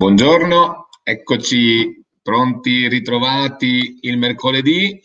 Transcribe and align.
Buongiorno, 0.00 0.90
eccoci 1.02 2.04
pronti, 2.22 2.86
ritrovati 2.86 3.98
il 4.02 4.16
mercoledì, 4.16 4.96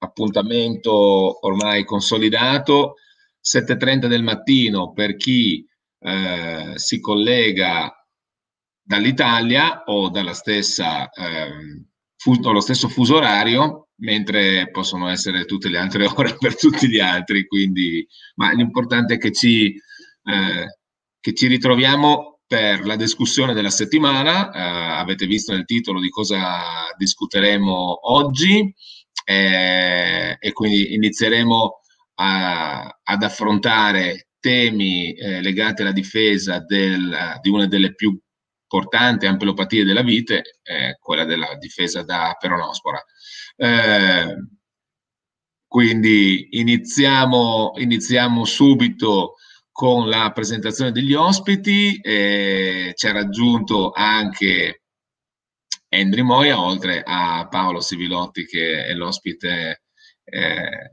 appuntamento 0.00 1.46
ormai 1.46 1.86
consolidato, 1.86 2.96
7.30 3.42 4.08
del 4.08 4.22
mattino 4.22 4.92
per 4.92 5.16
chi 5.16 5.66
eh, 6.00 6.72
si 6.74 7.00
collega 7.00 7.90
dall'Italia 8.82 9.84
o 9.86 10.10
dalla 10.10 10.34
stessa, 10.34 11.08
eh, 11.08 11.86
dallo 12.38 12.60
stesso 12.60 12.88
fuso 12.88 13.16
orario, 13.16 13.88
mentre 14.00 14.68
possono 14.70 15.08
essere 15.08 15.46
tutte 15.46 15.70
le 15.70 15.78
altre 15.78 16.04
ore 16.14 16.36
per 16.38 16.58
tutti 16.58 16.90
gli 16.90 17.00
altri, 17.00 17.46
quindi, 17.46 18.06
ma 18.34 18.52
l'importante 18.52 19.14
è 19.14 19.18
che 19.18 19.32
ci, 19.32 19.80
eh, 20.24 20.78
che 21.20 21.32
ci 21.32 21.46
ritroviamo 21.46 22.35
per 22.46 22.84
la 22.86 22.96
discussione 22.96 23.54
della 23.54 23.70
settimana. 23.70 24.52
Eh, 24.52 24.60
avete 25.00 25.26
visto 25.26 25.52
nel 25.52 25.64
titolo 25.64 26.00
di 26.00 26.08
cosa 26.08 26.88
discuteremo 26.96 28.12
oggi 28.12 28.74
eh, 29.24 30.36
e 30.38 30.52
quindi 30.52 30.94
inizieremo 30.94 31.80
a, 32.16 32.98
ad 33.02 33.22
affrontare 33.22 34.28
temi 34.38 35.12
eh, 35.14 35.42
legati 35.42 35.82
alla 35.82 35.92
difesa 35.92 36.60
del, 36.60 37.38
di 37.40 37.50
una 37.50 37.66
delle 37.66 37.94
più 37.94 38.18
importanti 38.68 39.26
ampelopatie 39.26 39.84
della 39.84 40.02
vite, 40.02 40.42
quella 40.98 41.24
della 41.24 41.54
difesa 41.56 42.02
da 42.02 42.36
peronospora. 42.38 43.02
Eh, 43.56 44.36
quindi 45.68 46.48
iniziamo, 46.50 47.72
iniziamo 47.76 48.44
subito 48.44 49.34
con 49.76 50.08
la 50.08 50.32
presentazione 50.32 50.90
degli 50.90 51.12
ospiti, 51.12 52.00
eh, 52.00 52.92
ci 52.94 53.06
ha 53.08 53.12
raggiunto 53.12 53.90
anche 53.90 54.84
Andri 55.90 56.22
Moia, 56.22 56.58
oltre 56.58 57.02
a 57.04 57.46
Paolo 57.46 57.80
Sivilotti 57.80 58.46
che 58.46 58.86
è 58.86 58.94
l'ospite 58.94 59.82
eh, 60.24 60.92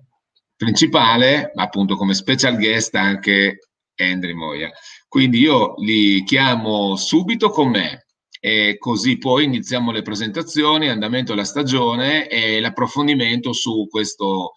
principale, 0.58 1.54
ma 1.56 1.64
appunto 1.64 1.96
come 1.96 2.14
special 2.14 2.58
guest 2.58 2.94
anche 2.96 3.70
Andri 3.96 4.34
Moia. 4.34 4.70
Quindi 5.08 5.40
io 5.40 5.76
li 5.78 6.22
chiamo 6.26 6.98
subito 6.98 7.52
con 7.52 7.70
me 7.70 8.08
e 8.38 8.76
così 8.78 9.18
poi 9.18 9.46
iniziamo 9.46 9.94
le 9.94 10.02
presentazioni, 10.02 10.90
andamento 10.90 11.32
della 11.32 11.46
stagione 11.46 12.28
e 12.28 12.60
l'approfondimento 12.60 13.54
su 13.54 13.88
questo 13.90 14.56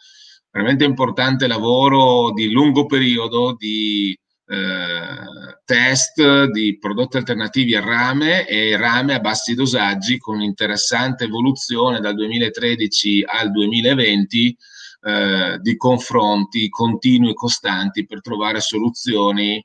veramente 0.57 0.85
importante 0.85 1.47
lavoro 1.47 2.33
di 2.33 2.51
lungo 2.51 2.87
periodo 2.87 3.55
di 3.59 4.19
eh, 4.49 5.59
test 5.67 6.45
di 6.51 6.79
prodotti 6.79 7.19
alternativi 7.19 7.75
a 7.75 7.85
rame 7.85 8.47
e 8.47 8.75
rame 8.79 9.13
a 9.13 9.21
bassi 9.21 9.55
dosaggi 9.55 10.17
con 10.17 10.37
un'interessante 10.37 11.25
evoluzione 11.25 12.01
dal 12.01 12.15
2013 12.15 13.25
al 13.27 13.51
2020 13.51 14.57
eh, 15.03 15.59
di 15.61 15.77
confronti 15.77 16.71
continui 16.71 17.31
e 17.31 17.35
costanti 17.35 18.07
per 18.07 18.23
trovare 18.23 18.61
soluzioni 18.61 19.63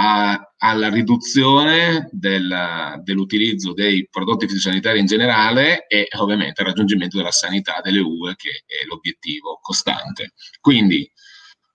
a, 0.00 0.52
alla 0.56 0.88
riduzione 0.88 2.08
del, 2.10 3.00
dell'utilizzo 3.02 3.74
dei 3.74 4.08
prodotti 4.10 4.46
fitosanitari 4.48 4.98
in 4.98 5.06
generale 5.06 5.86
e 5.86 6.08
ovviamente 6.18 6.62
al 6.62 6.68
raggiungimento 6.68 7.18
della 7.18 7.30
sanità 7.30 7.80
delle 7.82 8.00
uve 8.00 8.34
che 8.36 8.64
è 8.66 8.86
l'obiettivo 8.86 9.58
costante. 9.60 10.32
Quindi 10.60 11.10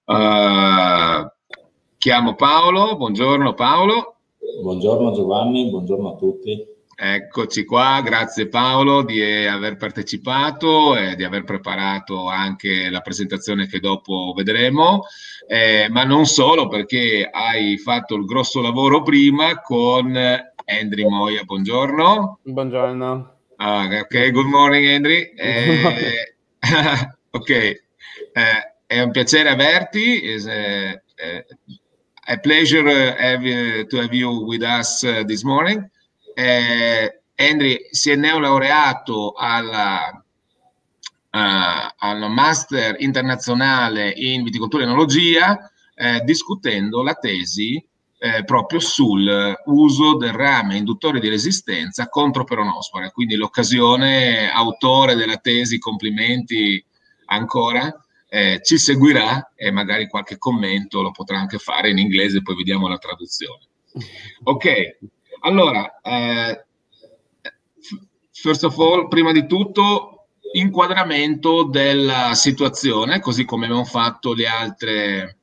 uh, 0.05 1.27
chiamo 1.97 2.35
Paolo, 2.35 2.97
buongiorno 2.97 3.53
Paolo. 3.53 4.17
Buongiorno 4.61 5.13
Giovanni, 5.13 5.69
buongiorno 5.69 6.13
a 6.13 6.15
tutti. 6.15 6.73
Eccoci 6.97 7.65
qua, 7.65 8.01
grazie 8.01 8.47
Paolo 8.47 9.03
di 9.03 9.21
aver 9.21 9.75
partecipato 9.75 10.95
e 10.95 11.17
di 11.17 11.25
aver 11.25 11.43
preparato 11.43 12.29
anche 12.29 12.89
la 12.89 13.01
presentazione 13.01 13.67
che 13.67 13.81
dopo 13.81 14.31
vedremo, 14.33 15.03
eh, 15.45 15.87
ma 15.89 16.05
non 16.05 16.25
solo 16.25 16.69
perché 16.69 17.29
hai 17.29 17.77
fatto 17.77 18.15
il 18.15 18.23
grosso 18.23 18.61
lavoro 18.61 19.01
prima 19.01 19.59
con 19.59 20.15
Andri 20.15 21.03
Moia, 21.03 21.43
buongiorno. 21.43 22.39
Buongiorno. 22.43 23.35
Ah, 23.57 23.89
ok, 23.91 24.31
good 24.31 24.47
morning 24.47 24.87
Andri. 24.87 25.33
Eh, 25.35 26.37
ok, 27.29 27.49
eh, 27.49 27.81
è 28.85 29.01
un 29.01 29.11
piacere 29.11 29.49
averti, 29.49 30.21
è, 30.21 31.01
è 31.13 31.45
a 32.27 32.37
pleasure 32.37 33.15
have, 33.17 33.87
to 33.87 33.99
have 33.99 34.15
you 34.15 34.45
with 34.45 34.61
us 34.61 35.01
this 35.27 35.43
morning 35.43 35.91
eh, 36.35 37.21
Henry 37.33 37.87
si 37.89 38.11
è 38.11 38.15
neolaureato 38.15 39.33
alla, 39.33 40.11
uh, 40.11 41.93
al 41.97 42.29
Master 42.29 42.95
internazionale 42.99 44.11
in 44.11 44.43
viticoltura 44.43 44.83
e 44.83 44.85
enologia 44.85 45.71
eh, 45.95 46.21
discutendo 46.25 47.01
la 47.01 47.13
tesi 47.13 47.83
eh, 48.17 48.43
proprio 48.43 48.79
sul 48.79 49.55
uso 49.65 50.17
del 50.17 50.33
rame 50.33 50.77
induttore 50.77 51.19
di 51.19 51.29
resistenza 51.29 52.09
contro 52.09 52.43
peronospora. 52.43 53.11
Quindi 53.11 53.35
l'occasione, 53.35 54.51
autore 54.51 55.15
della 55.15 55.37
tesi, 55.37 55.77
complimenti 55.77 56.83
ancora, 57.25 57.93
eh, 58.27 58.59
ci 58.63 58.77
seguirà 58.77 59.51
e 59.55 59.71
magari 59.71 60.07
qualche 60.07 60.37
commento 60.37 61.01
lo 61.01 61.11
potrà 61.11 61.37
anche 61.37 61.57
fare 61.57 61.89
in 61.89 61.97
inglese, 61.97 62.41
poi 62.41 62.55
vediamo 62.55 62.87
la 62.87 62.97
traduzione. 62.97 63.67
Ok, 64.43 64.97
allora, 65.41 65.99
eh, 66.01 66.65
first 68.31 68.63
of 68.63 68.77
all, 68.77 69.07
prima 69.07 69.31
di 69.31 69.45
tutto, 69.47 70.27
inquadramento 70.53 71.63
della 71.63 72.33
situazione, 72.33 73.19
così 73.19 73.45
come 73.45 73.65
abbiamo 73.65 73.85
fatto 73.85 74.33
le 74.33 74.47
altre, 74.47 75.37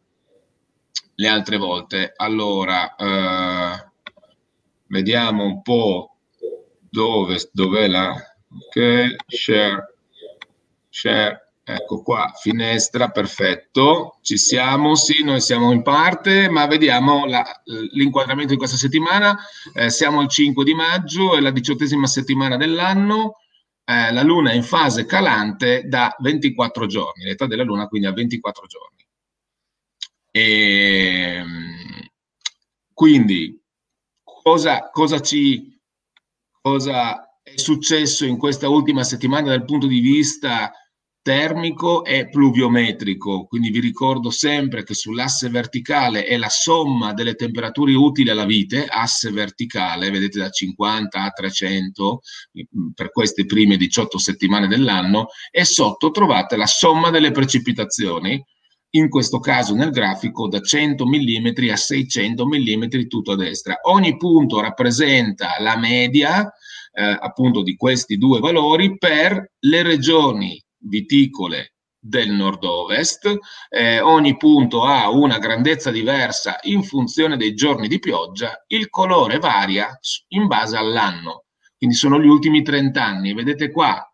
le 1.14 1.28
altre 1.28 1.56
volte. 1.56 2.12
Allora, 2.16 2.94
eh, 2.94 3.91
vediamo 4.86 5.44
un 5.44 5.62
po' 5.62 6.16
dove, 6.88 7.38
dove 7.53 7.86
la... 7.88 8.14
Ok, 8.54 9.16
share, 9.28 9.94
share 10.91 11.41
Ecco 11.64 12.02
qua, 12.02 12.32
finestra, 12.34 13.10
perfetto. 13.10 14.18
Ci 14.20 14.36
siamo, 14.36 14.96
sì, 14.96 15.22
noi 15.22 15.40
siamo 15.40 15.70
in 15.70 15.82
parte, 15.82 16.48
ma 16.48 16.66
vediamo 16.66 17.24
la, 17.26 17.44
l'inquadramento 17.92 18.52
di 18.52 18.58
questa 18.58 18.76
settimana. 18.76 19.38
Eh, 19.72 19.88
siamo 19.88 20.20
il 20.22 20.28
5 20.28 20.64
di 20.64 20.74
maggio, 20.74 21.36
è 21.36 21.40
la 21.40 21.52
diciottesima 21.52 22.06
settimana 22.08 22.56
dell'anno. 22.56 23.36
Eh, 23.84 24.12
la 24.12 24.22
Luna 24.22 24.50
è 24.50 24.54
in 24.54 24.64
fase 24.64 25.06
calante 25.06 25.84
da 25.86 26.14
24 26.18 26.86
giorni, 26.86 27.24
l'età 27.24 27.46
della 27.46 27.62
Luna 27.62 27.86
quindi 27.86 28.08
a 28.08 28.12
24 28.12 28.66
giorni. 28.66 29.06
E, 30.32 31.36
ehm, 31.36 32.08
quindi, 32.92 33.62
cosa, 34.24 34.90
cosa 34.90 35.20
ci... 35.20 35.70
Cosa 36.60 37.38
è 37.42 37.56
successo 37.56 38.24
in 38.24 38.38
questa 38.38 38.68
ultima 38.68 39.02
settimana 39.02 39.48
dal 39.48 39.64
punto 39.64 39.88
di 39.88 39.98
vista 39.98 40.72
termico 41.22 42.05
e 42.05 42.28
pluviometrico, 42.28 43.47
quindi 43.47 43.71
vi 43.71 43.78
ricordo 43.78 44.31
sempre 44.31 44.83
che 44.83 44.93
sull'asse 44.93 45.49
verticale 45.49 46.25
è 46.25 46.37
la 46.37 46.49
somma 46.49 47.12
delle 47.12 47.37
temperature 47.37 47.94
utili 47.94 48.31
alla 48.31 48.44
vite, 48.44 48.87
asse 48.87 49.31
verticale, 49.31 50.10
vedete 50.10 50.41
da 50.41 50.50
50 50.50 51.22
a 51.22 51.31
300 51.31 52.21
mm, 52.59 52.88
per 52.94 53.12
queste 53.12 53.47
prime 53.47 53.77
18 53.77 54.19
settimane 54.19 54.66
dell'anno, 54.66 55.28
e 55.53 55.65
sotto 55.65 56.10
trovate 56.10 56.57
la 56.57 56.66
somma 56.66 57.10
delle 57.10 57.30
precipitazioni, 57.30 58.45
in 58.95 59.09
questo 59.09 59.39
caso 59.39 59.75
nel 59.75 59.91
grafico 59.91 60.48
da 60.48 60.60
100 60.60 61.07
mm 61.07 61.71
a 61.71 61.77
600 61.77 62.47
mm 62.47 63.07
tutto 63.09 63.33
a 63.33 63.36
destra. 63.36 63.78
Ogni 63.84 64.16
punto 64.16 64.60
rappresenta 64.60 65.54
la 65.60 65.78
media 65.78 66.53
eh, 66.92 67.03
appunto 67.03 67.63
di 67.63 67.75
questi 67.75 68.18
due 68.18 68.41
valori 68.41 68.98
per 68.98 69.53
le 69.60 69.83
regioni 69.83 70.61
viticole 70.82 71.74
del 72.04 72.30
nord-ovest, 72.30 73.38
eh, 73.68 74.00
ogni 74.00 74.36
punto 74.36 74.82
ha 74.84 75.08
una 75.10 75.38
grandezza 75.38 75.90
diversa 75.90 76.58
in 76.62 76.82
funzione 76.82 77.36
dei 77.36 77.54
giorni 77.54 77.86
di 77.86 78.00
pioggia, 78.00 78.64
il 78.68 78.88
colore 78.88 79.38
varia 79.38 79.96
in 80.28 80.48
base 80.48 80.76
all'anno, 80.76 81.44
quindi 81.76 81.94
sono 81.94 82.20
gli 82.20 82.26
ultimi 82.26 82.62
30 82.62 83.04
anni, 83.04 83.34
vedete 83.34 83.70
qua 83.70 84.04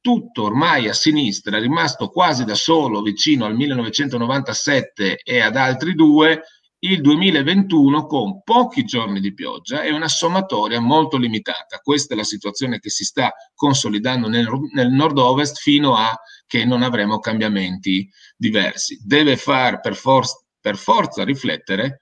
tutto 0.00 0.44
ormai 0.44 0.88
a 0.88 0.92
sinistra, 0.92 1.56
è 1.56 1.60
rimasto 1.60 2.08
quasi 2.08 2.44
da 2.44 2.54
solo 2.54 3.02
vicino 3.02 3.44
al 3.44 3.54
1997 3.54 5.20
e 5.22 5.40
ad 5.40 5.56
altri 5.56 5.94
due, 5.94 6.42
il 6.82 7.00
2021 7.00 8.06
con 8.06 8.42
pochi 8.42 8.84
giorni 8.84 9.20
di 9.20 9.34
pioggia 9.34 9.82
e 9.82 9.92
una 9.92 10.08
sommatoria 10.08 10.80
molto 10.80 11.18
limitata. 11.18 11.78
Questa 11.82 12.14
è 12.14 12.16
la 12.16 12.24
situazione 12.24 12.78
che 12.78 12.88
si 12.88 13.04
sta 13.04 13.32
consolidando 13.54 14.28
nel, 14.28 14.48
nel 14.72 14.90
nord-ovest 14.90 15.58
fino 15.58 15.94
a 15.94 16.18
che 16.46 16.64
non 16.64 16.82
avremo 16.82 17.18
cambiamenti 17.18 18.08
diversi. 18.36 18.98
Deve 19.04 19.36
far 19.36 19.80
per, 19.80 19.94
for- 19.94 20.44
per 20.58 20.76
forza 20.76 21.22
riflettere 21.24 22.00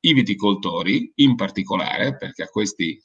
i 0.00 0.12
viticoltori 0.12 1.10
in 1.16 1.34
particolare, 1.34 2.16
perché 2.16 2.42
a 2.42 2.48
questi 2.48 3.02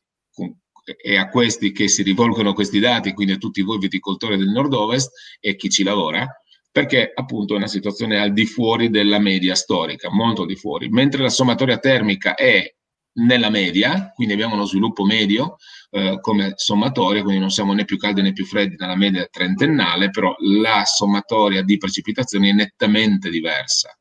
è 1.01 1.15
a 1.15 1.29
questi 1.29 1.71
che 1.71 1.87
si 1.87 2.03
rivolgono 2.03 2.53
questi 2.53 2.79
dati, 2.79 3.13
quindi 3.13 3.33
a 3.33 3.37
tutti 3.37 3.61
voi 3.61 3.77
viticoltori 3.77 4.35
del 4.35 4.49
nord-ovest 4.49 5.11
e 5.39 5.55
chi 5.55 5.69
ci 5.69 5.83
lavora, 5.83 6.27
perché 6.73 7.11
appunto 7.13 7.53
è 7.53 7.57
una 7.57 7.67
situazione 7.67 8.19
al 8.19 8.33
di 8.33 8.47
fuori 8.47 8.89
della 8.89 9.19
media 9.19 9.53
storica, 9.53 10.09
molto 10.11 10.43
di 10.43 10.55
fuori, 10.55 10.89
mentre 10.89 11.21
la 11.21 11.29
sommatoria 11.29 11.77
termica 11.77 12.33
è 12.33 12.67
nella 13.17 13.51
media, 13.51 14.11
quindi 14.15 14.33
abbiamo 14.33 14.55
uno 14.55 14.65
sviluppo 14.65 15.05
medio 15.05 15.57
eh, 15.91 16.17
come 16.19 16.53
sommatoria, 16.55 17.21
quindi 17.21 17.39
non 17.39 17.51
siamo 17.51 17.73
né 17.73 17.85
più 17.85 17.97
caldi 17.97 18.23
né 18.23 18.33
più 18.33 18.43
freddi 18.43 18.75
nella 18.79 18.95
media 18.95 19.27
trentennale, 19.29 20.09
però 20.09 20.35
la 20.39 20.83
sommatoria 20.83 21.61
di 21.61 21.77
precipitazioni 21.77 22.49
è 22.49 22.53
nettamente 22.53 23.29
diversa. 23.29 23.95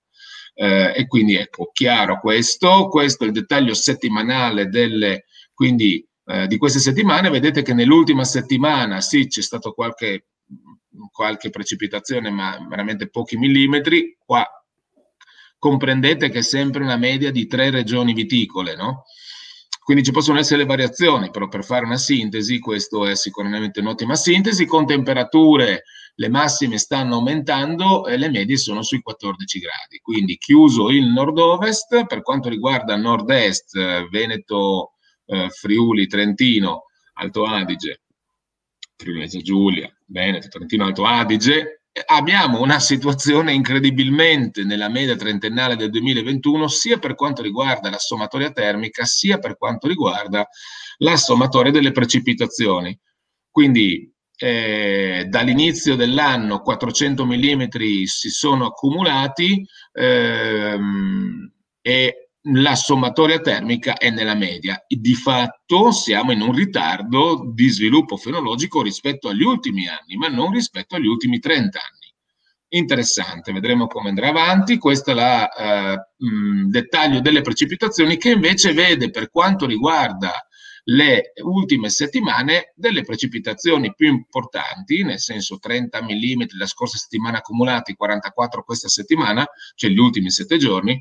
Eh, 0.55 0.95
e 0.97 1.07
quindi 1.07 1.37
ecco, 1.37 1.69
chiaro 1.75 2.21
questo, 2.21 2.89
questo 2.89 3.25
è 3.25 3.27
il 3.27 3.35
dettaglio 3.35 3.75
settimanale 3.75 4.69
delle, 4.69 5.25
quindi, 5.53 6.03
eh, 6.25 6.47
di 6.47 6.57
queste 6.57 6.79
settimane, 6.79 7.29
vedete 7.29 7.61
che 7.61 7.75
nell'ultima 7.75 8.25
settimana 8.25 9.03
sì 9.03 9.27
c'è 9.27 9.43
stato 9.43 9.73
qualche 9.73 10.29
qualche 11.11 11.51
precipitazione, 11.51 12.31
ma 12.31 12.59
veramente 12.69 13.09
pochi 13.09 13.37
millimetri, 13.37 14.17
qua 14.25 14.47
comprendete 15.59 16.29
che 16.29 16.41
è 16.41 16.43
sempre 16.43 16.83
una 16.83 16.97
media 16.97 17.31
di 17.31 17.47
tre 17.47 17.71
regioni 17.71 18.13
viticole, 18.13 18.75
no? 18.75 19.05
Quindi 19.85 20.03
ci 20.03 20.13
possono 20.13 20.39
essere 20.39 20.65
variazioni, 20.65 21.31
però 21.31 21.49
per 21.49 21.65
fare 21.65 21.85
una 21.85 21.97
sintesi, 21.97 22.59
questo 22.59 23.07
è 23.07 23.15
sicuramente 23.17 23.81
un'ottima 23.81 24.15
sintesi, 24.15 24.65
con 24.65 24.87
temperature 24.87 25.85
le 26.17 26.29
massime 26.29 26.79
stanno 26.79 27.17
aumentando 27.17 28.07
e 28.07 28.17
le 28.17 28.29
medie 28.29 28.57
sono 28.57 28.83
sui 28.83 29.01
14 29.01 29.59
gradi. 29.59 29.99
Quindi 30.01 30.37
chiuso 30.37 30.91
il 30.91 31.07
nord-ovest, 31.07 32.07
per 32.07 32.23
quanto 32.23 32.49
riguarda 32.49 32.97
nord-est, 32.97 34.09
Veneto, 34.09 34.93
eh, 35.27 35.49
Friuli, 35.51 36.07
Trentino, 36.07 36.85
Alto 37.15 37.45
Adige, 37.45 38.03
Friuli 38.97 39.29
Giulia, 39.29 39.93
Veneto, 40.13 40.49
Trentino 40.49 40.85
Alto 40.85 41.05
Adige, 41.05 41.83
abbiamo 42.07 42.61
una 42.61 42.79
situazione 42.79 43.53
incredibilmente 43.53 44.63
nella 44.63 44.89
media 44.89 45.17
trentennale 45.17 45.77
del 45.77 45.91
2021 45.91 46.69
sia 46.69 46.99
per 46.99 47.15
quanto 47.15 47.43
riguarda 47.43 47.91
la 47.91 47.99
sommatoria 47.99 48.51
termica 48.53 49.05
sia 49.05 49.39
per 49.39 49.57
quanto 49.57 49.89
riguarda 49.89 50.47
la 50.99 51.17
sommatoria 51.17 51.73
delle 51.73 51.93
precipitazioni. 51.93 52.99
Quindi 53.51 54.11
eh, 54.37 55.27
dall'inizio 55.29 55.95
dell'anno 55.95 56.63
400 56.63 57.27
mm 57.27 57.63
si 58.05 58.31
sono 58.31 58.67
accumulati 58.67 59.67
ehm, 59.93 61.53
e 61.81 62.22
la 62.47 62.75
sommatoria 62.75 63.41
termica 63.41 63.97
è 63.97 64.11
nella 64.11 64.35
media. 64.35 64.85
Di 64.89 65.15
fatto 65.15 65.93
siamo 65.93 66.33
in 66.33 66.41
un 66.41 66.53
ritardo 66.53 67.51
di 67.55 67.69
sviluppo 67.69 68.17
fenologico 68.17 68.83
rispetto 68.83 69.29
agli 69.29 69.43
ultimi 69.43 69.87
anni, 69.87 70.17
ma 70.17 70.29
non 70.29 70.53
rispetto 70.53 70.97
agli 70.97 71.07
ultimi 71.07 71.39
30 71.39 71.79
anni. 71.79 72.01
Interessante, 72.75 73.53
vedremo 73.53 73.87
come 73.87 74.09
andrà 74.09 74.29
avanti. 74.29 74.79
Questo 74.79 75.11
è 75.11 75.49
il 76.17 76.65
uh, 76.65 76.69
dettaglio 76.69 77.21
delle 77.21 77.43
precipitazioni 77.43 78.17
che 78.17 78.31
invece 78.31 78.73
vede 78.73 79.11
per 79.11 79.31
quanto 79.31 79.67
riguarda 79.67 80.33
le 80.85 81.33
ultime 81.43 81.91
settimane 81.91 82.73
delle 82.75 83.03
precipitazioni 83.03 83.95
più 83.95 84.09
importanti, 84.09 85.05
nel 85.05 85.21
senso 85.21 85.59
30 85.59 86.03
mm 86.03 86.43
la 86.59 86.67
scorsa 86.67 86.97
settimana 86.97 87.39
accumulati, 87.39 87.95
44 87.95 88.65
questa 88.65 88.89
settimana, 88.89 89.47
cioè 89.75 89.91
gli 89.91 89.99
ultimi 89.99 90.31
sette 90.31 90.57
giorni, 90.57 91.01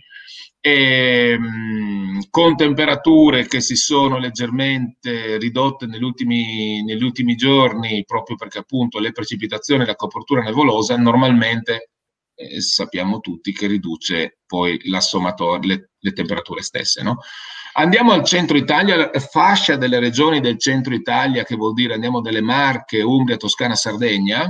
ehm, 0.61 2.29
con 2.29 2.55
temperature 2.55 3.47
che 3.47 3.59
si 3.61 3.75
sono 3.75 4.17
leggermente 4.17 5.37
ridotte 5.37 5.87
negli 5.87 6.03
ultimi, 6.03 6.83
negli 6.83 7.03
ultimi 7.03 7.35
giorni, 7.35 8.03
proprio 8.05 8.35
perché 8.35 8.59
appunto 8.59 8.99
le 8.99 9.11
precipitazioni 9.11 9.83
e 9.83 9.87
la 9.87 9.95
copertura 9.95 10.41
nevolosa 10.41 10.95
normalmente 10.97 11.89
eh, 12.35 12.61
sappiamo 12.61 13.19
tutti 13.19 13.51
che 13.51 13.67
riduce 13.67 14.37
poi 14.45 14.79
la 14.85 15.01
sommatoria, 15.01 15.67
le, 15.67 15.89
le 15.97 16.13
temperature 16.13 16.61
stesse. 16.61 17.01
No? 17.01 17.17
Andiamo 17.73 18.11
al 18.11 18.23
centro 18.23 18.57
Italia, 18.57 19.09
fascia 19.13 19.77
delle 19.77 19.99
regioni 19.99 20.41
del 20.41 20.59
centro 20.59 20.93
Italia, 20.93 21.43
che 21.43 21.55
vuol 21.55 21.73
dire 21.73 21.93
andiamo 21.93 22.21
dalle 22.21 22.41
Marche, 22.41 23.01
Umbria, 23.01 23.37
Toscana, 23.37 23.75
Sardegna, 23.75 24.49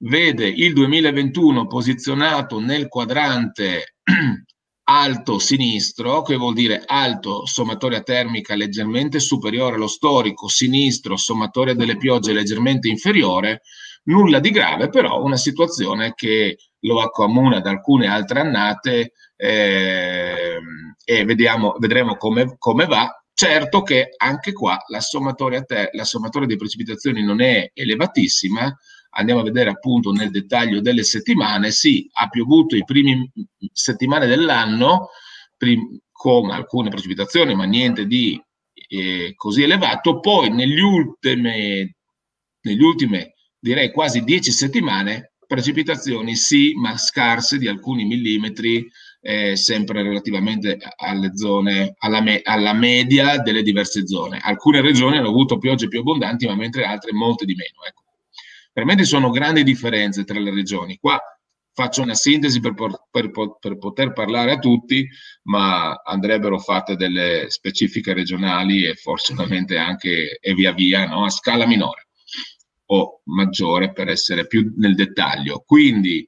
vede 0.00 0.46
il 0.46 0.72
2021 0.72 1.66
posizionato 1.66 2.60
nel 2.60 2.88
quadrante 2.88 3.96
alto 4.90 5.38
sinistro, 5.38 6.22
che 6.22 6.36
vuol 6.36 6.54
dire 6.54 6.82
alto 6.86 7.44
sommatoria 7.44 8.02
termica 8.02 8.54
leggermente 8.54 9.20
superiore 9.20 9.76
allo 9.76 9.86
storico, 9.86 10.48
sinistro 10.48 11.16
sommatoria 11.16 11.74
delle 11.74 11.96
piogge 11.96 12.32
leggermente 12.32 12.88
inferiore, 12.88 13.62
nulla 14.04 14.40
di 14.40 14.50
grave, 14.50 14.88
però 14.88 15.22
una 15.22 15.36
situazione 15.36 16.14
che 16.14 16.56
lo 16.80 17.00
accomuna 17.00 17.56
ad 17.56 17.66
alcune 17.66 18.06
altre 18.06 18.40
annate 18.40 19.12
eh, 19.36 20.58
e 21.04 21.24
vediamo, 21.24 21.74
vedremo 21.78 22.16
come, 22.16 22.56
come, 22.58 22.86
va. 22.86 23.12
Certo 23.32 23.82
che 23.82 24.08
anche 24.16 24.52
qua 24.52 24.76
la 24.88 25.00
sommatoria, 25.00 25.62
te, 25.62 25.90
la 25.92 26.04
sommatoria 26.04 26.48
di 26.48 26.56
precipitazioni 26.56 27.22
non 27.22 27.40
è 27.40 27.70
elevatissima, 27.72 28.76
andiamo 29.18 29.40
a 29.40 29.44
vedere 29.44 29.70
appunto 29.70 30.12
nel 30.12 30.30
dettaglio 30.30 30.80
delle 30.80 31.02
settimane, 31.02 31.70
sì, 31.70 32.08
ha 32.14 32.28
piovuto 32.28 32.76
i 32.76 32.84
primi 32.84 33.30
settimane 33.72 34.26
dell'anno 34.26 35.08
prim- 35.56 35.98
con 36.12 36.50
alcune 36.50 36.88
precipitazioni, 36.88 37.54
ma 37.54 37.64
niente 37.64 38.06
di 38.06 38.40
eh, 38.88 39.34
così 39.36 39.62
elevato, 39.62 40.20
poi 40.20 40.50
negli 40.50 40.80
ultime, 40.80 41.96
negli 42.62 42.82
ultime, 42.82 43.34
direi 43.58 43.90
quasi 43.90 44.22
dieci 44.22 44.52
settimane, 44.52 45.32
precipitazioni 45.46 46.36
sì, 46.36 46.74
ma 46.74 46.96
scarse 46.96 47.58
di 47.58 47.68
alcuni 47.68 48.04
millimetri, 48.04 48.88
eh, 49.20 49.56
sempre 49.56 50.02
relativamente 50.02 50.78
alle 50.96 51.36
zone, 51.36 51.94
alla, 51.98 52.20
me- 52.20 52.40
alla, 52.44 52.72
media 52.72 53.38
delle 53.38 53.62
diverse 53.62 54.06
zone. 54.06 54.38
Alcune 54.40 54.80
regioni 54.80 55.16
hanno 55.16 55.28
avuto 55.28 55.58
piogge 55.58 55.88
più 55.88 56.00
abbondanti, 56.00 56.46
ma 56.46 56.54
mentre 56.54 56.84
altre 56.84 57.12
molte 57.12 57.44
di 57.44 57.54
meno. 57.54 57.84
Ecco. 57.86 58.02
Veramente 58.78 59.06
sono 59.06 59.30
grandi 59.30 59.64
differenze 59.64 60.22
tra 60.22 60.38
le 60.38 60.54
regioni. 60.54 60.98
Qua 60.98 61.20
faccio 61.72 62.00
una 62.00 62.14
sintesi 62.14 62.60
per, 62.60 62.74
per, 63.10 63.32
per, 63.58 63.76
poter 63.76 64.12
parlare 64.12 64.52
a 64.52 64.58
tutti, 64.60 65.04
ma 65.48 65.94
andrebbero 66.04 66.60
fatte 66.60 66.94
delle 66.94 67.46
specifiche 67.48 68.12
regionali 68.12 68.84
e 68.84 68.94
forse 68.94 69.34
anche 69.76 70.38
e 70.40 70.54
via 70.54 70.72
via 70.72 71.08
no? 71.08 71.24
a 71.24 71.30
scala 71.30 71.66
minore 71.66 72.06
o 72.90 73.20
maggiore 73.24 73.92
per 73.92 74.06
essere 74.06 74.46
più 74.46 74.72
nel 74.76 74.94
dettaglio. 74.94 75.64
Quindi 75.66 76.18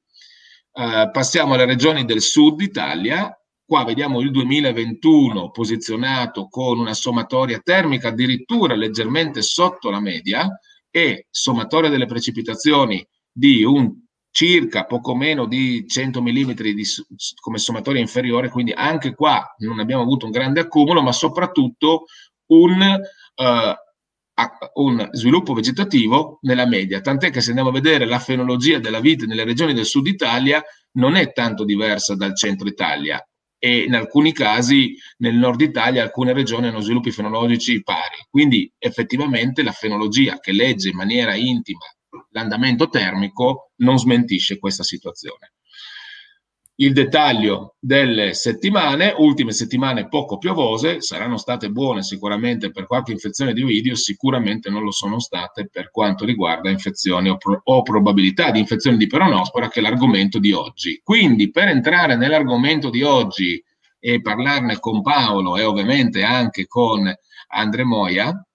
eh, 0.73 1.09
passiamo 1.13 1.55
alle 1.55 1.67
regioni 1.67 2.05
del 2.05 2.21
sud 2.21 2.63
Italia. 2.63 3.33
Qua 3.65 3.85
vediamo 3.85 4.21
il 4.21 4.33
2021 4.33 5.53
posizionato 5.53 6.49
con 6.49 6.81
una 6.81 6.95
sommatoria 6.95 7.61
termica 7.61 8.09
addirittura 8.09 8.75
leggermente 8.75 9.41
sotto 9.41 9.89
la 9.89 10.01
media, 10.01 10.49
e 10.91 11.27
sommatoria 11.31 11.89
delle 11.89 12.07
precipitazioni 12.07 13.07
di 13.33 13.63
un 13.65 13.93
circa 14.33 14.85
poco 14.85 15.15
meno 15.15 15.47
di 15.47 15.87
100 15.87 16.23
mm 16.23 16.51
di, 16.53 16.85
come 17.41 17.59
sommatoria 17.59 18.01
inferiore, 18.01 18.49
quindi 18.49 18.73
anche 18.73 19.15
qua 19.15 19.55
non 19.59 19.81
abbiamo 19.81 20.03
avuto 20.03 20.27
un 20.27 20.31
grande 20.31 20.61
accumulo, 20.61 21.03
ma 21.03 21.13
soprattutto 21.13 22.05
un, 22.53 23.01
uh, 23.35 24.83
un 24.83 25.09
sviluppo 25.13 25.53
vegetativo 25.53 26.39
nella 26.43 26.67
media, 26.67 27.01
tant'è 27.01 27.31
che 27.31 27.41
se 27.41 27.49
andiamo 27.49 27.71
a 27.71 27.75
vedere 27.75 28.07
la 28.07 28.19
fenologia 28.19 28.79
della 28.79 29.01
vite 29.01 29.27
nelle 29.27 29.45
regioni 29.45 29.75
del 29.75 29.87
sud 29.87 30.07
Italia 30.07 30.63
non 30.93 31.17
è 31.17 31.33
tanto 31.33 31.65
diversa 31.65 32.15
dal 32.17 32.37
centro 32.37 32.69
Italia, 32.69 33.25
e 33.63 33.83
in 33.83 33.95
alcuni 33.95 34.33
casi 34.33 34.97
nel 35.19 35.35
nord 35.35 35.61
Italia 35.61 36.03
alcune 36.03 36.33
regioni 36.33 36.69
hanno 36.69 36.81
sviluppi 36.81 37.13
fenologici 37.13 37.83
pari. 37.83 38.17
Quindi 38.29 38.73
effettivamente 38.79 39.63
la 39.63 39.73
fenologia 39.73 40.41
che 40.41 40.53
legge 40.53 40.89
in 40.89 40.97
maniera 40.97 41.35
intima 41.35 41.85
l'andamento 42.31 42.89
termico 42.89 43.71
non 43.77 43.99
smentisce 43.99 44.59
questa 44.59 44.83
situazione 44.83 45.53
il 46.81 46.95
dettaglio 46.95 47.75
delle 47.79 48.33
settimane, 48.33 49.15
ultime 49.19 49.53
settimane 49.53 50.09
poco 50.09 50.39
piovose, 50.39 51.03
saranno 51.03 51.37
state 51.37 51.71
buone 51.71 52.03
sicuramente 52.03 52.71
per 52.71 52.87
qualche 52.87 53.13
infezione 53.13 53.53
di 53.53 53.63
oidio, 53.63 53.95
sicuramente 53.95 54.71
non 54.71 54.83
lo 54.83 54.91
sono 54.91 55.19
state 55.21 55.69
per 55.69 55.91
quanto 55.91 56.25
riguarda 56.25 56.71
infezioni 56.71 57.29
o, 57.29 57.37
pro- 57.37 57.61
o 57.63 57.83
probabilità 57.83 58.51
di 58.51 58.61
infezione 58.61 58.97
di 58.97 59.07
peronospora, 59.07 59.69
che 59.69 59.81
è 59.81 59.83
l'argomento 59.83 60.39
di 60.39 60.53
oggi. 60.53 61.01
Quindi 61.05 61.51
per 61.51 61.69
entrare 61.69 62.17
nell'argomento 62.17 62.89
di 62.89 63.03
oggi 63.03 63.63
e 63.99 64.23
parlarne 64.23 64.79
con 64.79 65.03
Paolo 65.03 65.59
e 65.59 65.65
ovviamente 65.65 66.23
anche 66.23 66.67
con 66.67 67.13
Andre 67.49 67.85
Moia, 67.85 68.47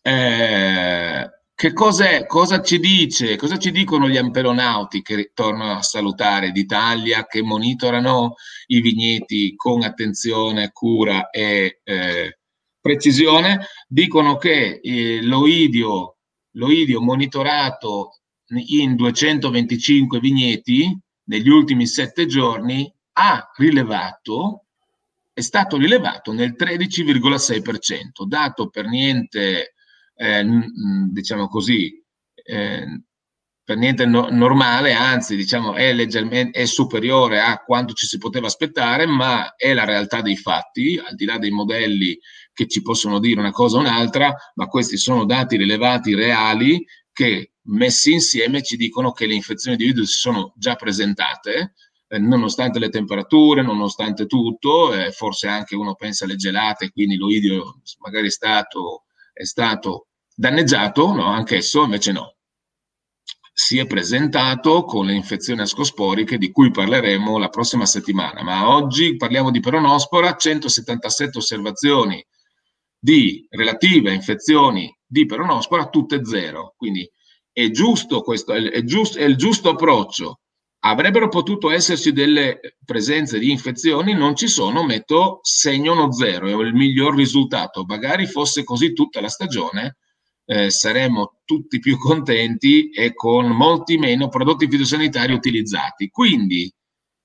eh, 0.00 1.30
che 1.60 1.74
cos'è, 1.74 2.24
cosa 2.24 2.62
ci 2.62 2.78
dice, 2.78 3.36
cosa 3.36 3.58
ci 3.58 3.70
dicono 3.70 4.08
gli 4.08 4.16
amperonauti 4.16 5.02
che 5.02 5.32
tornano 5.34 5.72
a 5.72 5.82
salutare 5.82 6.52
d'Italia, 6.52 7.26
che 7.26 7.42
monitorano 7.42 8.36
i 8.68 8.80
vigneti 8.80 9.54
con 9.56 9.82
attenzione, 9.82 10.70
cura 10.72 11.28
e, 11.28 11.80
eh, 11.84 12.38
precisione, 12.80 13.66
dicono 13.86 14.38
che 14.38 14.80
eh, 14.82 15.22
l'oidio, 15.22 16.16
l'oidio 16.52 17.02
monitorato 17.02 18.20
in 18.54 18.96
225 18.96 20.18
vigneti 20.18 20.98
negli 21.24 21.50
ultimi 21.50 21.86
sette 21.86 22.24
giorni 22.24 22.90
ha 23.18 23.50
rilevato, 23.58 24.64
è 25.30 25.42
stato 25.42 25.76
rilevato 25.76 26.32
nel 26.32 26.54
13,6%, 26.58 28.24
dato 28.26 28.70
per 28.70 28.86
niente, 28.86 29.74
eh, 30.22 30.44
diciamo 31.10 31.48
così, 31.48 31.90
eh, 32.34 33.02
per 33.64 33.78
niente 33.78 34.04
no, 34.04 34.28
normale, 34.30 34.92
anzi 34.92 35.34
diciamo 35.34 35.74
è 35.74 35.94
leggermente 35.94 36.58
è 36.58 36.66
superiore 36.66 37.40
a 37.40 37.62
quanto 37.62 37.94
ci 37.94 38.06
si 38.06 38.18
poteva 38.18 38.46
aspettare, 38.46 39.06
ma 39.06 39.54
è 39.54 39.72
la 39.72 39.84
realtà 39.84 40.20
dei 40.20 40.36
fatti, 40.36 41.00
al 41.02 41.14
di 41.14 41.24
là 41.24 41.38
dei 41.38 41.50
modelli 41.50 42.18
che 42.52 42.66
ci 42.66 42.82
possono 42.82 43.18
dire 43.18 43.40
una 43.40 43.50
cosa 43.50 43.78
o 43.78 43.80
un'altra, 43.80 44.34
ma 44.56 44.66
questi 44.66 44.98
sono 44.98 45.24
dati 45.24 45.56
rilevati 45.56 46.14
reali 46.14 46.84
che 47.12 47.52
messi 47.68 48.12
insieme 48.12 48.62
ci 48.62 48.76
dicono 48.76 49.12
che 49.12 49.26
le 49.26 49.34
infezioni 49.34 49.76
di 49.78 49.86
virus 49.86 50.10
si 50.10 50.18
sono 50.18 50.52
già 50.56 50.74
presentate, 50.74 51.74
eh, 52.08 52.18
nonostante 52.18 52.78
le 52.78 52.90
temperature, 52.90 53.62
nonostante 53.62 54.26
tutto, 54.26 54.92
eh, 54.92 55.12
forse 55.12 55.48
anche 55.48 55.76
uno 55.76 55.94
pensa 55.94 56.24
alle 56.26 56.36
gelate, 56.36 56.90
quindi 56.90 57.16
l'oidio 57.16 57.80
magari 58.00 58.26
è 58.26 58.30
stato, 58.30 59.04
è 59.32 59.44
stato 59.44 60.08
danneggiato, 60.40 61.12
no, 61.12 61.26
anch'esso 61.26 61.82
invece 61.84 62.12
no 62.12 62.34
si 63.52 63.76
è 63.76 63.86
presentato 63.86 64.84
con 64.84 65.04
le 65.04 65.12
infezioni 65.12 65.60
ascosporiche 65.60 66.38
di 66.38 66.50
cui 66.50 66.70
parleremo 66.70 67.36
la 67.36 67.50
prossima 67.50 67.84
settimana, 67.84 68.42
ma 68.42 68.74
oggi 68.74 69.16
parliamo 69.16 69.50
di 69.50 69.60
peronospora, 69.60 70.34
177 70.34 71.36
osservazioni 71.36 72.24
di 72.98 73.46
relative 73.50 74.14
infezioni 74.14 74.90
di 75.06 75.26
peronospora, 75.26 75.90
tutte 75.90 76.24
zero. 76.24 76.72
Quindi 76.74 77.06
è 77.52 77.68
giusto 77.68 78.22
questo, 78.22 78.54
è, 78.54 78.82
giusto, 78.82 79.18
è 79.18 79.24
il 79.24 79.36
giusto 79.36 79.68
approccio. 79.68 80.40
Avrebbero 80.82 81.28
potuto 81.28 81.70
esserci 81.70 82.12
delle 82.12 82.78
presenze 82.82 83.38
di 83.38 83.50
infezioni, 83.50 84.14
non 84.14 84.34
ci 84.36 84.48
sono, 84.48 84.84
metto 84.84 85.40
segno 85.42 85.92
no 85.92 86.10
zero, 86.12 86.46
è 86.46 86.64
il 86.64 86.72
miglior 86.72 87.14
risultato. 87.14 87.84
Magari 87.84 88.26
fosse 88.26 88.64
così 88.64 88.94
tutta 88.94 89.20
la 89.20 89.28
stagione, 89.28 89.96
eh, 90.50 90.68
saremo 90.68 91.42
tutti 91.44 91.78
più 91.78 91.96
contenti 91.96 92.90
e 92.90 93.14
con 93.14 93.46
molti 93.46 93.98
meno 93.98 94.28
prodotti 94.28 94.68
fitosanitari 94.68 95.32
utilizzati. 95.32 96.10
Quindi, 96.10 96.68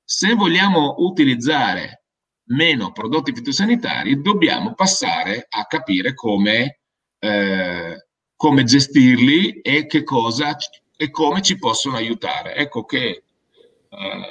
se 0.04 0.36
vogliamo 0.36 0.98
utilizzare 1.00 2.04
meno 2.50 2.92
prodotti 2.92 3.34
fitosanitari, 3.34 4.22
dobbiamo 4.22 4.76
passare 4.76 5.48
a 5.50 5.66
capire 5.66 6.14
come, 6.14 6.82
eh, 7.18 8.06
come 8.36 8.64
gestirli 8.64 9.60
e 9.62 9.88
che 9.88 10.04
cosa 10.04 10.56
e 10.96 11.10
come 11.10 11.42
ci 11.42 11.58
possono 11.58 11.96
aiutare. 11.96 12.54
Ecco 12.54 12.86
che 12.86 13.24
eh, 13.90 14.30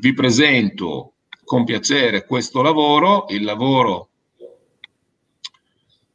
vi 0.00 0.12
presento 0.12 1.14
con 1.42 1.64
piacere 1.64 2.26
questo 2.26 2.60
lavoro, 2.60 3.24
il 3.30 3.42
lavoro 3.42 4.10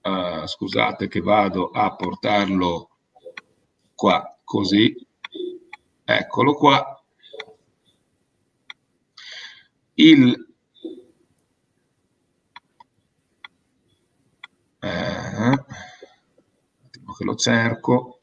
uh, 0.02 0.46
scusate 0.46 1.08
che 1.08 1.22
vado 1.22 1.70
a 1.70 1.96
portarlo 1.96 2.90
qua, 3.96 4.38
così, 4.44 4.96
eccolo 6.04 6.56
qua. 6.56 7.04
Il 9.96 10.48
eh, 14.80 15.66
che 17.20 17.26
lo 17.26 17.36
cerco. 17.36 18.20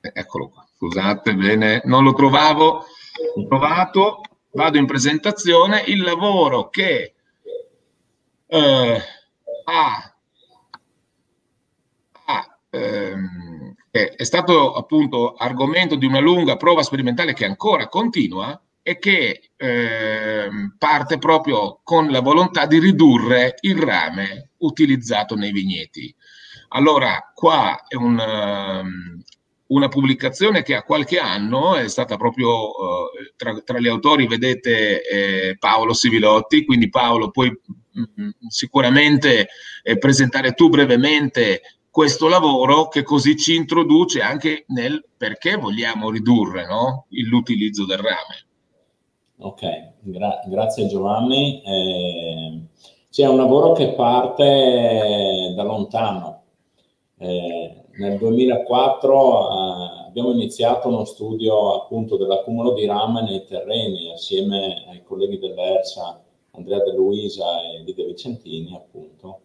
Eccolo 0.00 0.48
qua, 0.48 0.66
scusate, 0.74 1.34
bene, 1.34 1.82
non 1.84 2.02
lo 2.02 2.12
trovavo, 2.14 2.78
ho 3.36 3.46
trovato, 3.46 4.22
vado 4.52 4.78
in 4.78 4.86
presentazione, 4.86 5.82
il 5.86 6.02
lavoro 6.02 6.68
che 6.68 7.14
eh, 8.46 9.02
ha, 9.64 10.16
ha 12.24 12.58
ehm, 12.70 13.74
è 13.90 14.24
stato 14.24 14.72
appunto 14.72 15.34
argomento 15.34 15.96
di 15.96 16.06
una 16.06 16.18
lunga 16.18 16.56
prova 16.56 16.82
sperimentale 16.82 17.34
che 17.34 17.44
ancora 17.44 17.88
continua 17.88 18.58
e 18.82 18.98
che 18.98 19.50
eh, 19.54 20.48
parte 20.78 21.18
proprio 21.18 21.80
con 21.82 22.10
la 22.10 22.20
volontà 22.20 22.66
di 22.66 22.78
ridurre 22.78 23.56
il 23.60 23.78
rame 23.78 24.52
utilizzato 24.58 25.34
nei 25.34 25.52
vigneti. 25.52 26.14
Allora, 26.68 27.32
qua 27.34 27.84
è 27.86 27.94
un, 27.96 28.18
um, 28.18 29.22
una 29.72 29.88
pubblicazione 29.88 30.62
che 30.62 30.74
ha 30.74 30.82
qualche 30.82 31.18
anno 31.18 31.76
è 31.76 31.88
stata 31.88 32.16
proprio 32.16 32.68
uh, 32.68 33.06
tra, 33.36 33.58
tra, 33.64 33.78
gli 33.78 33.88
autori 33.88 34.26
vedete 34.26 35.02
eh, 35.02 35.56
Paolo 35.58 35.92
Sivilotti, 35.94 36.64
quindi 36.64 36.88
Paolo 36.88 37.30
puoi 37.30 37.48
mh, 37.48 38.22
mm, 38.22 38.28
sicuramente 38.48 39.48
eh, 39.82 39.98
presentare 39.98 40.52
tu 40.52 40.68
brevemente 40.68 41.62
questo 41.90 42.28
lavoro 42.28 42.88
che 42.88 43.02
così 43.02 43.36
ci 43.36 43.54
introduce 43.54 44.20
anche 44.22 44.64
nel 44.68 45.04
perché 45.16 45.56
vogliamo 45.56 46.10
ridurre 46.10 46.66
no? 46.66 47.06
l'utilizzo 47.10 47.84
del 47.84 47.98
rame. 47.98 48.46
Ok, 49.38 49.62
Gra 50.00 50.40
grazie 50.46 50.86
Giovanni. 50.86 51.62
Eh, 51.62 52.60
c'è 53.10 53.26
un 53.26 53.36
lavoro 53.36 53.72
che 53.72 53.92
parte 53.92 55.52
da 55.54 55.62
lontano. 55.64 56.42
Eh, 57.18 57.81
nel 57.96 58.16
2004 58.18 59.12
eh, 59.12 60.06
abbiamo 60.06 60.32
iniziato 60.32 60.88
uno 60.88 61.04
studio 61.04 61.74
appunto 61.74 62.16
dell'accumulo 62.16 62.72
di 62.72 62.86
rame 62.86 63.22
nei 63.22 63.44
terreni 63.44 64.12
assieme 64.12 64.84
ai 64.88 65.02
colleghi 65.02 65.38
dell'ERSA 65.38 66.22
Andrea 66.52 66.82
De 66.82 66.92
Luisa 66.92 67.44
e 67.62 67.82
Lidia 67.82 68.06
Vicentini 68.06 68.74
appunto. 68.74 69.40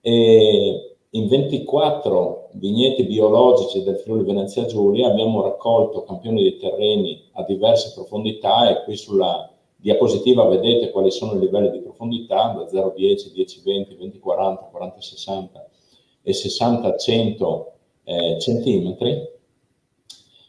E 0.00 0.96
in 1.10 1.28
24 1.28 2.48
vigneti 2.52 3.04
biologici 3.04 3.82
del 3.82 3.96
Friuli 3.98 4.24
Venezia 4.24 4.64
Giulia 4.64 5.08
abbiamo 5.08 5.42
raccolto 5.42 6.04
campioni 6.04 6.42
di 6.42 6.56
terreni 6.56 7.28
a 7.32 7.42
diverse 7.42 7.92
profondità 7.94 8.70
e 8.70 8.84
qui 8.84 8.96
sulla 8.96 9.50
diapositiva 9.76 10.44
vedete 10.46 10.90
quali 10.90 11.10
sono 11.10 11.34
i 11.34 11.38
livelli 11.38 11.70
di 11.70 11.80
profondità 11.80 12.54
da 12.56 12.66
0 12.66 12.88
a 12.88 12.92
10, 12.94 13.32
10 13.32 13.62
20, 13.64 13.94
20 13.94 14.18
40, 14.18 14.62
40 14.70 15.00
60 15.00 15.68
e 16.22 16.32
60 16.32 16.96
100 16.96 17.72
eh, 18.18 18.38
centimetri 18.38 19.30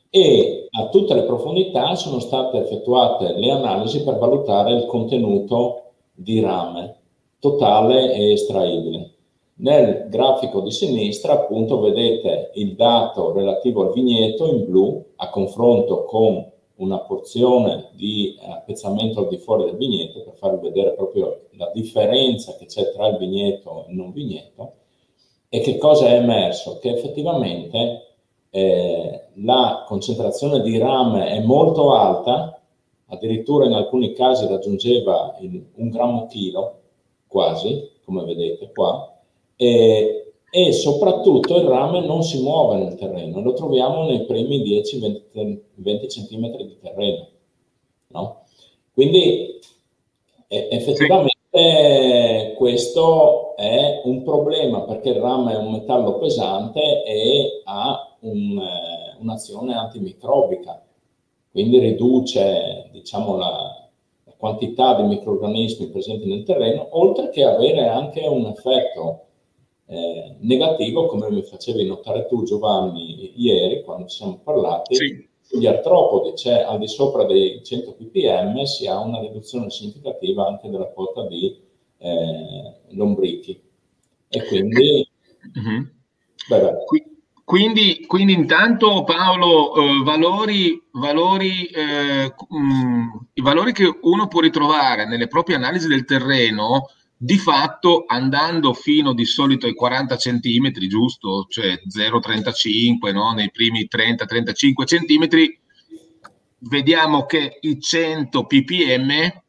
e 0.09 0.67
a 0.69 0.89
tutte 0.89 1.15
le 1.15 1.23
profondità 1.23 1.95
sono 1.95 2.19
state 2.19 2.57
effettuate 2.59 3.33
le 3.35 3.49
analisi 3.49 4.03
per 4.03 4.17
valutare 4.17 4.73
il 4.73 4.85
contenuto 4.85 5.91
di 6.13 6.39
rame 6.39 6.97
totale 7.39 8.13
e 8.13 8.33
estraibile. 8.33 9.11
Nel 9.55 10.07
grafico 10.09 10.61
di 10.61 10.71
sinistra 10.71 11.33
appunto 11.33 11.79
vedete 11.79 12.51
il 12.53 12.75
dato 12.75 13.33
relativo 13.33 13.81
al 13.81 13.93
vigneto 13.93 14.45
in 14.45 14.65
blu 14.65 15.03
a 15.15 15.29
confronto 15.29 16.05
con 16.05 16.51
una 16.75 16.99
porzione 16.99 17.89
di 17.93 18.37
appezzamento 18.41 19.21
al 19.21 19.27
di 19.27 19.37
fuori 19.37 19.65
del 19.65 19.77
vigneto 19.77 20.21
per 20.21 20.35
farvi 20.35 20.67
vedere 20.69 20.93
proprio 20.93 21.47
la 21.51 21.71
differenza 21.73 22.55
che 22.55 22.65
c'è 22.65 22.91
tra 22.91 23.07
il 23.07 23.17
vigneto 23.17 23.85
e 23.87 23.93
non 23.93 24.11
vigneto 24.11 24.73
e 25.53 25.59
che 25.59 25.77
cosa 25.77 26.07
è 26.07 26.15
emerso? 26.15 26.79
Che 26.79 26.89
effettivamente 26.89 28.15
eh, 28.49 29.25
la 29.35 29.83
concentrazione 29.85 30.61
di 30.61 30.79
rame 30.79 31.27
è 31.27 31.41
molto 31.41 31.93
alta, 31.93 32.59
addirittura 33.05 33.65
in 33.65 33.73
alcuni 33.73 34.13
casi 34.13 34.47
raggiungeva 34.47 35.37
il, 35.41 35.63
un 35.75 35.89
grammo 35.91 36.25
chilo, 36.25 36.79
quasi, 37.27 37.87
come 38.03 38.23
vedete 38.23 38.71
qua, 38.73 39.15
e, 39.55 40.33
e, 40.49 40.71
soprattutto 40.71 41.57
il 41.57 41.67
rame 41.67 42.03
non 42.03 42.23
si 42.23 42.41
muove 42.41 42.77
nel 42.77 42.95
terreno, 42.95 43.39
lo 43.39 43.53
troviamo 43.53 44.05
nei 44.05 44.25
primi 44.25 44.57
10-20 44.63 45.59
cm 46.07 46.55
di 46.65 46.77
terreno. 46.81 47.27
No? 48.07 48.41
Quindi 48.91 49.59
effettivamente 50.47 51.32
eh, 51.55 52.55
questo 52.57 53.55
è 53.55 54.01
un 54.05 54.23
problema 54.23 54.81
perché 54.81 55.09
il 55.09 55.21
rame 55.21 55.53
è 55.53 55.57
un 55.57 55.71
metallo 55.71 56.17
pesante 56.17 57.03
e 57.03 57.61
ha 57.65 58.17
un, 58.21 58.57
eh, 58.57 59.15
un'azione 59.19 59.75
antimicrobica, 59.75 60.83
quindi 61.51 61.77
riduce 61.77 62.89
diciamo, 62.91 63.37
la, 63.37 63.89
la, 64.23 64.33
quantità 64.35 64.95
di 64.95 65.03
microorganismi 65.03 65.89
presenti 65.89 66.27
nel 66.27 66.43
terreno, 66.43 66.87
oltre 66.89 67.29
che 67.29 67.43
avere 67.43 67.87
anche 67.87 68.25
un 68.25 68.47
effetto 68.47 69.25
eh, 69.85 70.35
negativo, 70.39 71.05
come 71.05 71.29
mi 71.29 71.43
facevi 71.43 71.85
notare 71.85 72.25
tu 72.25 72.41
Giovanni 72.41 73.31
ieri 73.35 73.83
quando 73.83 74.07
ci 74.07 74.17
siamo 74.17 74.39
parlati, 74.43 74.95
sì. 74.95 75.29
Sugli 75.53 75.67
artropodi, 75.67 76.35
cioè 76.35 76.63
al 76.63 76.79
di 76.79 76.87
sopra 76.87 77.25
dei 77.25 77.61
100 77.63 77.93
ppm, 77.93 78.63
si 78.63 78.87
ha 78.87 78.99
una 78.99 79.19
riduzione 79.19 79.69
significativa 79.69 80.47
anche 80.47 80.67
della 80.69 80.87
quota 80.87 81.27
di 81.27 81.55
eh, 81.99 82.73
lombrichi. 82.89 83.61
E 84.29 84.45
quindi... 84.47 85.07
Mm-hmm. 85.59 85.83
Beh, 86.47 86.73
quindi, 87.45 88.05
quindi, 88.07 88.33
intanto 88.33 89.03
Paolo, 89.03 89.75
eh, 89.75 90.03
valori, 90.03 90.81
valori, 90.91 91.65
eh, 91.65 92.33
mh, 92.47 92.57
mm, 92.57 93.09
i 93.33 93.41
valori 93.41 93.73
che 93.73 93.99
uno 94.01 94.27
può 94.27 94.39
ritrovare 94.39 95.05
nelle 95.05 95.27
proprie 95.27 95.57
analisi 95.57 95.87
del 95.87 96.05
terreno, 96.05 96.87
di 97.23 97.37
fatto 97.37 98.03
andando 98.05 98.73
fino 98.73 99.13
di 99.13 99.23
solito 99.23 99.65
ai 99.65 99.73
40 99.73 100.17
centimetri, 100.17 100.89
giusto? 100.89 101.45
Cioè 101.47 101.79
0,35 101.87 103.13
no? 103.13 103.31
nei 103.31 103.49
primi 103.49 103.87
30-35 103.89 104.85
centimetri, 104.85 105.57
vediamo 106.59 107.25
che 107.25 107.59
i 107.61 107.79
100 107.79 108.45
ppm 108.45 109.41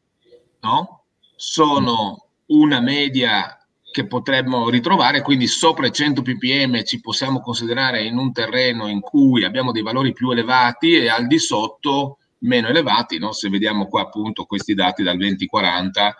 no? 0.61 1.03
sono 1.35 2.27
una 2.45 2.79
media 2.79 3.59
che 3.91 4.07
potremmo 4.07 4.69
ritrovare, 4.69 5.21
quindi 5.21 5.45
sopra 5.45 5.87
i 5.87 5.91
100 5.91 6.21
ppm 6.21 6.81
ci 6.85 7.01
possiamo 7.01 7.41
considerare 7.41 8.05
in 8.05 8.17
un 8.17 8.31
terreno 8.31 8.87
in 8.87 9.01
cui 9.01 9.43
abbiamo 9.43 9.73
dei 9.73 9.81
valori 9.81 10.13
più 10.13 10.31
elevati 10.31 10.93
e 10.95 11.09
al 11.09 11.27
di 11.27 11.39
sotto 11.39 12.19
meno 12.39 12.69
elevati, 12.69 13.17
no? 13.17 13.33
se 13.33 13.49
vediamo 13.49 13.87
qua 13.87 14.03
appunto 14.03 14.45
questi 14.45 14.73
dati 14.73 15.03
dal 15.03 15.17
2040, 15.17 16.15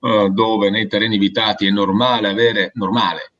uh, 0.00 0.28
dove 0.28 0.70
nei 0.70 0.88
terreni 0.88 1.18
vitati 1.18 1.66
è 1.66 1.70
normale 1.70 2.28
avere, 2.28 2.70
normale, 2.74 3.32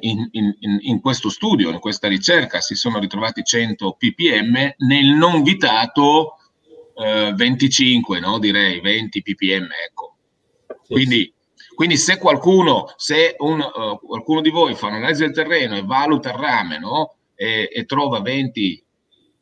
in, 0.00 0.28
in, 0.32 0.54
in, 0.60 1.00
questo 1.00 1.30
studio, 1.30 1.70
in 1.70 1.78
questa 1.78 2.08
ricerca 2.08 2.60
si 2.60 2.74
sono 2.74 2.98
ritrovati 2.98 3.42
100 3.42 3.96
ppm, 3.98 4.74
nel 4.78 5.06
non 5.06 5.42
vitato 5.42 6.36
uh, 6.94 7.34
25, 7.34 8.20
no? 8.20 8.38
direi 8.38 8.80
20 8.80 9.22
ppm, 9.22 9.68
ecco. 9.86 10.16
Quindi 10.86 11.32
quindi 11.78 11.96
se 11.96 12.18
qualcuno, 12.18 12.92
se 12.96 13.36
un, 13.38 13.60
uh, 13.60 14.04
qualcuno 14.04 14.40
di 14.40 14.50
voi 14.50 14.74
fa 14.74 14.88
un'analisi 14.88 15.22
del 15.22 15.32
terreno 15.32 15.76
e 15.76 15.84
valuta 15.84 16.30
il 16.30 16.36
rame 16.36 16.76
no? 16.76 17.18
e, 17.36 17.70
e 17.72 17.84
trova 17.84 18.18
20 18.18 18.84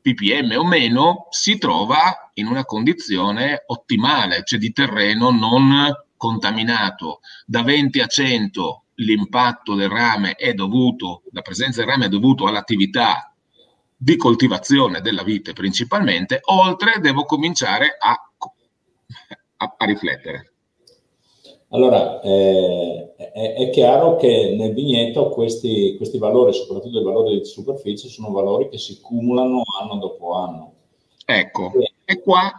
ppm 0.03 0.55
o 0.59 0.67
meno, 0.67 1.29
si 1.31 1.57
trova 1.57 2.31
in 2.35 2.47
una 2.47 2.67
condizione 2.67 3.63
ottimale, 3.65 4.43
cioè 4.45 4.59
di 4.59 4.71
terreno 4.71 5.31
non 5.31 5.91
contaminato. 6.27 7.21
Da 7.47 7.63
20 7.63 8.01
a 8.01 8.07
100 8.07 8.83
l'impatto 8.97 9.75
del 9.75 9.89
rame 9.89 10.35
è 10.35 10.55
dovuto, 10.55 11.23
la 11.31 11.43
presenza 11.43 11.81
del 11.81 11.91
rame 11.91 12.07
è 12.07 12.09
dovuto 12.09 12.47
all'attività 12.47 13.33
di 13.97 14.17
coltivazione 14.17 15.01
della 15.01 15.23
vite 15.23 15.53
principalmente, 15.53 16.41
oltre 16.47 16.99
devo 17.01 17.25
cominciare 17.25 17.97
a, 17.99 18.31
a, 19.59 19.75
a 19.77 19.85
riflettere. 19.85 20.53
Allora, 21.71 22.21
eh, 22.21 23.15
è, 23.17 23.55
è, 23.55 23.71
chiaro 23.71 24.17
che 24.17 24.55
nel 24.57 24.73
vigneto 24.73 25.31
questi, 25.31 25.95
questi, 25.97 26.19
valori, 26.19 26.53
soprattutto 26.53 27.01
i 27.01 27.05
valori 27.05 27.39
di 27.39 27.45
superficie, 27.45 28.09
sono 28.09 28.31
valori 28.31 28.69
che 28.69 28.79
si 28.79 29.01
cumulano 29.01 29.63
anno 29.81 29.97
dopo 29.97 30.35
anno. 30.35 30.73
Ecco, 31.25 31.73
e 32.05 32.21
qua, 32.23 32.53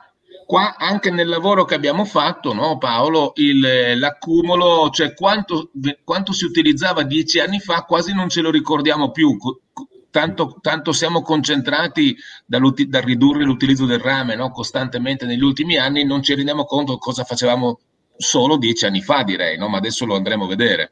qua 0.48 0.77
anche 0.77 1.12
nel 1.12 1.27
lavoro 1.27 1.66
che 1.66 1.75
abbiamo 1.75 2.06
fatto, 2.06 2.54
no, 2.54 2.77
Paolo, 2.77 3.34
il, 3.36 4.00
l'accumulo, 4.00 4.89
cioè 4.89 5.13
quanto, 5.13 5.72
quanto, 6.06 6.32
si 6.32 6.46
utilizzava 6.46 7.04
dieci 7.04 7.39
anni 7.39 7.60
fa, 7.60 7.82
quasi 7.82 8.13
non 8.13 8.30
ce 8.30 8.39
lo 8.39 8.50
ricordiamo 8.50 9.12
più. 9.12 9.38
Tanto, 10.10 10.57
tanto 10.62 10.94
siamo 10.94 11.22
concentrati 11.22 12.16
dal 12.46 12.64
ridurre 13.03 13.44
l'utilizzo 13.44 13.86
del 13.86 14.00
rame 14.00 14.36
no, 14.36 14.50
costantemente 14.51 15.25
negli 15.25 15.44
ultimi 15.44 15.77
anni, 15.77 16.05
non 16.05 16.24
ci 16.24 16.33
rendiamo 16.33 16.64
conto 16.64 16.98
cosa 16.98 17.25
facevamo 17.25 17.79
solo 18.16 18.57
dieci 18.57 18.86
anni 18.86 19.01
fa, 19.01 19.24
direi, 19.24 19.57
no? 19.57 19.68
ma 19.68 19.77
adesso 19.77 20.05
lo 20.05 20.16
andremo 20.16 20.46
a 20.46 20.48
vedere. 20.48 20.92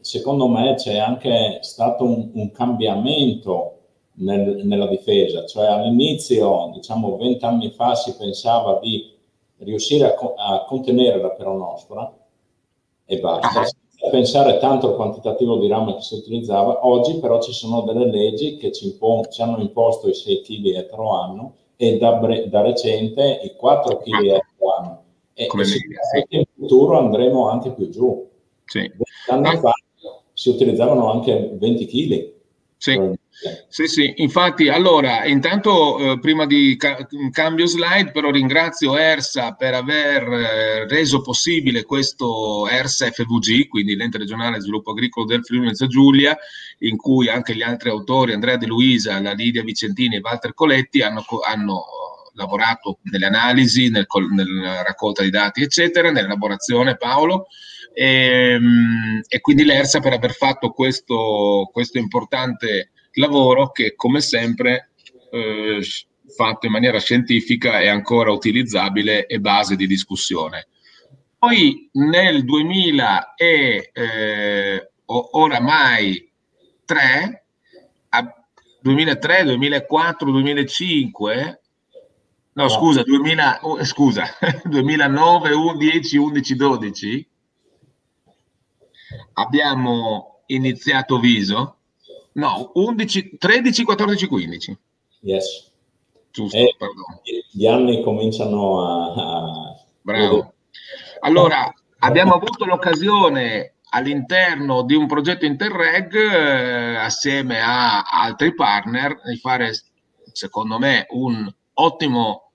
Secondo 0.00 0.48
me 0.48 0.74
c'è 0.74 0.96
anche 0.96 1.58
stato 1.60 2.04
un, 2.04 2.30
un 2.32 2.50
cambiamento 2.50 3.77
nel, 4.18 4.66
nella 4.66 4.86
difesa, 4.86 5.44
cioè 5.44 5.66
all'inizio, 5.66 6.70
diciamo 6.74 7.16
vent'anni 7.16 7.70
fa, 7.70 7.94
si 7.94 8.14
pensava 8.16 8.78
di 8.80 9.16
riuscire 9.58 10.06
a, 10.06 10.14
a 10.36 10.64
contenere 10.64 11.20
la 11.20 11.30
peronospora 11.30 12.12
e 13.04 13.18
basta. 13.18 13.60
Ah. 13.60 14.10
Pensare 14.10 14.58
tanto 14.58 14.90
al 14.90 14.94
quantitativo 14.94 15.58
di 15.58 15.66
rame 15.66 15.96
che 15.96 16.02
si 16.02 16.14
utilizzava, 16.14 16.86
oggi 16.86 17.18
però 17.18 17.40
ci 17.40 17.52
sono 17.52 17.80
delle 17.80 18.06
leggi 18.06 18.56
che 18.56 18.70
ci, 18.70 18.86
impon- 18.86 19.28
ci 19.28 19.42
hanno 19.42 19.58
imposto 19.58 20.08
i 20.08 20.14
6 20.14 20.40
kg 20.42 20.76
etro 20.76 21.10
anno 21.10 21.54
e 21.74 21.98
da, 21.98 22.12
bre- 22.12 22.48
da 22.48 22.62
recente 22.62 23.40
i 23.42 23.56
4 23.56 23.98
kg 23.98 24.24
etro 24.24 24.74
anno 24.78 25.02
e, 25.34 25.46
come. 25.46 25.64
Sì. 25.64 25.78
In 26.28 26.44
futuro 26.54 26.98
andremo 26.98 27.48
anche 27.48 27.72
più 27.72 27.88
giù. 27.88 28.28
Sì. 28.64 28.90
Anni 29.28 29.48
ah. 29.48 29.58
fa 29.58 29.72
si 30.32 30.48
utilizzavano 30.50 31.10
anche 31.10 31.50
20 31.58 31.86
kg. 31.86 32.32
Sì. 32.76 33.17
Sì, 33.68 33.86
sì, 33.86 34.14
infatti, 34.16 34.68
allora, 34.68 35.24
intanto 35.24 36.12
eh, 36.12 36.18
prima 36.18 36.44
di 36.44 36.74
ca- 36.76 37.06
cambio 37.30 37.66
slide, 37.66 38.10
però 38.10 38.30
ringrazio 38.30 38.96
ERSA 38.96 39.52
per 39.52 39.74
aver 39.74 40.22
eh, 40.22 40.88
reso 40.88 41.20
possibile 41.20 41.84
questo 41.84 42.66
ERSA 42.66 43.10
FVG, 43.10 43.68
quindi 43.68 43.94
l'ente 43.94 44.18
regionale 44.18 44.60
sviluppo 44.60 44.90
agricolo 44.90 45.24
del 45.24 45.44
Friuli 45.44 45.64
Venezia 45.64 45.86
Giulia, 45.86 46.36
in 46.78 46.96
cui 46.96 47.28
anche 47.28 47.54
gli 47.54 47.62
altri 47.62 47.90
autori, 47.90 48.32
Andrea 48.32 48.56
De 48.56 48.66
Luisa, 48.66 49.20
la 49.20 49.32
Lidia 49.32 49.62
Vicentini 49.62 50.16
e 50.16 50.20
Walter 50.20 50.52
Coletti, 50.52 51.00
hanno, 51.02 51.24
hanno 51.46 51.84
lavorato 52.32 52.98
nelle 53.02 53.26
analisi, 53.26 53.88
nel, 53.88 54.06
nella 54.34 54.82
raccolta 54.82 55.22
di 55.22 55.30
dati, 55.30 55.62
eccetera, 55.62 56.10
nell'elaborazione 56.10 56.96
Paolo. 56.96 57.46
E, 57.94 58.52
ehm, 58.54 59.20
e 59.28 59.40
quindi 59.40 59.64
l'ERSA 59.64 60.00
per 60.00 60.12
aver 60.12 60.32
fatto 60.32 60.70
questo, 60.70 61.68
questo 61.72 61.98
importante 61.98 62.90
lavoro 63.12 63.70
che 63.70 63.94
come 63.94 64.20
sempre 64.20 64.90
eh, 65.30 65.80
fatto 66.34 66.66
in 66.66 66.72
maniera 66.72 66.98
scientifica 66.98 67.80
è 67.80 67.88
ancora 67.88 68.30
utilizzabile 68.30 69.26
e 69.26 69.40
base 69.40 69.76
di 69.76 69.86
discussione. 69.86 70.68
Poi 71.38 71.88
nel 71.92 72.44
2000 72.44 73.34
e 73.34 73.90
eh, 73.92 74.90
oramai 75.04 76.30
3, 76.84 77.44
2003, 78.80 79.44
2004, 79.44 80.30
2005 80.30 81.60
No, 82.58 82.68
scusa, 82.68 83.04
2000, 83.04 83.60
oh, 83.62 83.84
scusa, 83.84 84.24
2009, 84.64 85.76
10, 85.76 86.16
11, 86.16 86.56
12 86.56 87.28
abbiamo 89.34 90.42
iniziato 90.46 91.18
Viso. 91.18 91.77
No, 92.38 92.70
11, 92.74 93.36
13, 93.36 93.82
14, 93.82 94.26
15. 94.28 94.78
Yes. 95.22 95.72
Giusto, 96.30 96.56
e 96.56 96.74
perdono. 96.78 97.20
Gli 97.50 97.66
anni 97.66 98.00
cominciano 98.02 98.80
a... 98.80 99.12
a... 99.12 99.76
Bravo. 100.00 100.54
Allora, 101.20 101.72
abbiamo 101.98 102.34
avuto 102.34 102.64
l'occasione 102.64 103.74
all'interno 103.90 104.82
di 104.82 104.94
un 104.94 105.08
progetto 105.08 105.46
Interreg 105.46 106.14
eh, 106.14 106.96
assieme 106.96 107.60
a 107.60 108.02
altri 108.02 108.54
partner 108.54 109.20
di 109.24 109.36
fare, 109.36 109.72
secondo 110.32 110.78
me, 110.78 111.06
un 111.10 111.52
ottimo 111.74 112.52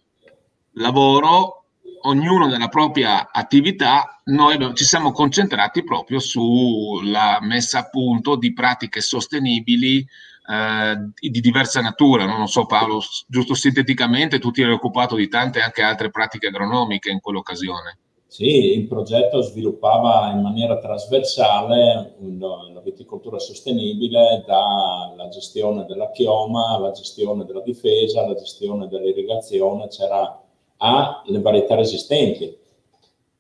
lavoro, 0.76 1.62
ognuno 2.03 2.47
nella 2.47 2.67
propria 2.67 3.29
attività, 3.31 4.21
noi 4.25 4.57
ci 4.75 4.83
siamo 4.83 5.11
concentrati 5.11 5.83
proprio 5.83 6.19
sulla 6.19 7.39
messa 7.41 7.79
a 7.79 7.89
punto 7.89 8.35
di 8.35 8.53
pratiche 8.53 9.01
sostenibili 9.01 9.99
eh, 9.99 11.29
di 11.29 11.39
diversa 11.39 11.81
natura. 11.81 12.25
Non 12.25 12.39
lo 12.39 12.47
so 12.47 12.65
Paolo, 12.65 13.01
giusto 13.27 13.53
sinteticamente, 13.53 14.39
tu 14.39 14.51
ti 14.51 14.61
eri 14.61 14.71
occupato 14.71 15.15
di 15.15 15.27
tante 15.27 15.61
anche 15.61 15.81
altre 15.81 16.09
pratiche 16.09 16.47
agronomiche 16.47 17.09
in 17.09 17.19
quell'occasione. 17.19 17.97
Sì, 18.33 18.73
il 18.73 18.87
progetto 18.87 19.41
sviluppava 19.41 20.31
in 20.31 20.41
maniera 20.41 20.79
trasversale 20.79 22.15
la 22.19 22.81
viticoltura 22.83 23.37
sostenibile 23.37 24.43
dalla 24.47 25.29
gestione 25.29 25.85
della 25.85 26.09
chioma 26.09 26.69
alla 26.69 26.89
gestione 26.89 27.45
della 27.45 27.61
difesa, 27.61 28.23
alla 28.23 28.33
gestione 28.33 28.87
dell'irrigazione, 28.87 29.87
c'era 29.87 30.42
alle 30.84 31.39
varietà 31.39 31.76
resistenti. 31.76 32.58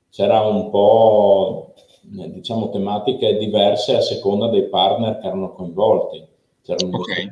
C'era 0.09 0.41
un 0.41 0.69
po', 0.69 1.73
eh, 2.17 2.31
diciamo, 2.31 2.69
tematiche 2.69 3.37
diverse 3.37 3.95
a 3.97 4.01
seconda 4.01 4.47
dei 4.47 4.63
partner 4.63 5.19
che 5.19 5.27
erano 5.27 5.51
coinvolti. 5.53 6.25
C'erano 6.61 6.97
okay. 6.97 7.31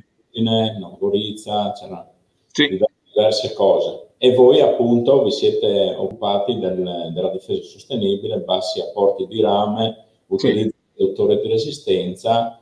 Gorizia, 1.00 1.72
c'erano 1.72 2.12
sì. 2.52 2.80
diverse 3.14 3.54
cose. 3.54 4.10
E 4.18 4.36
voi 4.36 4.60
appunto 4.60 5.24
vi 5.24 5.32
siete 5.32 5.96
occupati 5.96 6.60
del, 6.60 7.12
della 7.14 7.30
difesa 7.30 7.64
sostenibile, 7.64 8.40
bassi 8.40 8.82
apporti 8.82 9.26
di 9.28 9.42
rame, 9.42 10.06
utilizzo 10.28 10.70
sì. 10.70 10.94
di 10.96 11.06
dottore 11.06 11.42
di 11.42 11.48
resistenza 11.48 12.60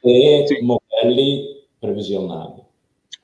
e 0.00 0.44
sì. 0.46 0.60
modelli 0.60 1.66
previsionali. 1.78 2.62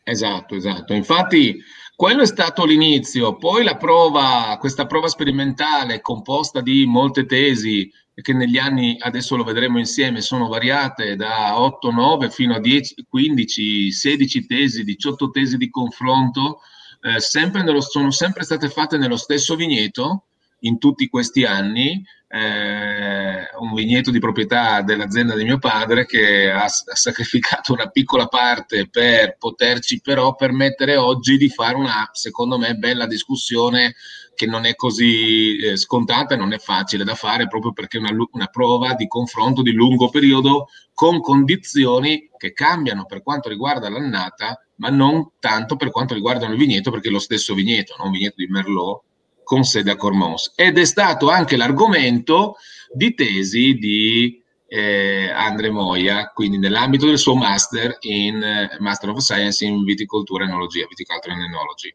Esatto, 0.03 0.55
esatto. 0.55 0.93
Infatti 0.95 1.57
quello 2.01 2.23
è 2.23 2.27
stato 2.27 2.65
l'inizio, 2.65 3.37
poi 3.37 3.63
la 3.63 3.77
prova, 3.77 4.57
questa 4.59 4.87
prova 4.87 5.07
sperimentale 5.09 6.01
composta 6.01 6.63
di 6.63 6.87
molte 6.87 7.27
tesi 7.27 7.93
che 8.15 8.33
negli 8.33 8.57
anni, 8.57 8.97
adesso 8.99 9.37
lo 9.37 9.45
vedremo 9.45 9.79
insieme, 9.79 10.23
sono 10.23 10.49
variate 10.49 11.15
da 11.15 11.61
8, 11.61 11.91
9 11.91 12.31
fino 12.31 12.55
a 12.55 12.59
10, 12.59 13.05
15, 13.07 13.93
16 13.93 14.47
tesi, 14.47 14.83
18 14.83 15.29
tesi 15.29 15.59
di 15.59 15.69
confronto, 15.69 16.61
eh, 17.03 17.21
sempre 17.21 17.63
nello, 17.63 17.83
sono 17.83 18.11
sempre 18.11 18.45
state 18.45 18.71
fatte 18.71 18.97
nello 18.97 19.19
stesso 19.19 19.55
vigneto 19.55 20.29
in 20.61 20.79
tutti 20.79 21.09
questi 21.09 21.45
anni, 21.45 22.03
eh, 22.33 23.49
un 23.59 23.75
vigneto 23.75 24.13
di 24.13 24.21
proprietà 24.21 24.83
dell'azienda 24.83 25.35
di 25.35 25.43
mio 25.43 25.59
padre 25.59 26.07
che 26.07 26.49
ha, 26.49 26.65
ha, 26.65 26.69
sacrificato 26.69 27.73
una 27.73 27.89
piccola 27.89 28.27
parte 28.27 28.89
per 28.89 29.37
poterci 29.37 30.01
però 30.01 30.37
permettere 30.37 30.97
oggi 30.97 31.37
di 31.37 31.49
fare 31.49 31.75
una, 31.75 32.09
secondo 32.13 32.57
me, 32.57 32.75
bella 32.75 33.07
discussione 33.07 33.95
che 34.35 34.47
non 34.47 34.65
è 34.65 34.75
così 34.77 35.57
eh, 35.59 35.77
scontata 35.77 36.35
e 36.35 36.37
non 36.37 36.53
è 36.53 36.59
facile 36.59 37.05
da 37.05 37.15
fare 37.15 37.49
proprio 37.49 37.73
perché 37.73 37.99
è 37.99 38.01
una, 38.01 38.15
una 38.31 38.47
prova 38.47 38.95
di 38.95 39.09
confronto 39.09 39.61
di 39.61 39.73
lungo 39.73 40.09
periodo 40.09 40.69
con 40.95 41.21
condizioni 41.21 42.31
che 42.37 42.53
cambiano 42.53 43.07
per 43.07 43.23
quanto 43.23 43.49
riguarda 43.49 43.91
l'annata, 43.91 44.65
ma 44.77 44.89
non 44.89 45.33
tanto 45.41 45.77
per 45.77 45.91
quanto 45.91 46.15
riguarda 46.15 46.47
il 46.47 46.57
vigneto, 46.57 46.91
perché 46.91 47.11
lo 47.11 47.19
stesso 47.19 47.55
vigneto, 47.55 47.97
no? 47.99 48.05
un 48.05 48.13
vigneto 48.13 48.37
di 48.37 48.47
Merlot 48.47 49.03
con 49.51 49.65
sede 49.65 49.91
a 49.91 49.97
Cormons 49.97 50.53
ed 50.55 50.79
è 50.79 50.85
stato 50.85 51.29
anche 51.29 51.57
l'argomento 51.57 52.55
di 52.93 53.15
tesi 53.15 53.75
di 53.75 54.41
eh, 54.69 55.29
Andre 55.29 55.71
Moia, 55.71 56.31
quindi 56.33 56.57
nell'ambito 56.57 57.07
del 57.07 57.19
suo 57.19 57.35
master 57.35 57.97
in 58.03 58.41
eh, 58.41 58.77
Master 58.79 59.09
of 59.09 59.19
Science 59.19 59.65
in 59.65 59.83
Viticoltura 59.83 60.45
e 60.45 60.47
Enologia, 60.47 60.87
Viticulture 60.89 61.35
and 61.35 61.43
Enology. 61.43 61.93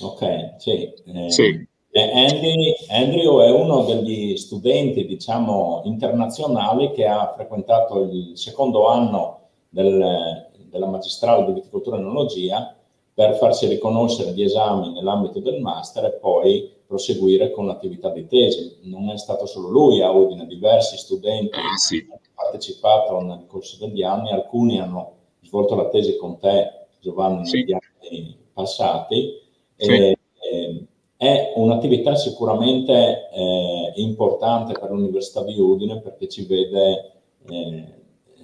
Ok, 0.00 0.54
sì. 0.56 0.90
Eh, 1.12 1.30
sì. 1.30 1.68
Eh, 1.90 2.26
Andy, 2.26 2.74
Andrew 2.88 3.42
è 3.42 3.50
uno 3.50 3.84
degli 3.84 4.34
studenti, 4.38 5.04
diciamo, 5.04 5.82
internazionali 5.84 6.90
che 6.92 7.06
ha 7.06 7.34
frequentato 7.34 8.04
il 8.04 8.32
secondo 8.38 8.88
anno 8.88 9.50
del, 9.68 10.48
della 10.70 10.86
magistrale 10.86 11.44
di 11.44 11.52
viticoltura 11.52 11.98
e 11.98 12.00
enologia 12.00 12.77
per 13.18 13.34
farsi 13.34 13.66
riconoscere 13.66 14.30
gli 14.30 14.44
esami 14.44 14.92
nell'ambito 14.92 15.40
del 15.40 15.60
master 15.60 16.04
e 16.04 16.12
poi 16.12 16.72
proseguire 16.86 17.50
con 17.50 17.66
l'attività 17.66 18.10
di 18.10 18.28
tesi. 18.28 18.76
Non 18.82 19.10
è 19.10 19.18
stato 19.18 19.44
solo 19.44 19.70
lui 19.70 20.00
a 20.02 20.12
Udine, 20.12 20.46
diversi 20.46 20.96
studenti 20.96 21.58
ah, 21.58 21.76
sì. 21.76 22.06
hanno 22.08 22.20
partecipato 22.32 23.20
nel 23.20 23.46
corso 23.48 23.76
degli 23.84 24.04
anni, 24.04 24.30
alcuni 24.30 24.78
hanno 24.78 25.14
svolto 25.42 25.74
la 25.74 25.88
tesi 25.88 26.16
con 26.16 26.38
te, 26.38 26.86
Giovanni, 27.00 27.44
sì. 27.44 27.56
negli 27.56 27.72
anni 27.72 28.36
passati. 28.52 29.36
Sì. 29.74 29.90
E, 29.90 30.18
e, 30.38 30.86
è 31.16 31.54
un'attività 31.56 32.14
sicuramente 32.14 33.30
eh, 33.32 33.92
importante 33.96 34.78
per 34.78 34.92
l'Università 34.92 35.42
di 35.42 35.58
Udine 35.58 35.98
perché 35.98 36.28
ci 36.28 36.46
vede 36.46 37.14
eh, 37.48 37.84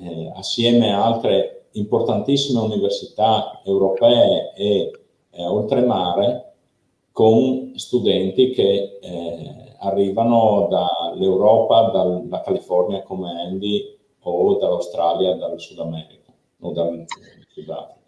eh, 0.01 0.33
assieme 0.35 0.93
a 0.93 1.05
altre 1.05 1.64
importantissime 1.75 2.61
università 2.61 3.61
europee 3.65 4.53
e 4.57 4.91
eh, 5.31 5.47
oltremare 5.47 6.53
con 7.13 7.73
studenti 7.77 8.51
che 8.51 8.99
eh, 9.01 9.77
arrivano 9.81 10.67
dall'Europa, 10.69 11.91
dalla 11.91 12.43
California 12.43 13.03
come 13.03 13.31
Andy 13.41 13.97
o 14.23 14.59
dall'Australia, 14.59 15.35
dal 15.35 15.61
Sud 15.61 15.79
America 15.79 16.33
o 16.61 16.73
dal 16.73 17.05
Sudafrica. 17.53 18.03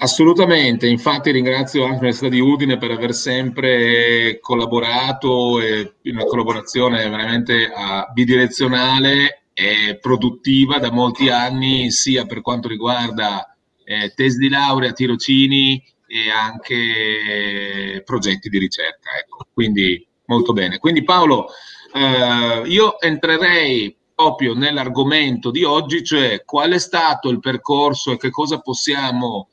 Assolutamente, 0.00 0.88
infatti 0.88 1.30
ringrazio 1.30 1.82
anche 1.82 1.98
l'Università 1.98 2.28
di 2.28 2.40
Udine 2.40 2.78
per 2.78 2.90
aver 2.90 3.14
sempre 3.14 4.40
collaborato 4.40 5.58
una 6.02 6.24
collaborazione 6.24 7.08
veramente 7.08 7.70
bidirezionale 8.12 9.37
è 9.58 9.98
produttiva 9.98 10.78
da 10.78 10.92
molti 10.92 11.30
anni, 11.30 11.90
sia 11.90 12.26
per 12.26 12.42
quanto 12.42 12.68
riguarda 12.68 13.56
eh, 13.84 14.12
tesi 14.14 14.38
di 14.38 14.48
laurea, 14.48 14.92
tirocini 14.92 15.82
e 16.06 16.30
anche 16.30 18.00
progetti 18.04 18.48
di 18.48 18.58
ricerca. 18.58 19.10
Ecco. 19.18 19.48
Quindi 19.52 20.06
molto 20.26 20.52
bene. 20.52 20.78
Quindi 20.78 21.02
Paolo, 21.02 21.48
eh, 21.92 22.68
io 22.68 23.00
entrerei 23.00 23.96
proprio 24.14 24.54
nell'argomento 24.54 25.50
di 25.50 25.64
oggi, 25.64 26.04
cioè 26.04 26.44
qual 26.44 26.70
è 26.70 26.78
stato 26.78 27.28
il 27.28 27.40
percorso 27.40 28.12
e 28.12 28.16
che 28.16 28.30
cosa 28.30 28.60
possiamo 28.60 29.48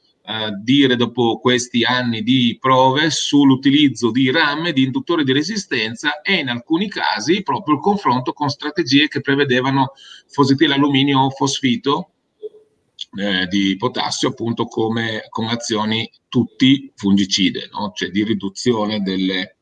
dire 0.61 0.95
dopo 0.95 1.39
questi 1.39 1.83
anni 1.83 2.23
di 2.23 2.57
prove 2.59 3.11
sull'utilizzo 3.11 4.09
di 4.11 4.31
RAM, 4.31 4.71
di 4.71 4.83
induttori 4.83 5.23
di 5.23 5.33
resistenza 5.33 6.21
e 6.21 6.35
in 6.35 6.49
alcuni 6.49 6.89
casi 6.89 7.43
proprio 7.43 7.75
il 7.75 7.81
confronto 7.81 8.33
con 8.33 8.49
strategie 8.49 9.07
che 9.07 9.21
prevedevano 9.21 9.93
fosfetilalluminio 10.27 11.19
o 11.19 11.29
fosfito 11.29 12.09
eh, 13.17 13.45
di 13.47 13.75
potassio 13.77 14.29
appunto 14.29 14.65
come, 14.65 15.25
come 15.29 15.51
azioni 15.51 16.09
tutti 16.27 16.91
fungicide, 16.95 17.69
no? 17.71 17.91
cioè 17.93 18.09
di 18.09 18.23
riduzione 18.23 19.01
delle, 19.01 19.57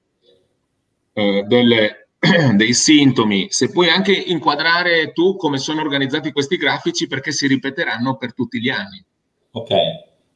eh, 1.13 1.43
delle, 1.45 2.07
dei 2.55 2.73
sintomi. 2.73 3.47
Se 3.49 3.69
puoi 3.69 3.89
anche 3.89 4.13
inquadrare 4.13 5.11
tu 5.11 5.35
come 5.35 5.57
sono 5.57 5.81
organizzati 5.81 6.31
questi 6.31 6.55
grafici 6.57 7.07
perché 7.07 7.31
si 7.31 7.47
ripeteranno 7.47 8.15
per 8.15 8.33
tutti 8.33 8.61
gli 8.61 8.69
anni. 8.69 9.03
Ok, 9.51 9.73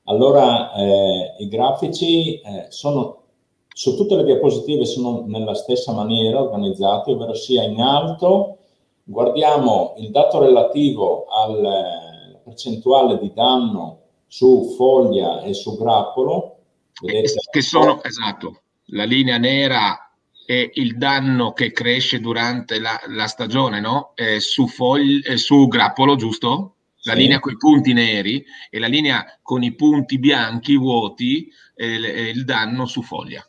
allora, 0.08 0.74
eh, 0.74 1.36
i 1.40 1.48
grafici 1.48 2.40
eh, 2.40 2.66
sono, 2.70 3.24
su 3.68 3.96
tutte 3.96 4.16
le 4.16 4.24
diapositive 4.24 4.86
sono 4.86 5.24
nella 5.26 5.54
stessa 5.54 5.94
maniera 5.94 6.42
organizzati, 6.42 7.12
ovvero 7.12 7.34
sia 7.34 7.64
in 7.64 7.80
alto 7.80 8.58
guardiamo 9.08 9.94
il 9.98 10.12
dato 10.12 10.40
relativo 10.40 11.26
alla 11.30 11.80
eh, 11.80 12.40
percentuale 12.44 13.18
di 13.20 13.32
danno 13.34 14.00
su 14.28 14.76
foglia 14.78 15.42
e 15.42 15.54
su 15.54 15.78
grappolo. 15.78 16.58
Vedete? 17.02 17.34
Che 17.50 17.62
sono, 17.62 18.04
esatto, 18.04 18.62
la 18.88 19.06
linea 19.06 19.38
nera 19.38 20.12
è 20.46 20.70
il 20.74 20.98
danno 20.98 21.54
che 21.54 21.72
cresce 21.72 22.20
durante 22.20 22.80
la, 22.80 23.00
la 23.08 23.28
stagione, 23.28 23.80
no? 23.80 24.12
Eh, 24.16 24.40
su, 24.40 24.68
foglia, 24.68 25.32
eh, 25.32 25.38
su 25.38 25.68
grappolo, 25.68 26.16
giusto? 26.16 26.76
La 27.08 27.14
sì. 27.14 27.20
linea 27.20 27.40
con 27.40 27.54
i 27.54 27.58
punti 27.58 27.94
neri 27.94 28.44
e 28.70 28.80
la 28.80 28.88
linea 28.88 29.26
con 29.42 29.64
i 29.64 29.74
punti 29.74 30.20
bianchi 30.20 30.76
vuoti 30.78 31.48
eh, 31.76 32.30
il 32.34 32.44
danno 32.44 32.86
su 32.86 33.02
foglia. 33.02 33.44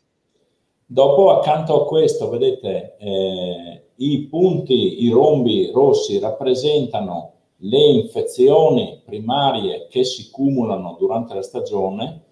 Dopo 0.86 1.30
accanto 1.30 1.82
a 1.82 1.86
questo 1.86 2.30
vedete 2.30 2.96
eh, 2.98 3.82
i 3.96 4.26
punti, 4.30 5.04
i 5.04 5.10
rombi 5.10 5.70
rossi 5.72 6.18
rappresentano 6.18 7.32
le 7.62 7.78
infezioni 7.78 9.02
primarie 9.04 9.88
che 9.90 10.04
si 10.04 10.30
cumulano 10.30 10.96
durante 10.98 11.34
la 11.34 11.42
stagione, 11.42 12.22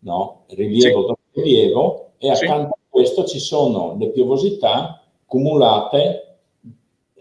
no? 0.00 0.44
rilievo 0.48 1.00
sì. 1.00 1.06
dopo 1.06 1.20
rilievo, 1.34 2.12
e 2.18 2.30
accanto 2.30 2.74
sì. 2.74 2.80
a 2.80 2.86
questo 2.88 3.24
ci 3.24 3.38
sono 3.38 3.96
le 3.98 4.10
piovosità 4.10 5.00
cumulate 5.24 6.40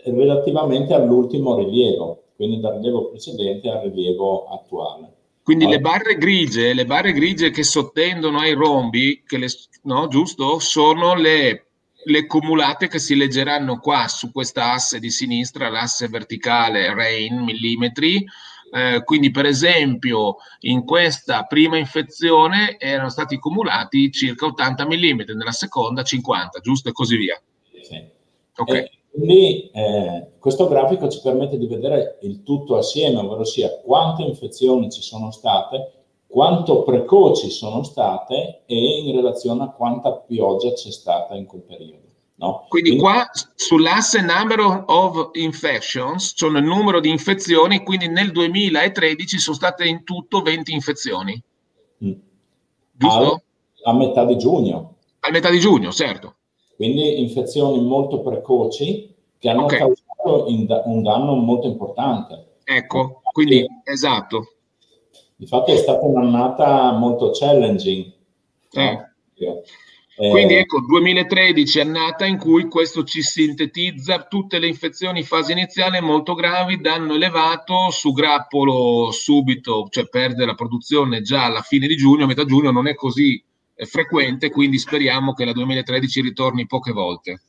relativamente 0.05 0.93
all'ultimo 0.93 1.55
rilievo 1.55 2.20
quindi 2.41 2.59
dal 2.59 2.73
rilievo 2.73 3.09
precedente 3.09 3.69
al 3.69 3.81
rilievo 3.83 4.47
attuale. 4.47 5.13
Quindi 5.43 5.65
allora, 5.65 5.77
le 5.77 5.83
barre 5.83 6.17
grigie, 6.17 6.73
le 6.73 6.85
barre 6.85 7.13
grigie 7.13 7.51
che 7.51 7.61
sottendono 7.61 8.39
ai 8.39 8.53
rombi, 8.53 9.23
le, 9.27 9.47
no, 9.83 10.07
giusto, 10.07 10.57
sono 10.57 11.13
le, 11.13 11.67
le 12.03 12.25
cumulate 12.25 12.87
che 12.87 12.97
si 12.97 13.15
leggeranno 13.15 13.79
qua 13.79 14.07
su 14.07 14.31
questa 14.31 14.71
asse 14.71 14.99
di 14.99 15.11
sinistra, 15.11 15.69
l'asse 15.69 16.07
verticale 16.07 16.91
RAIN 16.95 17.43
millimetri. 17.43 18.25
Eh, 18.73 19.03
quindi, 19.03 19.29
per 19.29 19.45
esempio, 19.45 20.37
in 20.61 20.83
questa 20.83 21.43
prima 21.43 21.77
infezione 21.77 22.79
erano 22.79 23.09
stati 23.09 23.37
cumulati 23.37 24.11
circa 24.11 24.47
80 24.47 24.87
mm, 24.87 25.19
nella 25.35 25.51
seconda 25.51 26.01
50, 26.01 26.59
giusto? 26.59 26.89
E 26.89 26.91
così 26.91 27.17
via. 27.17 27.39
Sì. 27.81 28.03
Ok. 28.55 28.73
E 28.73 29.00
quindi 29.11 29.69
eh, 29.71 30.31
questo 30.39 30.67
grafico 30.67 31.09
ci 31.09 31.19
permette 31.21 31.57
di 31.57 31.67
vedere 31.67 32.17
il 32.21 32.43
tutto 32.43 32.77
assieme, 32.77 33.19
ovvero 33.19 33.43
sia 33.43 33.69
quante 33.81 34.23
infezioni 34.23 34.89
ci 34.89 35.01
sono 35.01 35.31
state, 35.31 35.91
quanto 36.27 36.83
precoci 36.83 37.49
sono 37.49 37.83
state 37.83 38.61
e 38.65 38.75
in 38.75 39.13
relazione 39.15 39.63
a 39.63 39.69
quanta 39.69 40.13
pioggia 40.13 40.71
c'è 40.71 40.91
stata 40.91 41.35
in 41.35 41.45
quel 41.45 41.61
periodo. 41.61 42.09
No? 42.35 42.65
Quindi, 42.69 42.95
quindi 42.95 43.05
qua 43.05 43.29
sull'asse 43.53 44.21
number 44.21 44.83
of 44.87 45.29
infections, 45.33 46.31
cioè 46.35 46.49
il 46.49 46.63
numero 46.63 46.99
di 46.99 47.09
infezioni, 47.09 47.83
quindi 47.83 48.07
nel 48.07 48.31
2013 48.31 49.37
sono 49.37 49.55
state 49.55 49.85
in 49.85 50.03
tutto 50.03 50.41
20 50.41 50.71
infezioni. 50.71 51.39
Mm. 52.03 52.11
Giusto? 52.93 53.43
A, 53.83 53.91
a 53.91 53.93
metà 53.93 54.25
di 54.25 54.37
giugno. 54.37 54.95
A 55.19 55.29
metà 55.29 55.49
di 55.51 55.59
giugno, 55.59 55.91
certo. 55.91 56.35
Quindi 56.81 57.21
infezioni 57.21 57.79
molto 57.79 58.21
precoci 58.21 59.13
che 59.37 59.49
hanno 59.49 59.65
okay. 59.65 59.77
causato 59.77 60.47
da- 60.65 60.81
un 60.85 61.03
danno 61.03 61.35
molto 61.35 61.67
importante. 61.67 62.55
Ecco, 62.63 63.21
quindi 63.31 63.67
esatto. 63.83 64.55
Infatti 65.35 65.73
è 65.73 65.75
stata 65.75 66.03
un'annata 66.03 66.93
molto 66.93 67.29
challenging. 67.31 68.11
Eh. 68.71 69.09
Eh, 69.35 70.29
Quindi 70.31 70.55
ecco, 70.55 70.81
2013 70.81 71.77
è 71.77 71.81
annata 71.83 72.25
in 72.25 72.39
cui 72.39 72.67
questo 72.67 73.03
ci 73.03 73.21
sintetizza 73.21 74.23
tutte 74.23 74.57
le 74.57 74.65
infezioni 74.65 75.19
in 75.19 75.25
fase 75.25 75.51
iniziale 75.51 76.01
molto 76.01 76.33
gravi, 76.33 76.81
danno 76.81 77.13
elevato, 77.13 77.91
su 77.91 78.11
grappolo 78.11 79.11
subito, 79.11 79.85
cioè 79.91 80.07
perde 80.09 80.45
la 80.45 80.55
produzione 80.55 81.21
già 81.21 81.45
alla 81.45 81.61
fine 81.61 81.85
di 81.85 81.95
giugno, 81.95 82.23
a 82.23 82.27
metà 82.27 82.43
giugno 82.43 82.71
non 82.71 82.87
è 82.87 82.95
così 82.95 83.43
frequente, 83.85 84.49
quindi 84.49 84.77
speriamo 84.77 85.33
che 85.33 85.45
la 85.45 85.53
2013 85.53 86.21
ritorni 86.21 86.67
poche 86.67 86.91
volte. 86.91 87.41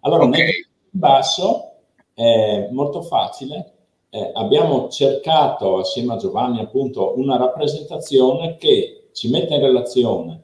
Allora, 0.00 0.24
okay. 0.24 0.44
nel 0.44 0.68
basso 0.90 1.74
è 2.14 2.68
molto 2.70 3.02
facile, 3.02 3.72
eh, 4.10 4.30
abbiamo 4.34 4.88
cercato 4.88 5.78
assieme 5.78 6.14
a 6.14 6.16
Giovanni 6.16 6.60
appunto 6.60 7.18
una 7.18 7.36
rappresentazione 7.36 8.56
che 8.56 9.08
ci 9.12 9.30
mette 9.30 9.54
in 9.54 9.60
relazione 9.60 10.42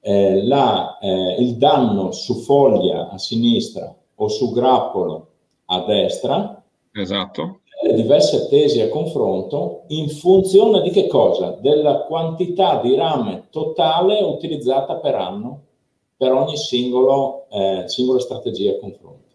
eh, 0.00 0.46
la, 0.46 0.98
eh, 1.00 1.36
il 1.40 1.56
danno 1.56 2.12
su 2.12 2.36
foglia 2.36 3.08
a 3.08 3.18
sinistra 3.18 3.92
o 4.14 4.28
su 4.28 4.52
grappolo 4.52 5.30
a 5.66 5.80
destra, 5.80 6.62
esatto. 6.92 7.62
Diverse 7.94 8.48
tesi 8.48 8.80
a 8.80 8.88
confronto, 8.88 9.84
in 9.88 10.08
funzione 10.08 10.82
di 10.82 10.90
che 10.90 11.06
cosa? 11.06 11.56
Della 11.60 12.00
quantità 12.00 12.80
di 12.80 12.94
rame 12.94 13.46
totale 13.50 14.22
utilizzata 14.22 14.96
per 14.96 15.14
anno 15.14 15.60
per 16.16 16.32
ogni 16.32 16.56
singolo, 16.56 17.46
eh, 17.50 17.84
singola 17.86 18.20
strategia 18.20 18.72
a 18.72 18.78
confronto 18.78 19.26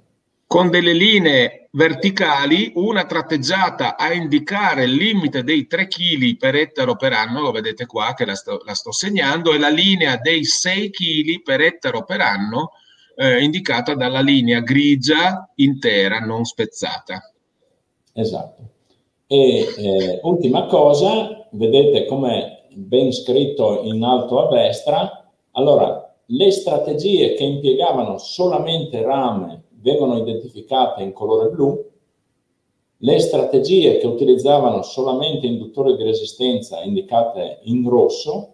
con 0.51 0.69
delle 0.69 0.91
linee 0.91 1.69
verticali, 1.71 2.73
una 2.75 3.05
tratteggiata 3.05 3.95
a 3.95 4.11
indicare 4.11 4.83
il 4.83 4.91
limite 4.91 5.45
dei 5.45 5.65
3 5.65 5.87
kg 5.87 6.35
per 6.35 6.55
ettaro 6.55 6.97
per 6.97 7.13
anno, 7.13 7.39
lo 7.39 7.51
vedete 7.51 7.85
qua 7.85 8.13
che 8.13 8.25
la 8.25 8.35
sto, 8.35 8.59
la 8.65 8.73
sto 8.73 8.91
segnando, 8.91 9.53
e 9.53 9.59
la 9.59 9.69
linea 9.69 10.17
dei 10.17 10.43
6 10.43 10.89
kg 10.89 11.41
per 11.41 11.61
ettaro 11.61 12.03
per 12.03 12.19
anno, 12.19 12.71
eh, 13.15 13.41
indicata 13.41 13.95
dalla 13.95 14.19
linea 14.19 14.59
grigia 14.59 15.49
intera, 15.55 16.19
non 16.19 16.43
spezzata. 16.43 17.30
Esatto. 18.13 18.61
E 19.27 19.65
eh, 19.77 20.19
ultima 20.23 20.65
cosa, 20.65 21.47
vedete 21.51 22.05
come 22.05 22.67
ben 22.73 23.11
scritto 23.11 23.81
in 23.83 24.03
alto 24.03 24.39
a 24.39 24.49
destra, 24.49 25.29
allora 25.51 26.15
le 26.25 26.51
strategie 26.51 27.33
che 27.33 27.43
impiegavano 27.43 28.17
solamente 28.17 29.01
rame 29.01 29.63
vengono 29.81 30.17
identificate 30.17 31.01
in 31.01 31.11
colore 31.11 31.49
blu, 31.49 31.89
le 33.03 33.19
strategie 33.19 33.97
che 33.97 34.07
utilizzavano 34.07 34.83
solamente 34.83 35.47
induttori 35.47 35.95
di 35.95 36.03
resistenza 36.03 36.81
indicate 36.83 37.59
in 37.63 37.87
rosso 37.89 38.53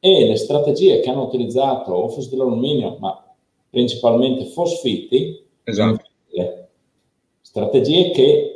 e 0.00 0.26
le 0.26 0.36
strategie 0.36 1.00
che 1.00 1.08
hanno 1.08 1.24
utilizzato 1.24 1.92
o 1.92 2.08
fosse 2.08 2.30
dell'alluminio, 2.30 2.96
ma 2.98 3.22
principalmente 3.68 4.46
fosfiti, 4.46 5.46
esatto. 5.62 6.02
strategie 7.40 8.10
che 8.10 8.49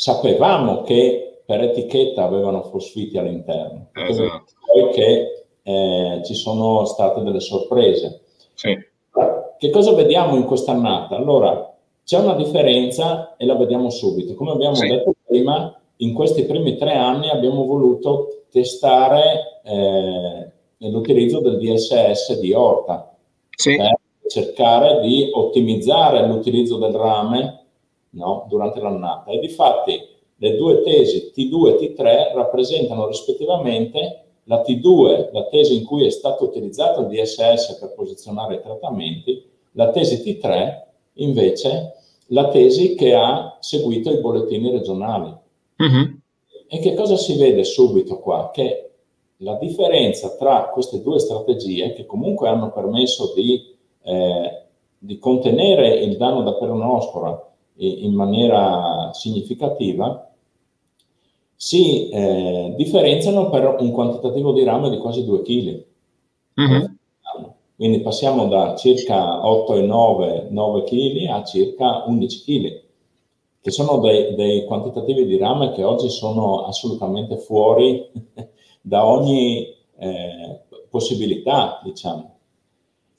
sapevamo 0.00 0.80
che 0.80 1.42
per 1.44 1.62
etichetta 1.62 2.24
avevano 2.24 2.62
fosfiti 2.62 3.18
all'interno, 3.18 3.88
esatto. 3.92 4.44
poi 4.64 4.90
che 4.92 5.44
eh, 5.62 6.22
ci 6.24 6.34
sono 6.34 6.86
state 6.86 7.22
delle 7.22 7.40
sorprese. 7.40 8.22
Sì. 8.54 8.78
Che 9.58 9.68
cosa 9.68 9.92
vediamo 9.92 10.36
in 10.36 10.44
questa 10.44 10.72
annata? 10.72 11.16
Allora, 11.16 11.76
c'è 12.02 12.18
una 12.18 12.32
differenza 12.32 13.36
e 13.36 13.44
la 13.44 13.56
vediamo 13.56 13.90
subito. 13.90 14.34
Come 14.34 14.52
abbiamo 14.52 14.74
sì. 14.74 14.88
detto 14.88 15.12
prima, 15.26 15.78
in 15.96 16.14
questi 16.14 16.46
primi 16.46 16.76
tre 16.76 16.94
anni 16.94 17.28
abbiamo 17.28 17.66
voluto 17.66 18.44
testare 18.50 19.60
eh, 19.64 20.50
l'utilizzo 20.88 21.40
del 21.40 21.58
DSS 21.58 22.38
di 22.38 22.54
Orta 22.54 23.14
sì. 23.50 23.76
per 23.76 23.98
cercare 24.28 25.00
di 25.02 25.28
ottimizzare 25.30 26.26
l'utilizzo 26.26 26.78
del 26.78 26.94
rame 26.94 27.59
no, 28.10 28.46
durante 28.48 28.80
l'annata. 28.80 29.30
E 29.30 29.38
difatti 29.38 30.00
le 30.36 30.56
due 30.56 30.82
tesi 30.82 31.32
T2 31.36 31.66
e 31.66 31.94
T3 31.94 32.34
rappresentano 32.34 33.06
rispettivamente 33.06 34.24
la 34.44 34.62
T2, 34.62 35.30
la 35.32 35.46
tesi 35.48 35.76
in 35.76 35.84
cui 35.84 36.06
è 36.06 36.10
stato 36.10 36.44
utilizzato 36.44 37.02
il 37.02 37.08
DSS 37.08 37.78
per 37.78 37.92
posizionare 37.94 38.56
i 38.56 38.60
trattamenti, 38.60 39.44
la 39.72 39.90
tesi 39.90 40.22
T3 40.22 40.88
invece 41.14 41.94
la 42.28 42.48
tesi 42.48 42.94
che 42.94 43.14
ha 43.14 43.58
seguito 43.60 44.10
i 44.10 44.20
bollettini 44.20 44.70
regionali. 44.70 45.34
Uh-huh. 45.76 46.18
E 46.68 46.78
che 46.78 46.94
cosa 46.94 47.16
si 47.16 47.36
vede 47.36 47.64
subito 47.64 48.18
qua? 48.18 48.50
Che 48.52 48.90
la 49.38 49.54
differenza 49.54 50.36
tra 50.36 50.70
queste 50.72 51.02
due 51.02 51.18
strategie, 51.18 51.92
che 51.92 52.06
comunque 52.06 52.48
hanno 52.48 52.70
permesso 52.70 53.32
di, 53.34 53.74
eh, 54.02 54.62
di 54.96 55.18
contenere 55.18 55.96
il 55.96 56.16
danno 56.16 56.42
da 56.42 56.54
peronospora 56.54 57.49
in 57.86 58.14
maniera 58.14 59.10
significativa, 59.12 60.30
si 61.54 62.08
eh, 62.08 62.74
differenziano 62.76 63.50
per 63.50 63.76
un 63.78 63.90
quantitativo 63.90 64.52
di 64.52 64.64
rame 64.64 64.88
di 64.90 64.98
quasi 64.98 65.24
2 65.24 65.42
kg. 65.42 65.84
Uh-huh. 66.54 66.98
Quindi 67.76 68.00
passiamo 68.00 68.46
da 68.46 68.76
circa 68.76 69.40
8,9 69.40 70.50
9 70.50 70.82
kg 70.84 71.30
a 71.30 71.44
circa 71.44 72.04
11 72.06 72.42
kg, 72.42 72.82
che 73.60 73.70
sono 73.70 73.98
dei, 74.00 74.34
dei, 74.34 74.64
quantitativi 74.66 75.24
di 75.24 75.38
rame 75.38 75.72
che 75.72 75.82
oggi 75.82 76.10
sono 76.10 76.64
assolutamente 76.64 77.38
fuori 77.38 78.10
da 78.80 79.06
ogni 79.06 79.74
eh, 79.98 80.60
possibilità, 80.90 81.80
diciamo. 81.82 82.39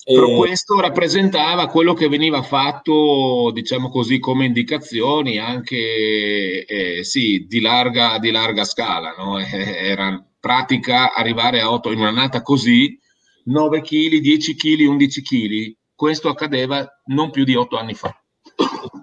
Però 0.03 0.35
questo 0.35 0.79
rappresentava 0.79 1.67
quello 1.67 1.93
che 1.93 2.09
veniva 2.09 2.41
fatto, 2.41 3.51
diciamo 3.53 3.89
così, 3.89 4.17
come 4.17 4.45
indicazioni 4.45 5.37
anche 5.37 6.65
eh, 6.65 7.03
sì, 7.03 7.45
di, 7.47 7.61
larga, 7.61 8.17
di 8.17 8.31
larga 8.31 8.63
scala. 8.63 9.13
No? 9.15 9.37
Era 9.45 10.23
pratica 10.39 11.13
arrivare 11.13 11.61
a 11.61 11.71
8 11.71 11.91
in 11.91 11.99
un'annata 11.99 12.41
così 12.41 12.97
9 13.45 13.81
kg, 13.81 14.17
10 14.17 14.55
kg, 14.55 14.87
11 14.87 15.21
kg. 15.21 15.75
Questo 15.93 16.29
accadeva 16.29 16.83
non 17.07 17.29
più 17.29 17.43
di 17.43 17.55
8 17.55 17.77
anni 17.77 17.93
fa. 17.93 18.15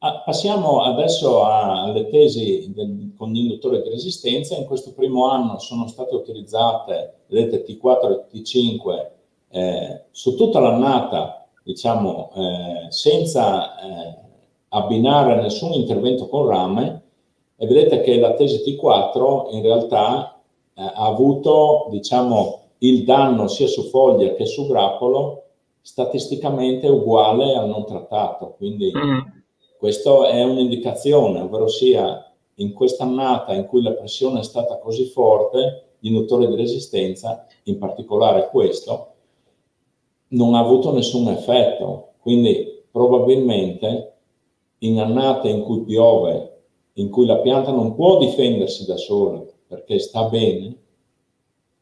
Ah, 0.00 0.20
passiamo 0.20 0.82
adesso 0.82 1.44
alle 1.44 2.08
tesi 2.08 2.70
del, 2.72 3.14
con 3.16 3.32
l'induttore 3.32 3.82
di 3.82 3.88
resistenza. 3.88 4.54
In 4.54 4.64
questo 4.64 4.92
primo 4.92 5.28
anno 5.28 5.58
sono 5.58 5.88
state 5.88 6.14
utilizzate, 6.14 7.24
vedete, 7.26 7.64
T4 7.66 8.12
e 8.12 8.38
T5 8.38 9.17
eh, 9.50 10.04
su 10.10 10.36
tutta 10.36 10.60
l'annata, 10.60 11.46
diciamo, 11.62 12.30
eh, 12.34 12.86
senza 12.90 13.78
eh, 13.78 14.14
abbinare 14.68 15.40
nessun 15.40 15.72
intervento 15.72 16.28
con 16.28 16.46
rame. 16.46 17.02
E 17.56 17.66
vedete 17.66 18.00
che 18.02 18.18
la 18.18 18.34
tesi 18.34 18.62
T4 18.64 19.54
in 19.54 19.62
realtà 19.62 20.40
eh, 20.74 20.82
ha 20.82 21.06
avuto, 21.06 21.88
diciamo, 21.90 22.60
il 22.78 23.04
danno 23.04 23.48
sia 23.48 23.66
su 23.66 23.82
foglia 23.84 24.34
che 24.34 24.46
su 24.46 24.66
grappolo 24.66 25.42
statisticamente 25.80 26.86
uguale 26.86 27.54
al 27.54 27.68
non 27.68 27.84
trattato. 27.84 28.54
Quindi 28.56 28.92
mm. 28.94 29.18
questa 29.78 30.28
è 30.28 30.42
un'indicazione, 30.44 31.40
ovvero 31.40 31.66
sia 31.66 32.30
in 32.56 32.72
questa 32.72 33.04
annata 33.04 33.54
in 33.54 33.66
cui 33.66 33.82
la 33.82 33.92
pressione 33.92 34.40
è 34.40 34.42
stata 34.44 34.78
così 34.78 35.06
forte, 35.06 35.94
l'induttore 36.00 36.46
di 36.46 36.54
resistenza, 36.54 37.46
in 37.64 37.78
particolare 37.78 38.48
questo, 38.48 39.07
non 40.28 40.54
ha 40.54 40.60
avuto 40.60 40.92
nessun 40.92 41.28
effetto. 41.28 42.12
Quindi 42.20 42.84
probabilmente 42.90 44.12
in 44.78 44.98
annate 44.98 45.48
in 45.48 45.62
cui 45.62 45.82
piove, 45.82 46.62
in 46.94 47.10
cui 47.10 47.26
la 47.26 47.38
pianta 47.38 47.70
non 47.70 47.94
può 47.94 48.18
difendersi 48.18 48.84
da 48.86 48.96
sola 48.96 49.42
perché 49.68 49.98
sta 49.98 50.24
bene, 50.24 50.74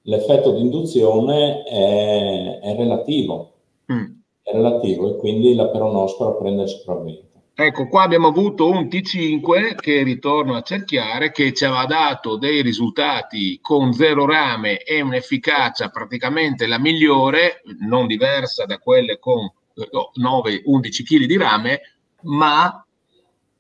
l'effetto 0.03 0.53
di 0.53 0.61
induzione 0.61 1.63
è, 1.63 2.59
è 2.59 2.77
relativo, 2.77 3.53
mm. 3.93 4.05
è 4.43 4.53
relativo 4.53 5.11
e 5.11 5.17
quindi 5.17 5.55
la 5.55 5.69
peronospora 5.69 6.33
prende 6.33 6.63
il 6.63 6.69
sopravvento. 6.69 7.36
Ecco, 7.59 7.89
qua 7.89 8.03
abbiamo 8.03 8.29
avuto 8.29 8.69
un 8.69 8.85
T5 8.85 9.77
che 9.77 10.03
ritorno 10.03 10.57
a 10.57 10.61
cerchiare, 10.61 11.33
che 11.33 11.55
ci 11.55 11.65
aveva 11.65 11.87
dato 11.87 12.37
dei 12.37 12.61
risultati 12.61 13.59
con 13.63 13.95
zero 13.95 14.27
rame 14.27 14.83
e 14.83 15.01
un'efficacia 15.01 15.89
praticamente 15.89 16.67
la 16.67 16.79
migliore, 16.79 17.63
non 17.79 18.07
diversa 18.07 18.67
da 18.67 18.77
quelle 18.77 19.19
con 19.19 19.51
9-11 19.75 21.03
kg 21.03 21.25
di 21.25 21.37
rame, 21.39 21.81
ma 22.25 22.85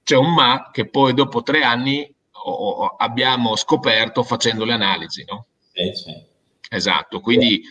c'è 0.02 0.16
un 0.16 0.34
ma 0.34 0.68
che 0.70 0.90
poi 0.90 1.14
dopo 1.14 1.42
tre 1.42 1.62
anni 1.62 2.06
abbiamo 2.98 3.56
scoperto 3.56 4.22
facendo 4.22 4.66
le 4.66 4.74
analisi, 4.74 5.24
no? 5.26 5.46
Sì, 5.72 5.90
sì. 5.94 6.12
Esatto, 6.68 7.20
quindi 7.20 7.62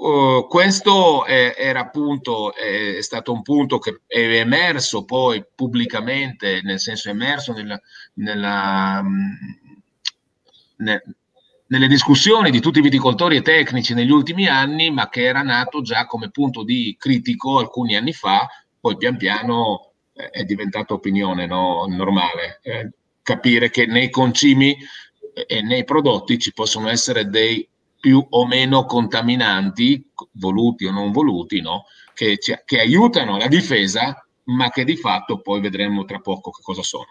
uh, 0.00 0.46
questo 0.48 1.24
è, 1.24 1.54
era 1.56 1.80
appunto, 1.80 2.54
è, 2.54 2.96
è, 2.96 3.02
stato 3.02 3.32
un 3.32 3.42
punto 3.42 3.78
che 3.78 4.00
è 4.06 4.18
emerso 4.18 5.04
poi 5.04 5.44
pubblicamente, 5.54 6.60
nel 6.62 6.80
senso 6.80 7.10
emerso 7.10 7.52
nella, 7.52 7.80
nella, 8.14 9.02
ne, 10.76 11.02
nelle 11.66 11.86
discussioni 11.88 12.50
di 12.50 12.60
tutti 12.60 12.78
i 12.78 12.82
viticoltori 12.82 13.36
e 13.36 13.42
tecnici 13.42 13.94
negli 13.94 14.10
ultimi 14.10 14.46
anni, 14.46 14.90
ma 14.90 15.08
che 15.08 15.22
era 15.22 15.42
nato 15.42 15.82
già 15.82 16.06
come 16.06 16.30
punto 16.30 16.64
di 16.64 16.96
critico 16.98 17.58
alcuni 17.58 17.96
anni 17.96 18.12
fa, 18.12 18.48
poi 18.80 18.96
pian 18.96 19.16
piano 19.16 19.92
eh, 20.14 20.30
è 20.30 20.44
diventato 20.44 20.94
opinione 20.94 21.46
no? 21.46 21.84
normale. 21.86 22.60
Eh, 22.62 22.90
capire 23.22 23.70
che 23.70 23.86
nei 23.86 24.10
concimi 24.10 24.76
e 25.46 25.62
nei 25.62 25.84
prodotti 25.84 26.38
ci 26.38 26.52
possono 26.52 26.88
essere 26.88 27.28
dei 27.28 27.66
più 28.00 28.24
o 28.30 28.46
meno 28.46 28.86
contaminanti, 28.86 30.10
voluti 30.32 30.86
o 30.86 30.90
non 30.90 31.12
voluti, 31.12 31.60
no? 31.60 31.84
che, 32.14 32.38
che 32.64 32.78
aiutano 32.78 33.38
la 33.38 33.48
difesa, 33.48 34.26
ma 34.44 34.68
che 34.68 34.84
di 34.84 34.96
fatto 34.96 35.40
poi 35.40 35.60
vedremo 35.60 36.04
tra 36.04 36.18
poco 36.18 36.50
che 36.50 36.60
cosa 36.62 36.82
sono. 36.82 37.06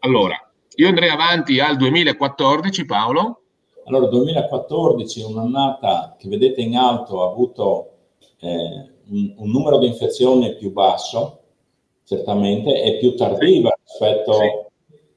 Allora, 0.00 0.36
io 0.76 0.88
andrei 0.88 1.10
avanti 1.10 1.60
al 1.60 1.76
2014, 1.76 2.84
Paolo. 2.86 3.40
Allora, 3.84 4.06
2014 4.06 5.20
è 5.20 5.24
un'annata 5.26 6.16
che 6.18 6.28
vedete 6.28 6.62
in 6.62 6.76
alto 6.76 7.22
ha 7.22 7.30
avuto 7.30 7.90
eh, 8.40 8.48
un, 9.08 9.34
un, 9.36 9.50
numero 9.50 9.78
di 9.78 9.86
infezioni 9.86 10.56
più 10.56 10.72
basso, 10.72 11.40
certamente, 12.04 12.82
e 12.82 12.96
più 12.98 13.14
tardiva 13.14 13.76
rispetto 13.84 14.32
sì. 14.32 14.46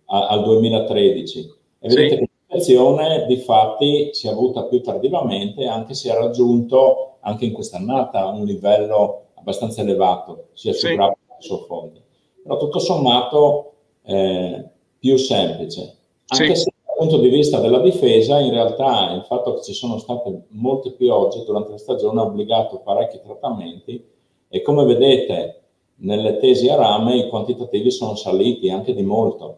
a, 0.08 0.28
al 0.28 0.44
2013. 0.44 1.40
E 1.80 1.88
vedete 1.88 2.10
sì. 2.10 2.20
che 2.20 2.27
l'infezione 2.48 3.26
di 3.28 3.38
fatti 3.38 4.10
si 4.14 4.28
è 4.28 4.32
avuta 4.32 4.64
più 4.64 4.82
tardivamente, 4.82 5.66
anche 5.66 5.94
se 5.94 6.12
ha 6.12 6.18
raggiunto 6.18 7.18
anche 7.22 7.46
in 7.46 7.52
quest'annata 7.52 8.28
un 8.28 8.46
livello 8.46 9.26
abbastanza 9.36 9.82
elevato, 9.82 10.48
sia 10.54 10.74
su 10.74 10.88
sì. 10.88 10.96
grappa 10.96 11.18
che 11.38 11.46
su 11.46 11.66
fondi. 11.66 12.02
Però 12.42 12.58
tutto 12.58 12.80
sommato 12.80 13.74
eh, 14.04 14.70
più 14.98 15.18
semplice. 15.18 15.96
Anche 16.28 16.56
sì. 16.56 16.64
se 16.64 16.74
dal 16.86 16.96
punto 16.98 17.18
di 17.18 17.30
vista 17.30 17.60
della 17.60 17.80
difesa, 17.80 18.40
in 18.40 18.52
realtà 18.52 19.12
il 19.12 19.24
fatto 19.24 19.56
che 19.56 19.64
ci 19.64 19.74
sono 19.74 19.98
state 19.98 20.46
molte 20.50 20.92
piogge 20.92 21.44
durante 21.44 21.72
la 21.72 21.78
stagione 21.78 22.22
ha 22.22 22.24
obbligato 22.24 22.80
parecchi 22.80 23.20
trattamenti 23.22 24.04
e 24.50 24.62
come 24.62 24.86
vedete 24.86 25.62
nelle 26.00 26.38
tesi 26.38 26.70
a 26.70 26.76
rame 26.76 27.18
i 27.18 27.30
quantitativi 27.30 27.92
sono 27.92 28.16
saliti 28.16 28.70
anche 28.70 28.94
di 28.94 29.04
molto. 29.04 29.58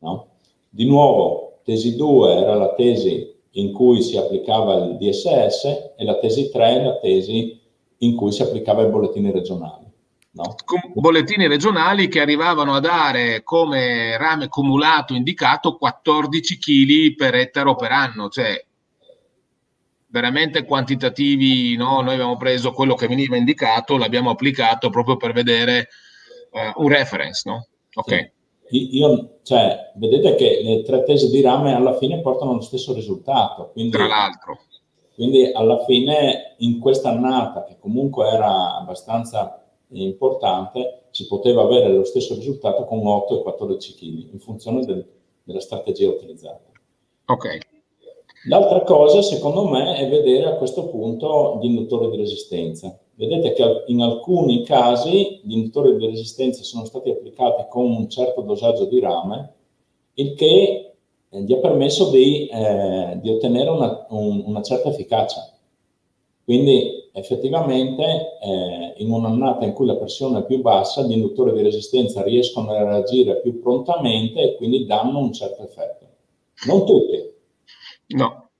No? 0.00 0.26
Di 0.68 0.86
nuovo, 0.86 1.47
tesi 1.68 1.96
2 1.96 2.34
era 2.34 2.54
la 2.54 2.72
tesi 2.72 3.30
in 3.52 3.72
cui 3.74 4.00
si 4.00 4.16
applicava 4.16 4.76
il 4.76 4.96
DSS 4.96 5.64
e 5.98 6.04
la 6.04 6.18
tesi 6.18 6.50
3 6.50 6.66
è 6.66 6.82
la 6.82 6.98
tesi 6.98 7.60
in 7.98 8.16
cui 8.16 8.32
si 8.32 8.40
applicava 8.40 8.82
i 8.82 8.88
bollettini 8.88 9.30
regionali. 9.30 9.84
No? 10.30 10.54
bollettini 10.94 11.46
regionali 11.46 12.08
che 12.08 12.20
arrivavano 12.20 12.74
a 12.74 12.80
dare 12.80 13.42
come 13.42 14.16
rame 14.16 14.48
cumulato 14.48 15.12
indicato 15.12 15.76
14 15.76 16.58
kg 16.58 17.14
per 17.16 17.34
ettaro 17.34 17.74
per 17.74 17.92
anno, 17.92 18.28
cioè 18.28 18.64
veramente 20.06 20.64
quantitativi, 20.64 21.76
no? 21.76 22.00
noi 22.00 22.14
abbiamo 22.14 22.38
preso 22.38 22.72
quello 22.72 22.94
che 22.94 23.08
veniva 23.08 23.36
indicato, 23.36 23.98
l'abbiamo 23.98 24.30
applicato 24.30 24.88
proprio 24.88 25.16
per 25.16 25.32
vedere 25.32 25.88
uh, 26.52 26.82
un 26.82 26.88
reference, 26.88 27.42
no? 27.44 27.66
Ok. 27.92 28.14
Sì. 28.14 28.36
Io, 28.70 29.38
cioè, 29.42 29.92
vedete 29.96 30.34
che 30.34 30.60
le 30.62 30.82
tre 30.82 31.02
tesi 31.02 31.30
di 31.30 31.40
rame 31.40 31.74
alla 31.74 31.96
fine 31.96 32.20
portano 32.20 32.54
lo 32.54 32.60
stesso 32.60 32.92
risultato. 32.92 33.70
Quindi, 33.72 33.92
Tra 33.92 34.06
l'altro. 34.06 34.58
Quindi 35.14 35.50
alla 35.50 35.84
fine 35.84 36.54
in 36.58 36.78
questa 36.78 37.08
annata, 37.08 37.64
che 37.64 37.76
comunque 37.78 38.28
era 38.28 38.76
abbastanza 38.76 39.64
importante, 39.90 41.06
si 41.10 41.26
poteva 41.26 41.62
avere 41.62 41.88
lo 41.88 42.04
stesso 42.04 42.34
risultato 42.34 42.84
con 42.84 43.04
8 43.04 43.40
e 43.40 43.42
14 43.42 43.94
kg 43.94 44.32
in 44.32 44.38
funzione 44.38 44.84
del, 44.84 45.04
della 45.42 45.60
strategia 45.60 46.08
utilizzata. 46.08 46.70
Ok. 47.26 47.58
L'altra 48.46 48.82
cosa, 48.82 49.20
secondo 49.22 49.66
me, 49.66 49.96
è 49.96 50.08
vedere 50.08 50.46
a 50.46 50.54
questo 50.54 50.86
punto 50.86 51.58
gli 51.60 51.66
induttori 51.66 52.10
di 52.10 52.16
resistenza. 52.16 52.96
Vedete 53.18 53.52
che 53.52 53.82
in 53.88 54.00
alcuni 54.00 54.62
casi 54.62 55.40
gli 55.42 55.54
induttori 55.54 55.96
di 55.96 56.06
resistenza 56.06 56.62
sono 56.62 56.84
stati 56.84 57.10
applicati 57.10 57.64
con 57.68 57.90
un 57.90 58.08
certo 58.08 58.42
dosaggio 58.42 58.84
di 58.84 59.00
rame, 59.00 59.54
il 60.14 60.34
che 60.34 60.94
eh, 61.28 61.42
gli 61.42 61.52
ha 61.52 61.56
permesso 61.56 62.10
di, 62.10 62.46
eh, 62.46 63.18
di 63.20 63.28
ottenere 63.28 63.70
una, 63.70 64.06
un, 64.10 64.44
una 64.46 64.62
certa 64.62 64.90
efficacia. 64.90 65.52
Quindi 66.44 67.10
effettivamente 67.10 68.38
eh, 68.40 68.94
in 68.98 69.10
un'annata 69.10 69.64
in 69.64 69.72
cui 69.72 69.86
la 69.86 69.96
pressione 69.96 70.38
è 70.38 70.44
più 70.44 70.60
bassa, 70.60 71.02
gli 71.02 71.10
induttori 71.10 71.52
di 71.52 71.62
resistenza 71.62 72.22
riescono 72.22 72.70
a 72.70 72.84
reagire 72.84 73.40
più 73.40 73.58
prontamente 73.58 74.40
e 74.42 74.54
quindi 74.54 74.86
danno 74.86 75.18
un 75.18 75.32
certo 75.32 75.64
effetto. 75.64 76.06
Non 76.68 76.86
tutti. 76.86 77.32
No. 78.14 78.50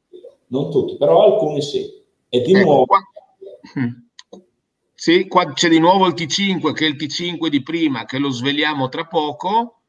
Non 0.49 0.69
tutti, 0.73 0.97
però 0.97 1.23
alcuni 1.23 1.63
sì. 1.63 2.03
E 2.29 2.41
di 2.41 2.53
ecco, 2.53 2.65
nuovo... 2.65 2.87
Qua... 2.87 2.99
Sì, 5.01 5.29
qua 5.29 5.53
c'è 5.53 5.69
di 5.69 5.79
nuovo 5.79 6.09
il 6.09 6.15
T5, 6.15 6.73
che 6.73 6.85
è 6.85 6.89
il 6.89 6.97
T5 6.97 7.47
di 7.47 7.63
prima, 7.63 8.05
che 8.05 8.19
lo 8.19 8.31
svegliamo 8.31 8.89
tra 8.89 9.07
poco 9.07 9.83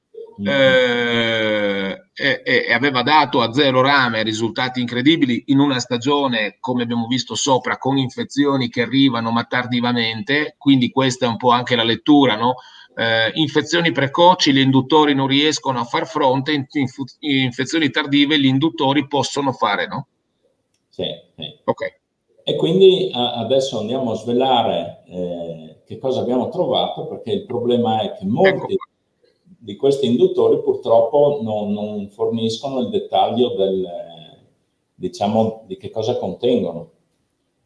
eh, 0.45 1.99
e, 2.13 2.41
e, 2.45 2.71
aveva 2.71 3.01
dato 3.01 3.41
a 3.41 3.51
zero 3.51 3.81
rame 3.81 4.21
risultati 4.21 4.81
incredibili 4.81 5.45
in 5.47 5.57
una 5.57 5.79
stagione, 5.79 6.57
come 6.59 6.83
abbiamo 6.83 7.07
visto 7.07 7.33
sopra, 7.33 7.79
con 7.79 7.97
infezioni 7.97 8.69
che 8.69 8.83
arrivano 8.83 9.31
ma 9.31 9.45
tardivamente, 9.45 10.53
quindi 10.59 10.91
questa 10.91 11.25
è 11.25 11.29
un 11.29 11.37
po' 11.37 11.49
anche 11.49 11.75
la 11.75 11.83
lettura, 11.83 12.35
no? 12.35 12.57
Eh, 12.95 13.31
infezioni 13.33 13.91
precoci, 13.91 14.53
gli 14.53 14.59
induttori 14.59 15.15
non 15.15 15.25
riescono 15.25 15.79
a 15.79 15.85
far 15.85 16.05
fronte, 16.05 16.51
in, 16.51 16.67
in, 16.69 16.87
infezioni 17.19 17.89
tardive 17.89 18.39
gli 18.39 18.45
induttori 18.45 19.07
possono 19.07 19.53
fare, 19.53 19.87
no? 19.87 20.05
Sì, 20.87 21.05
sì. 21.35 21.61
Ok. 21.63 21.98
E 22.49 22.55
quindi 22.55 23.11
adesso 23.13 23.77
andiamo 23.77 24.09
a 24.09 24.15
svelare 24.15 25.03
eh, 25.05 25.75
che 25.85 25.99
cosa 25.99 26.21
abbiamo 26.21 26.49
trovato, 26.49 27.05
perché 27.05 27.31
il 27.31 27.45
problema 27.45 28.01
è 28.01 28.13
che 28.13 28.25
molti 28.25 28.73
ecco 28.73 28.87
di 29.43 29.75
questi 29.75 30.07
induttori 30.07 30.59
purtroppo 30.63 31.41
non, 31.43 31.71
non 31.71 32.09
forniscono 32.09 32.79
il 32.79 32.89
dettaglio 32.89 33.49
del, 33.49 33.87
diciamo, 34.95 35.61
di 35.67 35.77
che 35.77 35.91
cosa 35.91 36.17
contengono. 36.17 36.89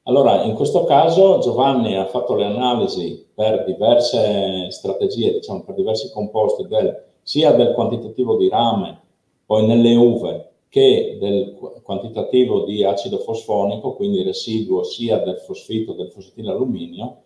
Allora, 0.04 0.44
in 0.44 0.54
questo 0.54 0.84
caso 0.84 1.40
Giovanni 1.40 1.96
ha 1.96 2.08
fatto 2.08 2.36
le 2.36 2.44
analisi 2.44 3.26
per 3.34 3.64
diverse 3.64 4.70
strategie, 4.70 5.32
diciamo 5.32 5.64
per 5.64 5.76
diversi 5.76 6.12
composti, 6.12 6.68
del, 6.68 7.06
sia 7.22 7.54
del 7.54 7.74
quantitativo 7.74 8.36
di 8.36 8.50
rame, 8.50 9.00
poi 9.46 9.66
nelle 9.66 9.96
uve, 9.96 10.53
che 10.74 11.20
del 11.20 11.54
quantitativo 11.84 12.64
di 12.64 12.84
acido 12.84 13.20
fosfonico, 13.20 13.94
quindi 13.94 14.24
residuo 14.24 14.82
sia 14.82 15.20
del 15.20 15.38
fosfito 15.38 15.94
del 15.94 16.10
fosfetilalluminio, 16.10 17.18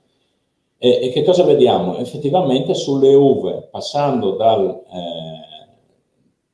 e, 0.78 1.00
e, 1.02 1.10
che 1.12 1.24
cosa 1.24 1.44
vediamo? 1.46 1.96
Effettivamente 1.96 2.74
sulle 2.74 3.14
uve, 3.14 3.70
passando 3.72 4.32
dal, 4.32 4.68
eh, 4.68 5.68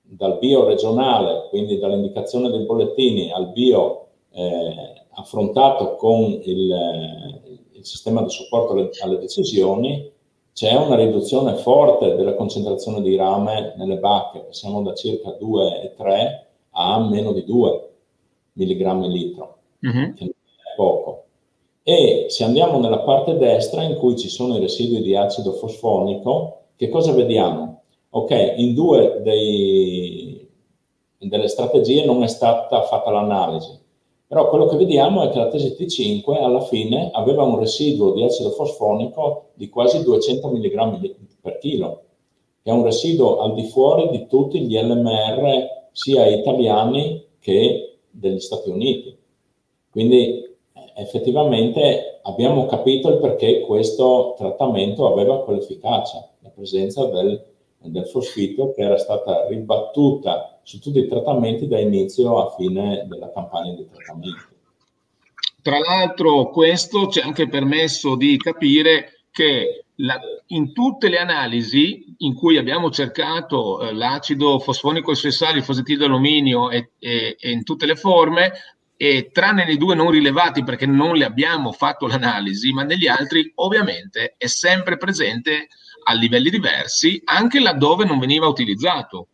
dal 0.04 0.38
bio 0.38 0.66
regionale, 0.66 1.48
quindi 1.50 1.80
dall'indicazione 1.80 2.52
dei 2.52 2.64
bollettini, 2.64 3.32
al 3.32 3.52
bio 3.52 4.10
eh, 4.30 5.06
affrontato 5.16 5.96
con 5.96 6.22
il, 6.44 6.76
il, 7.72 7.86
sistema 7.86 8.22
di 8.22 8.30
supporto 8.30 8.74
alle, 9.02 9.18
decisioni, 9.18 10.12
c'è 10.54 10.76
una 10.76 10.96
riduzione 10.96 11.56
forte 11.56 12.14
della 12.14 12.36
concentrazione 12.36 13.02
di 13.02 13.16
rame 13.16 13.74
nelle 13.78 13.98
bacche, 13.98 14.42
passiamo 14.42 14.84
da 14.84 14.94
circa 14.94 15.36
2,3 15.42 16.52
a 16.74 17.08
meno 17.08 17.32
di 17.32 17.44
2 17.44 17.90
mg 18.54 19.06
litro, 19.08 19.58
mm-hmm. 19.86 20.14
che 20.14 20.26
è 20.26 20.76
poco. 20.76 21.24
E 21.84 22.28
se 22.30 22.44
andiamo 22.44 22.80
nella 22.80 23.00
parte 23.00 23.38
destra 23.38 23.84
in 23.84 23.96
cui 23.96 24.18
ci 24.18 24.30
sono 24.30 24.56
i 24.56 24.60
residui 24.60 25.02
di 25.02 25.16
acido 25.16 25.52
fosfonico, 25.54 26.60
che 26.76 26.90
cosa 26.90 27.12
vediamo? 27.12 27.82
Ok, 28.12 28.54
in 28.58 28.74
due 28.74 29.22
dei, 29.22 30.48
delle 31.18 31.48
strategie 31.48 32.06
non 32.06 32.24
è 32.24 32.28
stata 32.28 32.84
fatta 32.84 33.12
l'analisi, 33.12 33.78
però 34.28 34.50
quello 34.50 34.66
che 34.66 34.78
vediamo 34.78 35.24
è 35.24 35.30
che 35.30 35.40
la 35.40 35.48
tesi 35.50 35.76
T5 35.78 36.42
alla 36.42 36.62
fine 36.62 37.10
aveva 37.12 37.44
un 37.44 37.60
residuo 37.60 38.14
di 38.14 38.24
acido 38.24 38.52
fosfonico 38.52 39.50
di 39.54 39.70
quasi 39.70 40.04
200 40.04 40.48
mg 40.48 41.16
per 41.42 41.58
chilo, 41.58 42.04
che 42.62 42.72
è 42.72 42.74
un 42.74 42.84
residuo 42.84 43.40
al 43.40 43.54
di 43.54 43.66
fuori 43.66 44.10
di 44.10 44.26
tutti 44.28 44.62
gli 44.62 44.78
LMR 44.80 45.83
sia 45.94 46.26
italiani 46.28 47.26
che 47.40 48.00
degli 48.10 48.40
Stati 48.40 48.70
Uniti. 48.70 49.18
Quindi 49.90 50.52
effettivamente 50.96 52.20
abbiamo 52.24 52.66
capito 52.66 53.10
il 53.10 53.20
perché 53.20 53.62
questo 53.62 54.36
trattamento 54.38 55.12
aveva 55.12 55.44
quell'efficacia, 55.44 56.30
la 56.40 56.50
presenza 56.50 57.06
del, 57.06 57.42
del 57.78 58.06
fosfito 58.08 58.72
che 58.72 58.82
era 58.82 58.98
stata 58.98 59.48
ribattuta 59.48 60.60
su 60.64 60.80
tutti 60.80 61.00
i 61.00 61.08
trattamenti 61.08 61.68
da 61.68 61.80
inizio 61.80 62.44
a 62.44 62.56
fine 62.56 63.06
della 63.08 63.32
campagna 63.32 63.74
di 63.74 63.88
trattamento. 63.88 64.52
Tra 65.62 65.80
l'altro 65.80 66.50
questo 66.50 67.08
ci 67.08 67.20
ha 67.20 67.26
anche 67.26 67.48
permesso 67.48 68.16
di 68.16 68.36
capire 68.38 69.23
che 69.34 69.86
la, 69.96 70.20
in 70.48 70.74
tutte 70.74 71.10
le 71.10 71.18
analisi 71.18 72.16
in 72.20 72.36
cui 72.36 72.58
abbiamo 72.58 72.92
cercato 72.92 73.82
eh, 73.82 73.92
l'acido 73.92 74.60
fosfonico 74.60 75.12
essenziale, 75.12 75.58
il 75.58 75.64
fosfatido 75.64 76.06
d'alluminio 76.06 76.70
e, 76.70 76.92
e, 77.00 77.36
e, 77.40 77.52
in 77.52 77.64
tutte 77.64 77.88
le 77.88 77.96
forme, 77.96 78.52
e 78.96 79.32
tranne 79.34 79.66
nei 79.66 79.78
due 79.78 79.96
non 79.96 80.12
rilevati 80.12 80.64
perché 80.64 80.86
non 80.86 81.16
le 81.16 81.26
abbiamo 81.26 81.72
fatto 81.72 82.06
l'analisi, 82.06 82.72
ma 82.74 82.84
negli 82.84 83.08
altri 83.08 83.52
ovviamente 83.56 84.36
è 84.38 84.46
sempre 84.46 84.98
presente 84.98 85.68
a 86.04 86.14
livelli 86.14 86.52
diversi, 86.52 87.20
anche 87.26 87.60
laddove 87.60 88.06
non 88.06 88.20
veniva 88.20 88.46
utilizzato. 88.46 89.30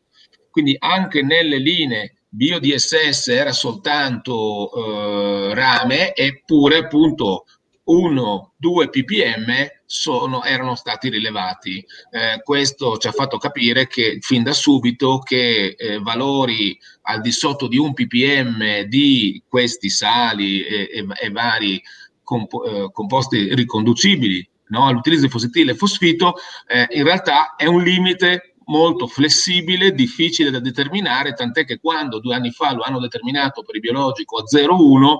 Quindi 0.49 0.77
anche 0.79 1.21
nelle 1.23 1.57
linee 1.57 2.21
BioDSS 2.29 3.27
era 3.27 3.51
soltanto 3.51 4.71
eh, 4.71 5.53
rame, 5.53 6.15
eppure 6.15 6.77
appunto 6.77 7.43
1, 7.89 8.53
2 8.55 8.89
ppm 8.89 9.67
sono, 9.85 10.43
erano 10.43 10.75
stati 10.75 11.09
rilevati. 11.09 11.83
Eh, 12.11 12.41
questo 12.43 12.97
ci 12.97 13.07
ha 13.07 13.11
fatto 13.11 13.37
capire 13.37 13.87
che 13.87 14.19
fin 14.21 14.43
da 14.43 14.53
subito 14.53 15.19
che 15.19 15.75
eh, 15.75 15.99
valori 15.99 16.77
al 17.03 17.21
di 17.21 17.31
sotto 17.31 17.67
di 17.67 17.77
un 17.77 17.93
ppm 17.93 18.81
di 18.81 19.41
questi 19.47 19.89
sali 19.89 20.61
e, 20.63 20.89
e, 20.93 21.05
e 21.19 21.29
vari 21.31 21.81
comp- 22.23 22.63
eh, 22.63 22.89
composti 22.91 23.55
riconducibili 23.55 24.47
no, 24.67 24.85
all'utilizzo 24.85 25.23
di 25.23 25.31
fosfetile 25.31 25.71
e 25.71 25.75
fosfito, 25.75 26.35
eh, 26.67 26.87
in 26.91 27.03
realtà 27.03 27.55
è 27.55 27.65
un 27.65 27.81
limite 27.81 28.53
molto 28.65 29.07
flessibile, 29.07 29.93
difficile 29.93 30.51
da 30.51 30.59
determinare, 30.59 31.33
tant'è 31.33 31.65
che 31.65 31.79
quando 31.79 32.19
due 32.19 32.35
anni 32.35 32.51
fa 32.51 32.73
lo 32.73 32.83
hanno 32.83 32.99
determinato 32.99 33.63
per 33.63 33.73
il 33.75 33.81
biologico 33.81 34.37
a 34.37 34.43
0,1, 34.43 35.17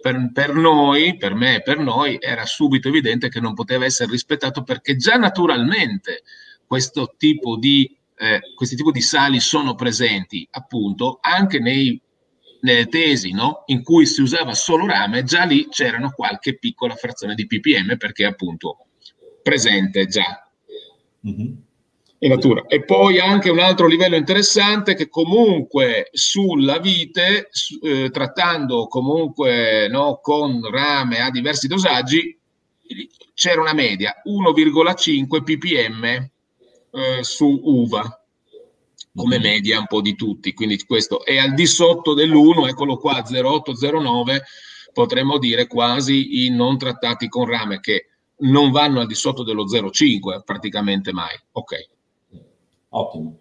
per, 0.00 0.30
per, 0.32 0.54
noi, 0.54 1.16
per 1.16 1.34
me 1.34 1.56
e 1.56 1.62
per 1.62 1.78
noi, 1.78 2.18
era 2.20 2.44
subito 2.46 2.88
evidente 2.88 3.28
che 3.28 3.40
non 3.40 3.54
poteva 3.54 3.84
essere 3.84 4.10
rispettato 4.10 4.62
perché 4.62 4.96
già 4.96 5.16
naturalmente 5.16 6.22
questo 6.66 7.14
tipo 7.16 7.56
di, 7.56 7.96
eh, 8.16 8.40
questi 8.54 8.76
tipi 8.76 8.90
di 8.90 9.00
sali 9.00 9.40
sono 9.40 9.74
presenti 9.74 10.46
appunto 10.52 11.18
anche 11.20 11.58
nei, 11.58 12.00
nelle 12.60 12.86
tesi 12.86 13.32
no? 13.32 13.62
in 13.66 13.82
cui 13.82 14.06
si 14.06 14.22
usava 14.22 14.54
solo 14.54 14.86
rame, 14.86 15.22
già 15.22 15.44
lì 15.44 15.68
c'erano 15.68 16.10
qualche 16.10 16.58
piccola 16.58 16.94
frazione 16.94 17.34
di 17.34 17.46
ppm 17.46 17.96
perché 17.96 18.24
appunto 18.24 18.86
presente 19.42 20.06
già. 20.06 20.48
Mm-hmm 21.26 21.68
natura. 22.28 22.66
E 22.66 22.84
poi 22.84 23.18
anche 23.18 23.50
un 23.50 23.58
altro 23.58 23.86
livello 23.86 24.16
interessante 24.16 24.94
che 24.94 25.08
comunque 25.08 26.10
sulla 26.12 26.78
vite, 26.78 27.48
eh, 27.82 28.10
trattando 28.10 28.86
comunque 28.88 29.88
no, 29.88 30.20
con 30.22 30.60
rame 30.70 31.20
a 31.20 31.30
diversi 31.30 31.66
dosaggi, 31.66 32.38
c'era 33.34 33.60
una 33.60 33.72
media 33.72 34.22
1,5 34.26 35.42
ppm 35.42 36.04
eh, 36.04 37.22
su 37.22 37.60
uva 37.62 38.20
come 39.14 39.38
mm-hmm. 39.38 39.52
media 39.52 39.78
un 39.78 39.86
po' 39.86 40.00
di 40.00 40.14
tutti, 40.14 40.52
quindi 40.52 40.78
questo 40.84 41.24
è 41.24 41.38
al 41.38 41.54
di 41.54 41.66
sotto 41.66 42.14
dell'1, 42.14 42.68
eccolo 42.68 42.96
qua 42.96 43.24
0,809, 43.24 44.42
potremmo 44.92 45.38
dire 45.38 45.66
quasi 45.66 46.44
i 46.44 46.50
non 46.50 46.78
trattati 46.78 47.28
con 47.28 47.46
rame 47.46 47.80
che 47.80 48.06
non 48.40 48.70
vanno 48.70 49.00
al 49.00 49.06
di 49.06 49.14
sotto 49.14 49.42
dello 49.42 49.64
0,5 49.64 50.42
praticamente 50.44 51.12
mai. 51.12 51.36
Ok. 51.52 51.88
Ottimo. 52.90 53.36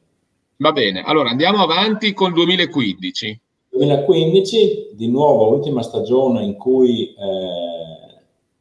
Va 0.58 0.72
bene, 0.72 1.02
allora 1.04 1.30
andiamo 1.30 1.64
avanti 1.64 2.14
con 2.14 2.34
2015. 2.34 3.42
2015, 3.70 4.90
di 4.94 5.08
nuovo, 5.08 5.50
ultima 5.50 5.82
stagione 5.82 6.44
in 6.44 6.56
cui 6.58 7.14
eh, 7.14 8.10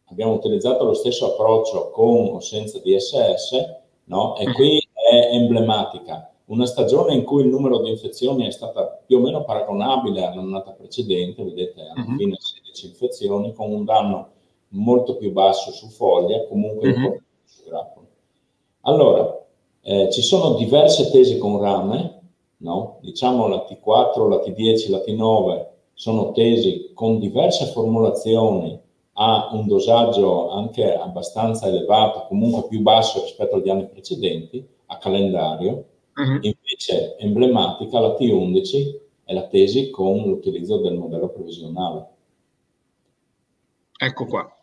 abbiamo 0.04 0.32
utilizzato 0.32 0.84
lo 0.84 0.94
stesso 0.94 1.32
approccio 1.32 1.90
con 1.90 2.28
o 2.34 2.40
senza 2.40 2.78
DSS, 2.78 3.50
no? 4.04 4.36
e 4.36 4.52
qui 4.52 4.78
è 4.92 5.34
emblematica. 5.34 6.32
Una 6.46 6.66
stagione 6.66 7.14
in 7.14 7.24
cui 7.24 7.42
il 7.42 7.48
numero 7.48 7.80
di 7.80 7.90
infezioni 7.90 8.46
è 8.46 8.50
stata 8.50 9.02
più 9.04 9.18
o 9.18 9.20
meno 9.20 9.44
paragonabile 9.44 10.24
all'annata 10.24 10.70
precedente, 10.70 11.44
vedete 11.44 11.80
alla 11.80 12.04
uh-huh. 12.06 12.16
fine 12.16 12.36
16 12.38 12.86
infezioni, 12.86 13.52
con 13.52 13.70
un 13.70 13.84
danno 13.84 14.28
molto 14.68 15.16
più 15.16 15.32
basso 15.32 15.72
su 15.72 15.88
foglia, 15.88 16.46
comunque 16.46 16.90
uh-huh. 16.90 16.96
un 16.96 17.10
po' 17.10 17.22
su 17.44 17.64
grappolo. 17.68 18.06
Allora, 18.82 19.46
eh, 19.88 20.10
ci 20.12 20.20
sono 20.20 20.54
diverse 20.56 21.10
tesi 21.10 21.38
con 21.38 21.58
rame, 21.58 22.20
no? 22.58 22.98
diciamo 23.00 23.48
la 23.48 23.66
T4, 23.66 24.28
la 24.28 24.36
T10, 24.36 24.90
la 24.90 24.98
T9 24.98 25.66
sono 25.94 26.32
tesi 26.32 26.90
con 26.92 27.18
diverse 27.18 27.64
formulazioni 27.72 28.78
a 29.14 29.48
un 29.52 29.66
dosaggio 29.66 30.50
anche 30.50 30.94
abbastanza 30.94 31.68
elevato, 31.68 32.26
comunque 32.28 32.68
più 32.68 32.82
basso 32.82 33.22
rispetto 33.22 33.56
agli 33.56 33.70
anni 33.70 33.88
precedenti, 33.88 34.62
a 34.88 34.98
calendario. 34.98 35.84
Uh-huh. 36.14 36.38
Invece 36.42 37.16
emblematica 37.16 37.98
la 37.98 38.14
T11 38.14 38.98
è 39.24 39.32
la 39.32 39.46
tesi 39.46 39.88
con 39.88 40.18
l'utilizzo 40.24 40.76
del 40.82 40.98
modello 40.98 41.30
previsionale. 41.30 42.06
Ecco 43.96 44.26
qua. 44.26 44.54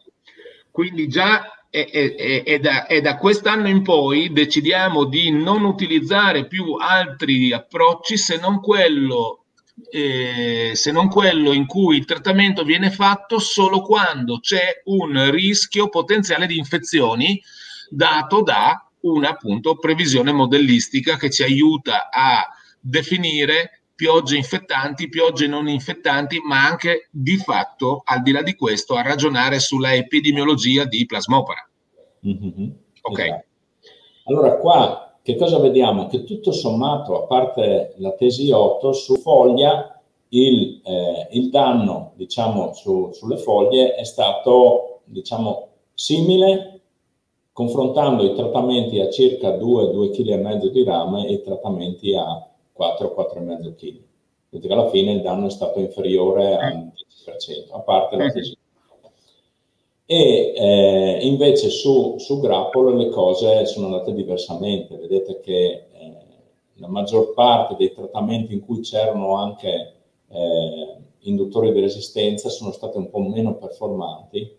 Quindi 0.69 1.07
già 1.07 1.41
e, 1.75 2.15
e, 2.17 2.43
e, 2.45 2.59
da, 2.59 2.87
e, 2.87 3.01
da, 3.01 3.17
quest'anno 3.17 3.67
in 3.67 3.81
poi 3.81 4.31
decidiamo 4.31 5.03
di 5.03 5.29
non 5.29 5.65
utilizzare 5.65 6.47
più 6.47 6.75
altri 6.75 7.51
approcci 7.51 8.15
se 8.15 8.37
non 8.37 8.61
quello, 8.61 9.43
eh, 9.89 10.71
se 10.73 10.91
non 10.93 11.09
quello 11.09 11.51
in 11.51 11.65
cui 11.65 11.97
il 11.97 12.05
trattamento 12.05 12.63
viene 12.63 12.91
fatto 12.91 13.39
solo 13.39 13.81
quando 13.81 14.39
c'è 14.39 14.83
un 14.85 15.29
rischio 15.31 15.89
potenziale 15.89 16.47
di 16.47 16.57
infezioni 16.57 17.41
dato 17.89 18.41
da 18.41 18.81
una 19.01 19.29
appunto 19.31 19.75
previsione 19.75 20.31
modellistica 20.31 21.17
che 21.17 21.29
ci 21.29 21.43
aiuta 21.43 22.09
a 22.09 22.47
definire 22.79 23.81
piogge 23.95 24.35
infettanti, 24.35 25.09
piogge 25.09 25.47
non 25.47 25.67
infettanti, 25.67 26.39
ma 26.39 26.67
anche 26.67 27.07
di 27.11 27.37
fatto, 27.37 28.01
al 28.05 28.21
di 28.21 28.31
là 28.31 28.41
di 28.41 28.55
questo, 28.55 28.95
a 28.95 29.01
ragionare 29.01 29.59
sulla 29.59 29.93
epidemiologia 29.93 30.85
di 30.85 31.05
plasmopara. 31.05 31.67
Mm-hmm. 32.27 32.69
Ok. 33.01 33.19
Esatto. 33.19 33.45
Allora 34.25 34.57
qua 34.57 35.05
che 35.25 35.35
cosa 35.37 35.57
vediamo? 35.57 36.05
Che 36.05 36.23
tutto 36.23 36.51
sommato, 36.51 37.23
a 37.23 37.25
parte 37.25 37.95
la 37.97 38.11
tesi 38.11 38.51
8, 38.51 38.93
su 38.93 39.15
foglia 39.15 39.99
il, 40.29 40.81
eh, 40.83 41.27
il 41.31 41.49
danno 41.49 42.11
diciamo, 42.15 42.73
su, 42.73 43.09
sulle 43.11 43.37
foglie 43.37 43.95
è 43.95 44.03
stato 44.03 44.99
diciamo, 45.05 45.69
simile 45.95 46.81
confrontando 47.51 48.23
i 48.23 48.35
trattamenti 48.35 48.99
a 48.99 49.09
circa 49.09 49.57
2-2,5 49.57 50.11
kg 50.11 50.71
di 50.71 50.83
rame 50.83 51.25
e 51.25 51.33
i 51.33 51.41
trattamenti 51.41 52.13
a 52.13 52.47
4-4,5 52.77 53.75
kg. 53.75 54.01
Quindi 54.49 54.67
alla 54.69 54.89
fine 54.89 55.11
il 55.13 55.21
danno 55.21 55.47
è 55.47 55.49
stato 55.49 55.79
inferiore 55.79 56.55
al 56.57 56.91
10%, 57.25 57.73
a 57.73 57.79
parte 57.79 58.15
la 58.15 58.31
tesi. 58.31 58.57
E 60.07 60.53
eh, 60.55 61.19
invece 61.21 61.69
su, 61.69 62.17
su 62.19 62.39
Grappolo 62.39 62.95
le 62.95 63.09
cose 63.09 63.65
sono 63.65 63.87
andate 63.87 64.13
diversamente. 64.13 64.97
Vedete 64.97 65.39
che 65.39 65.87
eh, 65.91 66.17
la 66.75 66.87
maggior 66.87 67.33
parte 67.33 67.75
dei 67.75 67.91
trattamenti 67.91 68.53
in 68.53 68.61
cui 68.61 68.81
c'erano 68.81 69.35
anche 69.35 69.93
eh, 70.29 70.97
induttori 71.21 71.71
di 71.71 71.79
resistenza 71.79 72.49
sono 72.49 72.71
stati 72.71 72.97
un 72.97 73.09
po' 73.09 73.19
meno 73.19 73.55
performanti, 73.55 74.57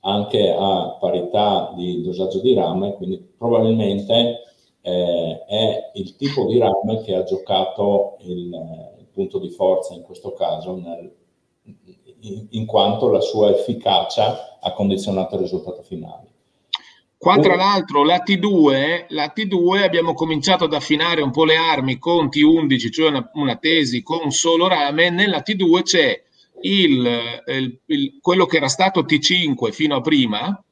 anche 0.00 0.50
a 0.50 0.96
parità 0.98 1.72
di 1.76 2.02
dosaggio 2.02 2.40
di 2.40 2.54
rame, 2.54 2.94
quindi 2.94 3.18
probabilmente 3.18 4.49
eh, 4.82 5.44
è 5.46 5.90
il 5.94 6.16
tipo 6.16 6.46
di 6.46 6.58
rame 6.58 7.02
che 7.02 7.14
ha 7.14 7.22
giocato 7.22 8.16
il, 8.20 8.46
il, 8.98 9.06
punto 9.12 9.38
di 9.38 9.50
forza 9.50 9.94
in 9.94 10.02
questo 10.02 10.32
caso, 10.32 10.76
nel, 10.76 11.12
in, 12.20 12.46
in, 12.50 12.66
quanto 12.66 13.10
la 13.10 13.20
sua 13.20 13.50
efficacia 13.50 14.58
ha 14.60 14.72
condizionato 14.72 15.34
il 15.34 15.42
risultato 15.42 15.82
finale. 15.82 16.28
Qua 17.18 17.38
tra 17.38 17.54
l'altro 17.54 18.02
la 18.02 18.22
T2, 18.24 19.06
la 19.08 19.30
T2 19.36 19.82
abbiamo 19.82 20.14
cominciato 20.14 20.64
ad 20.64 20.72
affinare 20.72 21.20
un 21.20 21.30
po' 21.30 21.44
le 21.44 21.56
armi 21.56 21.98
con 21.98 22.28
T11, 22.28 22.90
cioè 22.90 23.08
una, 23.08 23.30
una 23.34 23.56
tesi 23.56 24.02
con 24.02 24.30
solo 24.30 24.68
rame, 24.68 25.10
nella 25.10 25.42
T2 25.44 25.82
c'è 25.82 26.22
il, 26.62 27.42
il, 27.46 27.80
il, 27.86 28.18
quello 28.22 28.46
che 28.46 28.56
era 28.56 28.68
stato 28.68 29.02
T5 29.02 29.70
fino 29.70 29.96
a 29.96 30.00
prima, 30.00 30.64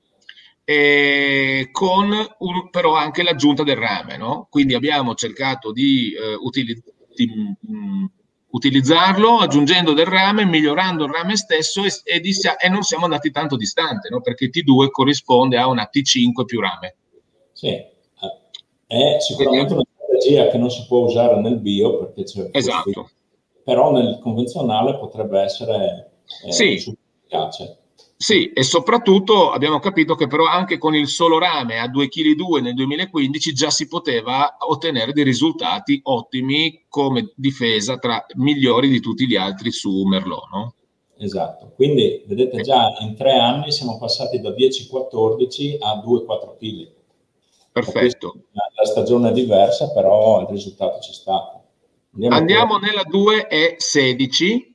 eh, 0.70 1.70
con 1.72 2.10
un, 2.10 2.68
però 2.68 2.94
anche 2.94 3.22
l'aggiunta 3.22 3.62
del 3.62 3.76
rame. 3.76 4.18
No? 4.18 4.48
Quindi 4.50 4.74
abbiamo 4.74 5.14
cercato 5.14 5.72
di, 5.72 6.12
eh, 6.12 6.34
utili- 6.34 6.82
di 7.14 7.26
mh, 7.26 7.72
mm, 7.72 8.04
utilizzarlo 8.50 9.38
aggiungendo 9.38 9.94
del 9.94 10.04
rame, 10.04 10.44
migliorando 10.44 11.06
il 11.06 11.12
rame 11.12 11.36
stesso 11.36 11.84
e, 11.84 11.90
e, 12.04 12.20
di, 12.20 12.32
e 12.60 12.68
non 12.68 12.82
siamo 12.82 13.04
andati 13.04 13.30
tanto 13.30 13.56
distante, 13.56 14.10
no? 14.10 14.20
perché 14.20 14.50
T2 14.50 14.90
corrisponde 14.90 15.56
a 15.56 15.68
una 15.68 15.88
T5 15.90 16.44
più 16.44 16.60
rame. 16.60 16.96
Sì, 17.52 17.74
è 18.86 19.16
sicuramente 19.20 19.72
una 19.72 19.84
strategia 19.94 20.48
che 20.48 20.58
non 20.58 20.70
si 20.70 20.84
può 20.86 20.98
usare 20.98 21.40
nel 21.40 21.58
bio 21.60 21.98
perché 21.98 22.24
c'è 22.24 22.48
esatto. 22.52 23.10
però 23.64 23.90
nel 23.90 24.18
convenzionale 24.20 24.98
potrebbe 24.98 25.40
essere 25.40 26.10
eh, 26.44 26.52
sì. 26.52 26.74
efficace. 26.74 27.78
Sì, 28.20 28.50
e 28.50 28.64
soprattutto 28.64 29.52
abbiamo 29.52 29.78
capito 29.78 30.16
che 30.16 30.26
però 30.26 30.44
anche 30.44 30.76
con 30.76 30.92
il 30.92 31.06
solo 31.06 31.38
rame 31.38 31.78
a 31.78 31.88
2,2 31.88 32.08
kg 32.08 32.60
nel 32.60 32.74
2015 32.74 33.52
già 33.52 33.70
si 33.70 33.86
poteva 33.86 34.56
ottenere 34.58 35.12
dei 35.12 35.22
risultati 35.22 36.00
ottimi 36.02 36.86
come 36.88 37.30
difesa 37.36 37.96
tra 37.98 38.26
migliori 38.34 38.88
di 38.88 38.98
tutti 38.98 39.24
gli 39.24 39.36
altri 39.36 39.70
su 39.70 40.02
Merlot, 40.02 40.48
no? 40.50 40.74
Esatto, 41.16 41.70
quindi 41.76 42.24
vedete 42.26 42.60
già 42.62 42.92
in 43.02 43.14
tre 43.14 43.38
anni 43.38 43.70
siamo 43.70 43.98
passati 43.98 44.40
da 44.40 44.50
10-14 44.50 45.76
a 45.78 46.02
2-4 46.04 46.56
kg. 46.58 46.90
Perfetto. 47.70 48.34
La 48.50 48.84
stagione 48.84 49.28
è 49.28 49.32
diversa, 49.32 49.92
però 49.92 50.40
il 50.40 50.48
risultato 50.48 50.98
c'è 50.98 51.12
stato. 51.12 51.62
Andiamo, 52.14 52.34
Andiamo 52.34 52.78
nella 52.78 53.04
2 53.04 53.46
e 53.46 53.76
16 53.78 54.74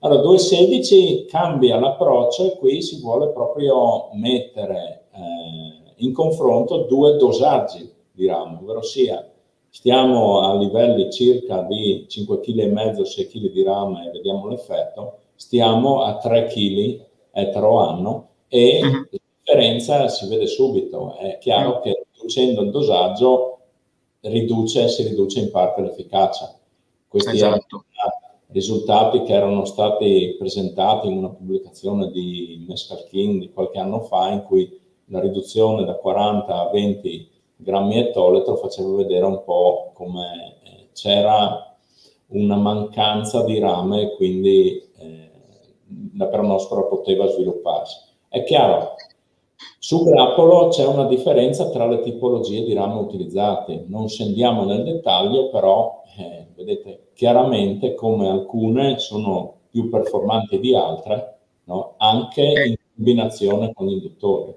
allora, 0.00 0.22
2.16 0.22 1.26
cambia 1.26 1.78
l'approccio 1.78 2.52
e 2.52 2.56
qui 2.56 2.80
si 2.80 3.00
vuole 3.00 3.28
proprio 3.30 4.08
mettere 4.14 5.04
eh, 5.12 5.92
in 5.96 6.12
confronto 6.12 6.84
due 6.84 7.16
dosaggi 7.16 7.90
di 8.10 8.26
ramo, 8.26 8.60
ovvero 8.60 8.82
sia 8.82 9.26
stiamo 9.68 10.40
a 10.40 10.56
livelli 10.56 11.12
circa 11.12 11.62
di 11.62 12.06
5,5 12.08 12.40
kg, 12.40 13.02
6 13.02 13.26
kg 13.28 13.50
di 13.50 13.62
rame 13.62 14.06
e 14.06 14.10
vediamo 14.10 14.48
l'effetto, 14.48 15.18
stiamo 15.34 16.02
a 16.02 16.16
3 16.16 16.46
kg 16.46 17.04
etero 17.32 17.78
anno 17.78 18.28
e 18.48 18.80
uh-huh. 18.82 18.90
la 19.10 19.18
differenza 19.42 20.08
si 20.08 20.26
vede 20.28 20.46
subito, 20.46 21.16
è 21.18 21.36
chiaro 21.38 21.74
uh-huh. 21.74 21.80
che 21.82 22.06
riducendo 22.12 22.62
il 22.62 22.70
dosaggio 22.70 23.58
riduce, 24.20 24.88
si 24.88 25.02
riduce 25.02 25.40
in 25.40 25.50
parte 25.50 25.82
l'efficacia. 25.82 26.54
Questi 27.06 27.34
esatto 27.34 27.84
risultati 28.52 29.22
che 29.22 29.32
erano 29.32 29.64
stati 29.64 30.36
presentati 30.38 31.06
in 31.06 31.18
una 31.18 31.30
pubblicazione 31.30 32.10
di 32.10 32.64
Mescal 32.68 33.06
King 33.08 33.40
di 33.40 33.52
qualche 33.52 33.78
anno 33.78 34.00
fa 34.00 34.30
in 34.30 34.42
cui 34.42 34.78
la 35.06 35.20
riduzione 35.20 35.84
da 35.84 35.94
40 35.94 36.54
a 36.54 36.70
20 36.70 37.30
grammi 37.56 37.98
ettoletro 37.98 38.56
faceva 38.56 38.94
vedere 38.96 39.24
un 39.24 39.42
po' 39.44 39.92
come 39.94 40.56
eh, 40.62 40.88
c'era 40.92 41.76
una 42.28 42.56
mancanza 42.56 43.42
di 43.44 43.58
rame 43.58 44.02
e 44.02 44.14
quindi 44.16 44.90
eh, 44.98 45.30
la 46.16 46.26
peronospora 46.26 46.82
poteva 46.82 47.26
svilupparsi. 47.26 47.98
È 48.28 48.44
chiaro, 48.44 48.94
su 49.90 50.04
grappolo 50.04 50.68
c'è 50.68 50.86
una 50.86 51.06
differenza 51.06 51.68
tra 51.70 51.84
le 51.84 51.98
tipologie 51.98 52.62
di 52.62 52.74
rame 52.74 52.94
utilizzate, 53.00 53.86
non 53.88 54.08
scendiamo 54.08 54.64
nel 54.64 54.84
dettaglio, 54.84 55.50
però 55.50 56.04
eh, 56.16 56.46
vedete 56.54 57.08
chiaramente 57.12 57.94
come 57.94 58.28
alcune 58.28 59.00
sono 59.00 59.62
più 59.68 59.90
performanti 59.90 60.60
di 60.60 60.76
altre, 60.76 61.38
no? 61.64 61.96
anche 61.98 62.52
eh. 62.52 62.68
in 62.68 62.76
combinazione 62.94 63.72
con 63.74 63.88
l'induttori. 63.88 64.54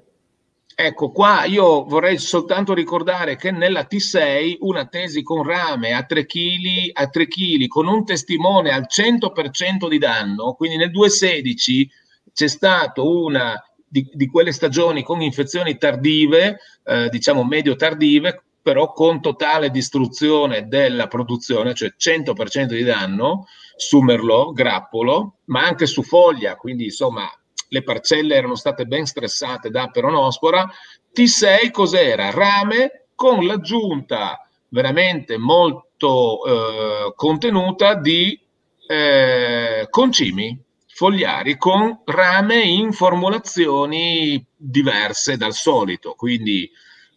Ecco, 0.75 1.09
qua 1.09 1.45
io 1.45 1.83
vorrei 1.83 2.19
soltanto 2.19 2.75
ricordare 2.75 3.35
che 3.35 3.49
nella 3.49 3.87
T6 3.89 4.57
una 4.59 4.85
tesi 4.85 5.23
con 5.23 5.41
rame 5.41 5.93
a 5.93 6.03
3 6.03 6.27
kg, 6.27 6.91
a 6.93 7.07
3 7.07 7.27
kg 7.27 7.67
con 7.69 7.87
un 7.87 8.05
testimone 8.05 8.69
al 8.69 8.85
100% 8.87 9.89
di 9.89 9.97
danno, 9.97 10.53
quindi 10.53 10.77
nel 10.77 10.91
216 10.91 11.89
c'è 12.31 12.47
stato 12.47 13.09
una 13.09 13.59
di, 13.93 14.09
di 14.11 14.27
quelle 14.27 14.51
stagioni 14.51 15.03
con 15.03 15.21
infezioni 15.21 15.77
tardive, 15.77 16.57
eh, 16.83 17.09
diciamo 17.09 17.43
medio 17.43 17.75
tardive, 17.75 18.41
però 18.59 18.91
con 18.91 19.21
totale 19.21 19.69
distruzione 19.69 20.67
della 20.67 21.05
produzione, 21.07 21.75
cioè 21.75 21.93
100% 21.95 22.65
di 22.65 22.81
danno 22.81 23.45
su 23.75 23.99
Merlot, 23.99 24.53
grappolo, 24.53 25.35
ma 25.45 25.65
anche 25.67 25.85
su 25.85 26.01
foglia, 26.01 26.55
quindi 26.55 26.85
insomma 26.85 27.29
le 27.67 27.83
parcelle 27.83 28.35
erano 28.35 28.55
state 28.55 28.85
ben 28.85 29.05
stressate 29.05 29.69
da 29.69 29.87
peronospora. 29.89 30.67
T6 31.15 31.69
cos'era? 31.69 32.31
Rame 32.31 33.09
con 33.13 33.45
l'aggiunta 33.45 34.39
veramente 34.69 35.37
molto 35.37 36.43
eh, 36.45 37.13
contenuta 37.15 37.93
di 37.93 38.39
eh, 38.87 39.85
concimi 39.87 40.59
fogliari 40.93 41.57
con 41.57 42.01
rame 42.05 42.61
in 42.61 42.91
formulazioni 42.91 44.45
diverse 44.55 45.37
dal 45.37 45.53
solito, 45.53 46.13
quindi 46.13 46.69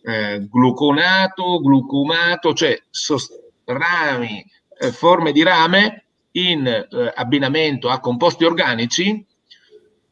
eh, 0.02 0.46
gluconato, 0.50 1.60
glucumato, 1.60 2.54
cioè 2.54 2.80
sost- 2.88 3.44
rami, 3.66 4.44
eh, 4.78 4.92
forme 4.92 5.32
di 5.32 5.42
rame 5.42 6.04
in 6.32 6.66
eh, 6.66 7.12
abbinamento 7.14 7.90
a 7.90 8.00
composti 8.00 8.44
organici 8.44 9.24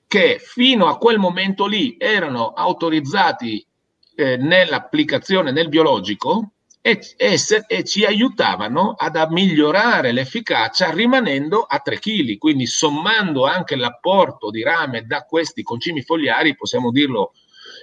che 0.07 0.39
fino 0.41 0.87
a 0.87 0.99
quel 0.99 1.19
momento 1.19 1.67
lì 1.67 1.97
erano 1.99 2.49
autorizzati 2.49 3.65
eh, 4.15 4.37
nell'applicazione 4.37 5.53
nel 5.53 5.69
biologico 5.69 6.54
e, 6.87 7.01
e, 7.16 7.39
e, 7.66 7.85
ci 7.85 8.05
aiutavano 8.05 8.91
ad 8.91 9.16
a 9.16 9.26
migliorare 9.30 10.12
l'efficacia 10.12 10.91
rimanendo 10.91 11.62
a 11.62 11.78
3 11.78 11.99
kg, 11.99 12.37
quindi 12.37 12.66
sommando 12.66 13.47
anche 13.47 13.74
l'apporto 13.74 14.51
di 14.51 14.62
rame 14.62 15.07
da 15.07 15.22
questi 15.22 15.62
concimi 15.62 16.03
fogliari, 16.03 16.55
possiamo 16.55 16.91
dirlo 16.91 17.32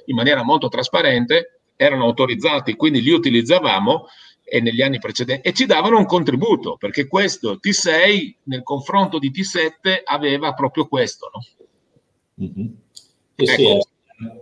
in 0.06 0.16
maniera 0.16 0.44
molto 0.44 0.68
trasparente, 0.68 1.62
erano 1.76 2.04
autorizzati, 2.04 2.76
quindi 2.76 3.02
li 3.02 3.10
utilizzavamo 3.10 4.06
e 4.44 4.62
negli 4.62 4.84
anni 4.84 5.00
precedenti 5.00 5.48
e 5.48 5.54
ci 5.54 5.66
davano 5.66 5.98
un 5.98 6.06
contributo 6.06 6.78
perché 6.78 7.08
questo 7.08 7.58
T6 7.60 8.36
nel 8.44 8.62
confronto 8.62 9.18
di 9.18 9.32
T7 9.32 10.02
aveva 10.04 10.54
proprio 10.54 10.88
questo. 10.88 11.32
No? 11.34 12.46
Mm-hmm. 12.46 12.72
Sì, 13.36 13.44
ecco. 13.46 13.82
sì, 13.82 13.91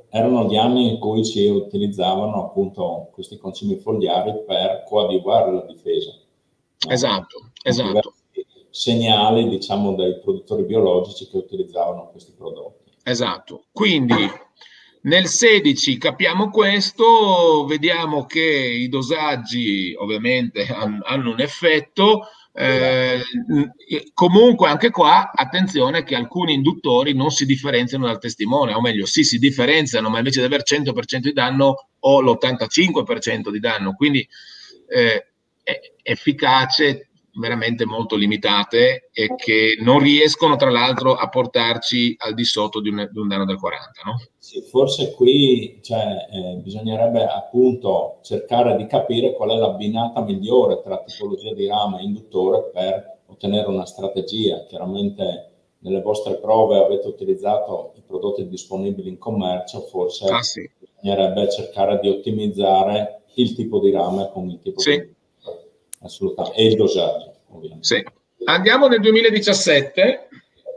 erano 0.09 0.45
gli 0.45 0.55
anni 0.55 0.89
in 0.89 0.99
cui 0.99 1.23
si 1.23 1.47
utilizzavano 1.47 2.45
appunto 2.45 3.09
questi 3.11 3.37
concimi 3.37 3.77
fogliari 3.77 4.43
per 4.45 4.83
coadiuvare 4.87 5.51
la 5.51 5.61
difesa. 5.61 6.11
No? 6.11 6.91
Esatto, 6.91 7.51
esatto. 7.63 8.13
Segnali 8.69 9.49
diciamo 9.49 9.95
dai 9.95 10.19
produttori 10.19 10.63
biologici 10.63 11.27
che 11.27 11.37
utilizzavano 11.37 12.09
questi 12.11 12.33
prodotti. 12.37 12.91
Esatto, 13.03 13.65
quindi 13.71 14.13
nel 15.01 15.27
16 15.27 15.97
capiamo 15.97 16.49
questo, 16.49 17.65
vediamo 17.65 18.25
che 18.25 18.41
i 18.41 18.89
dosaggi 18.89 19.95
ovviamente 19.97 20.67
hanno 20.67 21.31
un 21.31 21.39
effetto, 21.39 22.27
eh, 22.51 23.21
comunque 24.13 24.67
anche 24.67 24.89
qua 24.89 25.31
attenzione 25.33 26.03
che 26.03 26.15
alcuni 26.15 26.53
induttori 26.53 27.13
non 27.13 27.29
si 27.29 27.45
differenziano 27.45 28.05
dal 28.05 28.19
testimone, 28.19 28.73
o 28.73 28.81
meglio 28.81 29.05
sì 29.05 29.23
si 29.23 29.37
differenziano, 29.37 30.09
ma 30.09 30.17
invece 30.17 30.39
di 30.39 30.45
avere 30.45 30.63
100% 30.63 31.19
di 31.19 31.33
danno 31.33 31.89
ho 31.99 32.21
l'85% 32.21 33.49
di 33.49 33.59
danno, 33.59 33.93
quindi 33.93 34.27
eh, 34.87 35.27
efficace 36.01 37.08
veramente 37.39 37.85
molto 37.85 38.15
limitate 38.15 39.09
e 39.11 39.33
che 39.35 39.77
non 39.81 39.99
riescono 39.99 40.55
tra 40.57 40.69
l'altro 40.69 41.13
a 41.13 41.29
portarci 41.29 42.15
al 42.17 42.33
di 42.33 42.43
sotto 42.43 42.81
di 42.81 42.89
un, 42.89 43.07
di 43.11 43.17
un 43.19 43.27
danno 43.27 43.45
del 43.45 43.57
40. 43.57 44.01
No? 44.05 44.21
Sì, 44.37 44.61
forse 44.61 45.13
qui 45.13 45.79
cioè, 45.81 46.27
eh, 46.31 46.55
bisognerebbe 46.61 47.25
appunto 47.25 48.19
cercare 48.21 48.75
di 48.75 48.85
capire 48.85 49.33
qual 49.33 49.51
è 49.51 49.55
l'abbinata 49.55 50.21
migliore 50.21 50.81
tra 50.81 51.01
tipologia 51.03 51.53
di 51.53 51.67
rame 51.67 51.99
e 51.99 52.03
induttore 52.03 52.69
per 52.73 53.17
ottenere 53.27 53.67
una 53.67 53.85
strategia. 53.85 54.65
Chiaramente 54.67 55.45
nelle 55.79 56.01
vostre 56.01 56.35
prove 56.35 56.77
avete 56.77 57.07
utilizzato 57.07 57.93
i 57.95 58.01
prodotti 58.05 58.47
disponibili 58.47 59.09
in 59.09 59.17
commercio, 59.17 59.81
forse 59.81 60.29
ah, 60.29 60.41
sì. 60.41 60.69
bisognerebbe 60.77 61.49
cercare 61.49 61.99
di 62.01 62.09
ottimizzare 62.09 63.21
il 63.35 63.55
tipo 63.55 63.79
di 63.79 63.91
rame 63.91 64.29
con 64.33 64.49
il 64.49 64.59
tipo 64.61 64.81
sì. 64.81 64.97
di 64.97 65.15
assolutamente, 66.01 66.57
e 66.57 66.65
il 66.65 66.75
dosaggio 66.75 67.28
ovviamente. 67.51 67.85
Sì. 67.85 68.03
Andiamo 68.45 68.87
nel 68.87 69.01
2017. 69.01 70.27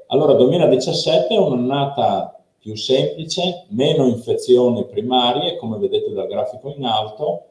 Allora, 0.09 0.35
2017 0.35 1.35
è 1.35 1.39
un'annata 1.39 2.39
più 2.59 2.77
semplice, 2.77 3.67
meno 3.71 4.07
infezioni 4.07 4.87
primarie, 4.87 5.57
come 5.57 5.79
vedete 5.79 6.13
dal 6.13 6.29
grafico 6.29 6.73
in 6.77 6.85
alto. 6.85 7.47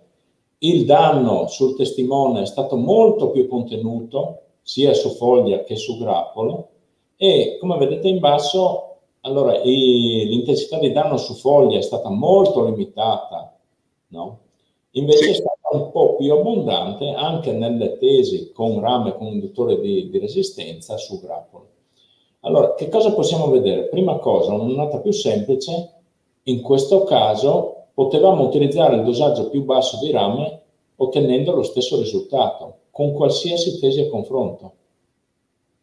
Il 0.60 0.86
danno 0.86 1.48
sul 1.48 1.76
testimone 1.76 2.44
è 2.44 2.46
stato 2.46 2.76
molto 2.76 3.32
più 3.32 3.48
contenuto, 3.48 4.42
sia 4.62 4.94
su 4.94 5.10
foglia 5.16 5.64
che 5.64 5.76
su 5.76 5.98
grappolo, 5.98 6.70
e 7.18 7.58
come 7.60 7.78
vedete 7.78 8.08
in 8.08 8.20
basso, 8.20 8.98
allora, 9.22 9.60
l'intensità 9.64 10.78
di 10.78 10.92
danno 10.92 11.18
su 11.18 11.34
foglia 11.34 11.78
è 11.78 11.82
stata 11.82 12.10
molto 12.10 12.64
limitata, 12.64 13.58
no? 14.10 14.40
Invece 14.92 15.34
sì. 15.34 15.44
Un 15.72 15.92
po' 15.92 16.16
più 16.16 16.34
abbondante 16.34 17.10
anche 17.10 17.52
nelle 17.52 17.98
tesi 17.98 18.52
con 18.52 18.80
rame 18.80 19.16
con 19.16 19.28
induttore 19.28 19.80
di, 19.80 20.10
di 20.10 20.20
resistenza 20.20 20.98
su 20.98 21.20
grappolo. 21.22 21.68
Allora, 22.42 22.74
che 22.74 22.90
cosa 22.90 23.14
possiamo 23.14 23.50
vedere? 23.50 23.88
Prima 23.88 24.18
cosa, 24.18 24.54
un'annata 24.54 25.00
più 25.00 25.12
semplice, 25.12 25.94
in 26.44 26.62
questo 26.62 27.04
caso 27.04 27.88
potevamo 27.94 28.44
utilizzare 28.44 28.96
il 28.96 29.04
dosaggio 29.04 29.50
più 29.50 29.64
basso 29.64 30.00
di 30.00 30.12
rame 30.12 30.62
ottenendo 30.96 31.54
lo 31.54 31.64
stesso 31.64 31.98
risultato 31.98 32.78
con 32.92 33.14
qualsiasi 33.14 33.80
tesi 33.80 34.02
a 34.02 34.10
confronto, 34.10 34.74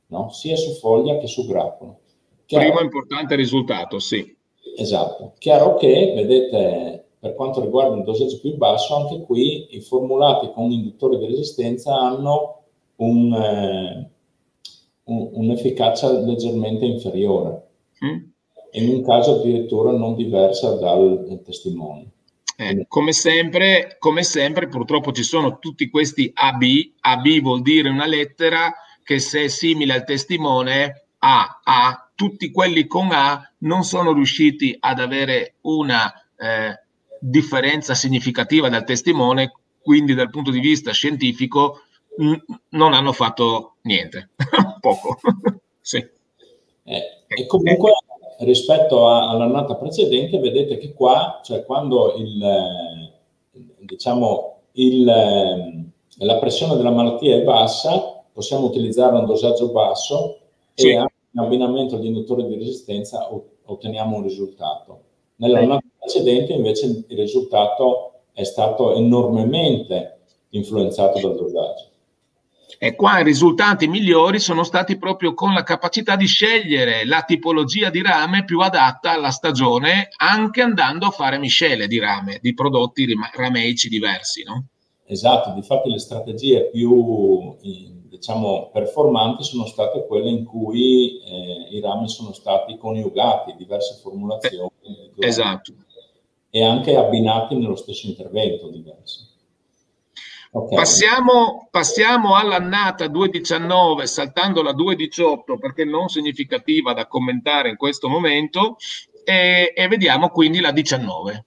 no? 0.09 0.31
sia 0.31 0.57
su 0.57 0.73
foglia 0.73 1.19
che 1.19 1.27
su 1.27 1.47
grappolo. 1.47 2.01
Chiaro? 2.45 2.65
Primo 2.65 2.81
importante 2.81 3.35
risultato, 3.35 3.99
sì. 3.99 4.37
Esatto. 4.77 5.33
Chiaro 5.39 5.75
che, 5.75 6.13
vedete, 6.15 7.08
per 7.21 7.35
quanto 7.35 7.61
riguarda 7.61 7.97
il 7.97 8.05
dosaggio 8.05 8.39
più 8.41 8.57
basso, 8.57 8.95
anche 8.97 9.25
qui 9.25 9.75
i 9.77 9.81
formulati 9.81 10.51
con 10.53 10.71
induttori 10.71 11.19
di 11.19 11.27
resistenza 11.27 11.95
hanno 11.99 12.63
un, 12.97 13.33
eh, 13.33 14.11
un, 15.05 15.29
un'efficacia 15.33 16.13
leggermente 16.21 16.85
inferiore. 16.85 17.67
Mm. 18.05 18.19
In 18.73 18.89
un 18.89 19.03
caso 19.03 19.37
addirittura 19.37 19.93
non 19.93 20.15
diversa 20.15 20.73
dal 20.75 21.41
testimone. 21.45 22.11
Eh, 22.57 22.87
come, 22.89 23.13
sempre, 23.13 23.97
come 23.99 24.23
sempre, 24.23 24.69
purtroppo 24.69 25.13
ci 25.13 25.23
sono 25.23 25.59
tutti 25.59 25.89
questi 25.89 26.31
AB. 26.35 26.63
AB 27.01 27.41
vuol 27.41 27.63
dire 27.63 27.89
una 27.89 28.07
lettera 28.07 28.73
che 29.03 29.21
se 29.21 29.45
è 29.45 29.49
simile 29.49 29.95
al 29.95 30.05
testimone 30.05 31.07
A, 31.19 31.61
A, 31.63 32.11
tutti 32.15 32.51
quelli 32.51 32.87
con 32.87 33.11
A 33.13 33.41
non 33.59 33.85
sono 33.85 34.13
riusciti 34.13 34.77
ad 34.79 34.99
avere 34.99 35.55
una 35.63 36.13
eh, 36.37 36.83
differenza 37.21 37.95
significativa 37.95 38.69
dal 38.69 38.85
testimone, 38.85 39.53
quindi 39.81 40.15
dal 40.15 40.31
punto 40.31 40.51
di 40.51 40.61
vista 40.61 40.93
scientifico 40.93 41.83
non 42.71 42.93
hanno 42.93 43.13
fatto 43.13 43.77
niente, 43.83 44.31
poco. 44.81 45.19
sì. 45.81 45.99
Eh, 46.85 47.03
e 47.29 47.47
comunque 47.47 47.93
rispetto 48.41 49.09
a, 49.09 49.31
all'annata 49.31 49.77
precedente 49.77 50.39
vedete 50.39 50.79
che 50.79 50.93
qua, 50.93 51.41
cioè 51.43 51.65
quando 51.65 52.15
il, 52.17 53.13
diciamo, 53.81 54.61
il, 54.73 55.05
la 55.05 56.39
pressione 56.39 56.77
della 56.77 56.91
malattia 56.91 57.37
è 57.37 57.43
bassa, 57.43 58.25
possiamo 58.33 58.67
utilizzare 58.67 59.17
un 59.17 59.27
dosaggio 59.27 59.71
basso 59.71 60.39
sì. 60.75 60.91
e 60.91 60.97
anche 60.97 61.15
in 61.33 61.41
abbinamento 61.41 61.97
agli 61.97 62.07
induttori 62.07 62.47
di 62.47 62.55
resistenza 62.55 63.29
otteniamo 63.65 64.17
un 64.17 64.23
risultato. 64.23 65.03
Nell'annata 65.39 65.87
precedente 65.99 66.53
invece 66.53 66.87
il 67.09 67.17
risultato 67.17 68.23
è 68.33 68.45
stato 68.45 68.95
enormemente 68.95 70.21
influenzato 70.51 71.21
dal 71.21 71.37
dosaggio. 71.37 71.87
E 72.81 72.95
qua 72.95 73.19
i 73.19 73.25
risultati 73.25 73.89
migliori 73.89 74.39
sono 74.39 74.63
stati 74.63 74.99
proprio 74.99 75.35
con 75.35 75.53
la 75.53 75.65
capacità 75.65 76.15
di 76.15 76.27
scegliere 76.27 77.05
la 77.05 77.23
tipologia 77.23 77.91
di 77.91 78.03
rame 78.03 78.45
più 78.45 78.61
adatta 78.61 79.13
alla 79.13 79.31
stagione, 79.31 80.11
anche 80.17 80.63
andando 80.63 81.07
a 81.07 81.11
fare 81.11 81.39
miscele 81.39 81.89
di 81.89 81.99
rame, 81.99 82.39
di 82.41 82.55
prodotti 82.55 83.07
rameici 83.35 83.89
diversi. 83.89 84.45
No? 84.45 84.67
Esatto, 85.07 85.53
difatti 85.55 85.91
le 85.91 85.99
strategie 85.99 86.69
più 86.71 87.57
diciamo, 88.19 88.71
performanti 88.73 89.45
sono 89.45 89.65
state 89.67 90.05
quelle 90.07 90.29
in 90.29 90.45
cui 90.45 91.21
eh, 91.21 91.69
i 91.71 91.81
rami 91.81 92.09
sono 92.09 92.33
stati 92.33 92.77
coniugati, 92.77 93.55
diverse 93.57 93.99
formulazioni. 94.03 94.71
Eh, 94.83 95.27
esatto. 95.27 95.73
E 96.51 96.65
anche 96.65 96.97
abbinati 96.97 97.55
nello 97.55 97.77
stesso 97.77 98.07
intervento 98.07 98.69
diversi. 98.69 99.27
Okay. 100.51 100.77
Passiamo, 100.77 101.69
passiamo, 101.71 102.35
all'annata 102.35 103.07
2.19, 103.07 104.05
saltando 104.05 104.63
la 104.63 104.73
2.18 104.73 105.59
perché 105.59 105.85
non 105.85 106.09
significativa 106.09 106.95
da 106.95 107.07
commentare 107.07 107.69
in 107.69 107.77
questo 107.77 108.09
momento, 108.09 108.77
e, 109.25 109.73
e 109.77 109.89
vediamo 109.89 110.31
quindi 110.31 110.61
la 110.61 110.73
19. 110.73 111.45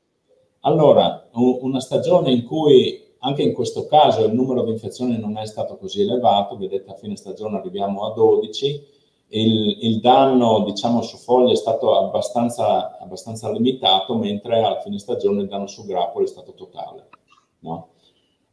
Allora, 0.61 1.28
una 1.34 1.80
stagione 1.80 2.32
in 2.32 2.45
cui 2.45 3.11
anche 3.24 3.43
in 3.43 3.53
questo 3.53 3.86
caso 3.86 4.26
il 4.26 4.34
numero 4.34 4.63
di 4.63 4.72
infezioni 4.72 5.17
non 5.19 5.38
è 5.38 5.45
stato 5.45 5.78
così 5.78 6.01
elevato, 6.01 6.57
vedete 6.57 6.91
a 6.91 6.95
fine 6.95 7.15
stagione 7.15 7.57
arriviamo 7.57 8.05
a 8.05 8.13
12, 8.13 8.88
il, 9.34 9.78
il 9.82 9.99
danno 9.99 10.63
diciamo 10.63 11.01
su 11.01 11.17
foglie 11.17 11.53
è 11.53 11.55
stato 11.55 11.95
abbastanza, 11.97 12.97
abbastanza, 12.99 13.51
limitato, 13.51 14.15
mentre 14.15 14.63
a 14.63 14.82
fine 14.82 14.97
stagione 14.97 15.41
il 15.41 15.47
danno 15.47 15.67
su 15.67 15.86
grappoli 15.86 16.26
è 16.26 16.28
stato 16.28 16.53
totale. 16.53 17.09
No? 17.59 17.89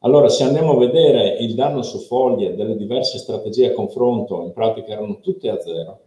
Allora, 0.00 0.28
se 0.28 0.44
andiamo 0.44 0.72
a 0.72 0.78
vedere 0.78 1.38
il 1.40 1.54
danno 1.54 1.82
su 1.82 1.98
foglie 1.98 2.54
delle 2.54 2.76
diverse 2.76 3.18
strategie 3.18 3.70
a 3.70 3.74
confronto, 3.74 4.42
in 4.42 4.52
pratica 4.52 4.92
erano 4.92 5.18
tutte 5.20 5.48
a 5.48 5.58
zero, 5.58 6.00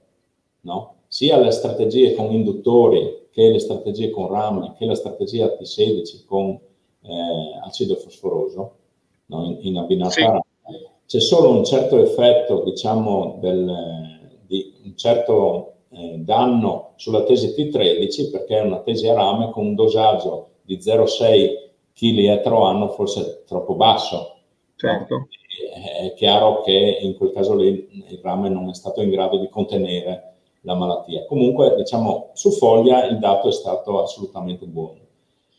no? 0.61 0.95
sia 1.07 1.37
le 1.37 1.51
strategie 1.51 2.13
con 2.13 2.31
induttori 2.31 3.27
che 3.31 3.49
le 3.49 3.59
strategie 3.59 4.11
con 4.11 4.27
rame, 4.27 4.75
che 4.77 4.85
la 4.85 4.95
strategia 4.95 5.47
T16 5.47 6.25
con 6.25 6.57
eh, 7.01 7.59
acido 7.65 7.95
fosforoso, 7.95 8.75
no? 9.27 9.45
in, 9.45 9.57
in 9.61 9.77
abbinata 9.77 10.11
sì. 10.11 10.23
C'è 11.11 11.19
solo 11.19 11.49
un 11.49 11.65
certo 11.65 12.01
effetto, 12.01 12.63
diciamo, 12.63 13.37
del, 13.41 14.19
di 14.45 14.73
un 14.85 14.95
certo 14.95 15.73
eh, 15.89 16.19
danno 16.19 16.93
sulla 16.95 17.23
tesi 17.23 17.49
T13, 17.49 18.31
perché 18.31 18.59
è 18.59 18.61
una 18.61 18.79
tesi 18.79 19.09
a 19.09 19.13
rame 19.13 19.51
con 19.51 19.65
un 19.65 19.75
dosaggio 19.75 20.51
di 20.61 20.77
0,6 20.77 21.69
kg 21.93 22.17
etero 22.29 22.63
anno 22.63 22.87
forse 22.91 23.43
troppo 23.45 23.75
basso. 23.75 24.37
Certo. 24.77 25.27
È 25.99 26.13
chiaro 26.13 26.61
che 26.61 26.99
in 27.01 27.17
quel 27.17 27.33
caso 27.33 27.55
lì 27.55 28.05
il 28.07 28.19
rame 28.23 28.47
non 28.47 28.69
è 28.69 28.73
stato 28.73 29.01
in 29.01 29.09
grado 29.09 29.37
di 29.37 29.49
contenere 29.49 30.35
la 30.61 30.75
malattia. 30.75 31.25
Comunque, 31.25 31.75
diciamo, 31.75 32.29
su 32.35 32.51
foglia 32.51 33.05
il 33.07 33.19
dato 33.19 33.49
è 33.49 33.51
stato 33.51 34.01
assolutamente 34.01 34.65
buono. 34.65 34.99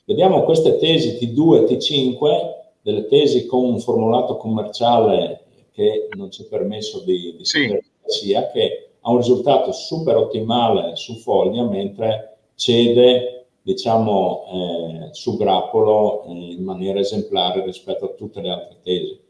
Vediamo 0.04 0.42
queste 0.42 0.78
tesi 0.78 1.18
T2 1.20 1.68
e 1.68 1.76
T5, 1.76 2.60
delle 2.82 3.06
tesi 3.06 3.46
con 3.46 3.64
un 3.64 3.78
formulato 3.78 4.36
commerciale 4.36 5.44
che 5.72 6.08
non 6.16 6.30
ci 6.30 6.42
è 6.42 6.46
permesso 6.46 7.00
di, 7.00 7.36
di 7.36 7.44
sì. 7.44 7.78
sia, 8.04 8.50
che 8.50 8.94
ha 9.00 9.10
un 9.10 9.16
risultato 9.18 9.72
super 9.72 10.16
ottimale 10.16 10.96
su 10.96 11.14
foglia, 11.16 11.64
mentre 11.64 12.36
cede 12.56 13.46
diciamo, 13.62 14.44
eh, 14.52 15.14
su 15.14 15.36
grappolo 15.36 16.24
eh, 16.24 16.32
in 16.32 16.64
maniera 16.64 16.98
esemplare 16.98 17.64
rispetto 17.64 18.06
a 18.06 18.14
tutte 18.14 18.40
le 18.40 18.50
altre 18.50 18.78
tesi. 18.82 19.20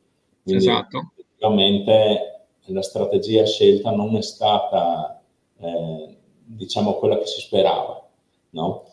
Quindi, 0.42 0.64
esatto. 0.64 1.12
Effettivamente 1.16 2.46
la 2.66 2.82
strategia 2.82 3.44
scelta 3.44 3.90
non 3.90 4.16
è 4.16 4.22
stata, 4.22 5.20
eh, 5.60 6.16
diciamo, 6.44 6.94
quella 6.94 7.18
che 7.18 7.26
si 7.26 7.40
sperava. 7.40 8.08
No? 8.50 8.84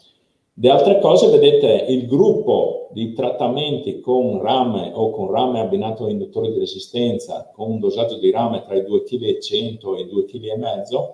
Di 0.59 0.67
altre 0.67 0.99
cose, 0.99 1.29
vedete, 1.29 1.85
il 1.87 2.05
gruppo 2.05 2.89
di 2.91 3.13
trattamenti 3.13 4.01
con 4.01 4.41
rame 4.41 4.91
o 4.93 5.09
con 5.09 5.31
rame 5.31 5.61
abbinato 5.61 6.03
a 6.03 6.09
induttori 6.09 6.51
di 6.51 6.59
resistenza, 6.59 7.49
con 7.53 7.71
un 7.71 7.79
dosaggio 7.79 8.17
di 8.17 8.29
rame 8.29 8.65
tra 8.65 8.75
i 8.75 8.81
2,1 8.81 8.97
kg 9.07 9.95
e 9.95 10.01
i 10.01 10.05
2,5 10.05 10.25
kg, 10.25 11.13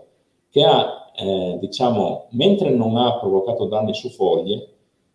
che 0.49 0.63
ha, 0.63 1.11
eh, 1.15 1.59
diciamo, 1.59 2.25
mentre 2.31 2.71
non 2.71 2.97
ha 2.97 3.19
provocato 3.19 3.65
danni 3.65 3.93
su 3.93 4.09
foglie, 4.09 4.67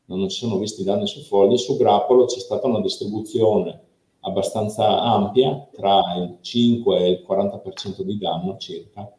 non 0.05 0.29
ci 0.29 0.39
sono 0.39 0.59
visti 0.59 0.85
danni 0.85 1.09
su 1.09 1.23
foglie, 1.23 1.57
su 1.57 1.77
grappolo 1.77 2.27
c'è 2.27 2.39
stata 2.39 2.69
una 2.69 2.81
distribuzione 2.81 3.81
abbastanza 4.21 5.01
ampia, 5.03 5.67
tra 5.73 6.03
il 6.19 6.39
5 6.41 6.99
e 6.99 7.09
il 7.09 7.25
40% 7.29 8.03
di 8.03 8.17
danno 8.17 8.59
circa, 8.59 9.13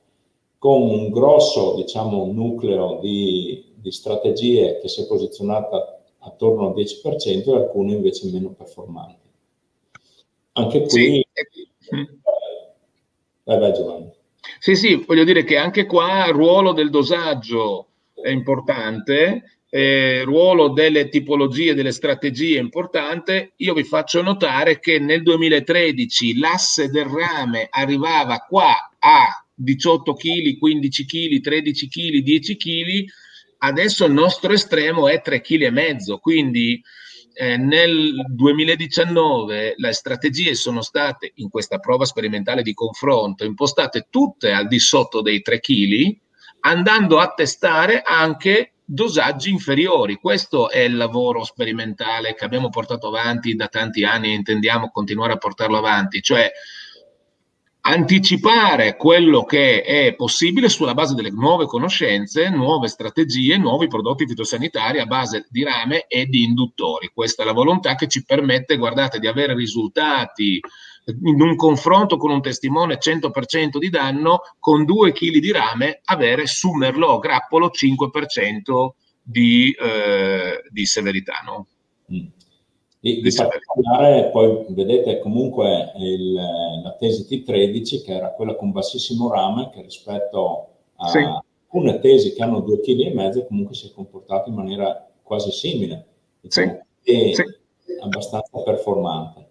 con 0.58 0.84
un 0.84 1.10
grosso, 1.10 1.76
diciamo, 1.76 2.32
nucleo 2.32 3.00
di, 3.02 3.71
di 3.82 3.92
strategie 3.92 4.80
che 4.80 4.88
si 4.88 5.02
è 5.02 5.08
posizionata 5.08 6.02
attorno 6.20 6.68
al 6.68 6.74
10% 6.74 7.50
e 7.50 7.56
alcune 7.56 7.94
invece 7.94 8.30
meno 8.32 8.50
performanti. 8.50 9.30
Anche 10.54 10.82
qui... 10.82 11.26
Sì. 11.80 12.10
Vai, 13.44 13.60
vai 13.60 13.74
Giovanni. 13.74 14.12
Sì, 14.60 14.76
sì, 14.76 15.04
voglio 15.06 15.24
dire 15.24 15.44
che 15.44 15.58
anche 15.58 15.86
qua 15.86 16.28
il 16.28 16.34
ruolo 16.34 16.74
del 16.74 16.90
dosaggio 16.90 17.88
è 18.14 18.30
importante, 18.30 19.60
eh, 19.70 20.22
ruolo 20.24 20.70
delle 20.70 21.10
tipologie, 21.10 21.74
delle 21.74 21.92
strategie 21.92 22.58
è 22.58 22.62
importante. 22.62 23.54
Io 23.58 23.74
vi 23.74 23.84
faccio 23.84 24.22
notare 24.22 24.80
che 24.80 25.00
nel 25.00 25.24
2013 25.24 26.38
l'asse 26.38 26.90
del 26.90 27.06
rame 27.06 27.68
arrivava 27.70 28.46
qua 28.48 28.92
a 29.00 29.46
18 29.54 30.14
kg, 30.14 30.58
15 30.58 31.06
kg, 31.06 31.42
13 31.42 31.88
kg, 31.88 32.18
10 32.22 32.58
kg, 32.58 33.06
adesso 33.64 34.06
il 34.06 34.14
nostro 34.14 34.54
estremo 34.54 35.08
è 35.08 35.22
3,5 35.24 35.42
kg, 35.42 36.20
quindi 36.20 36.82
eh, 37.34 37.58
nel 37.58 38.26
2019 38.28 39.76
le 39.78 39.94
strategie 39.94 40.56
sono 40.56 40.82
state, 40.82 41.32
in 41.36 41.50
questa 41.50 41.78
prova 41.80 42.06
sperimentale 42.06 42.62
di 42.62 42.74
confronto, 42.74 43.46
impostate 43.46 44.08
tutte 44.10 44.52
al 44.52 44.68
di 44.68 44.80
sotto 44.80 45.22
dei 45.22 45.42
3 45.42 45.60
kg, 45.60 46.18
andando 46.62 47.20
a 47.20 47.34
testare 47.34 48.02
anche 48.06 48.74
dosaggi 48.84 49.50
inferiori. 49.50 50.16
Questo 50.16 50.70
è 50.70 50.80
il 50.80 50.98
lavoro 50.98 51.44
sperimentale 51.44 52.34
che 52.34 52.46
abbiamo 52.46 52.70
portato 52.70 53.08
avanti 53.08 53.56
da 53.56 53.68
tanti 53.68 54.04
anni 54.04 54.32
e 54.32 54.36
intendiamo 54.36 54.90
continuare 54.90 55.34
a 55.34 55.38
portarlo 55.38 55.78
avanti, 55.78 56.22
cioè 56.22 56.52
anticipare 57.82 58.96
quello 58.96 59.44
che 59.44 59.82
è 59.82 60.14
possibile 60.16 60.70
sulla 60.70 60.94
base 60.94 61.16
delle 61.16 61.32
nuove 61.32 61.66
conoscenze, 61.66 62.50
nuove 62.50 62.88
strategie, 62.88 63.58
nuovi 63.58 63.88
prodotti 63.88 64.28
fitosanitari 64.28 65.00
a 65.00 65.06
base 65.06 65.48
di 65.50 65.64
rame 65.64 66.06
e 66.08 66.28
di 66.28 66.44
induttori. 66.44 67.10
Questa 67.14 67.42
è 67.42 67.46
la 67.46 67.54
volontà 67.54 67.96
che 67.96 68.08
ci 68.08 68.24
permette, 68.24 68.78
guardate, 68.78 69.20
di 69.20 69.28
avere 69.28 69.56
risultati 69.56 70.60
in 71.06 71.42
un 71.42 71.56
confronto 71.56 72.18
con 72.18 72.30
un 72.30 72.42
testimone 72.42 73.00
100% 73.00 73.80
di 73.80 73.90
danno, 73.90 74.42
con 74.60 74.86
2 74.86 75.12
kg 75.12 75.38
di 75.40 75.52
rame, 75.52 76.02
avere 76.06 76.46
su 76.46 76.72
Merlot 76.72 77.20
grappolo 77.20 77.72
5% 77.74 78.90
di, 79.24 79.72
eh, 79.72 80.64
di 80.70 80.86
severità. 80.86 81.42
No? 81.44 81.68
Mm. 82.14 82.28
Di, 83.04 83.20
di 83.20 83.34
particolare, 83.34 84.30
poi 84.30 84.64
vedete 84.70 85.18
comunque 85.20 85.92
il, 85.96 86.34
la 86.34 86.96
tesi 87.00 87.26
T13 87.28 88.04
che 88.04 88.14
era 88.14 88.32
quella 88.32 88.56
con 88.56 88.72
bassissimo 88.72 89.28
rame 89.28 89.72
che 89.72 89.82
rispetto 89.82 90.68
a 90.98 91.08
sì. 91.08 91.18
alcune 91.18 92.00
tesi 92.00 92.34
che 92.34 92.44
hanno 92.44 92.60
due 92.60 92.80
kg 92.80 93.00
e 93.00 93.12
mezzo 93.12 93.44
comunque 93.46 93.74
si 93.74 93.88
è 93.88 93.92
comportato 93.92 94.50
in 94.50 94.56
maniera 94.56 95.10
quasi 95.24 95.50
simile 95.50 96.06
diciamo, 96.42 96.86
sì. 97.02 97.12
e 97.12 97.34
sì. 97.34 97.44
abbastanza 98.02 98.62
performante. 98.64 99.48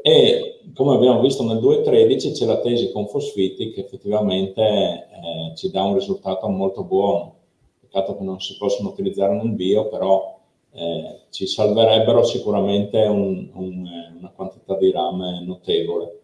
E 0.00 0.60
come 0.74 0.94
abbiamo 0.94 1.20
visto 1.20 1.44
nel 1.44 1.58
2.13 1.58 2.32
c'è 2.32 2.46
la 2.46 2.60
tesi 2.60 2.92
con 2.92 3.08
fosfiti 3.08 3.72
che 3.72 3.80
effettivamente 3.80 4.62
eh, 4.62 5.54
ci 5.54 5.70
dà 5.70 5.82
un 5.82 5.94
risultato 5.94 6.48
molto 6.48 6.82
buono. 6.84 7.34
Peccato 7.80 8.16
che 8.16 8.22
non 8.22 8.40
si 8.40 8.56
possono 8.56 8.88
utilizzare 8.88 9.34
nel 9.34 9.50
bio, 9.50 9.88
però 9.88 10.37
eh, 10.72 11.20
ci 11.30 11.46
salverebbero 11.46 12.22
sicuramente 12.22 13.04
un, 13.04 13.50
un, 13.54 13.88
una 14.18 14.30
quantità 14.34 14.76
di 14.76 14.90
rame 14.90 15.42
notevole. 15.44 16.20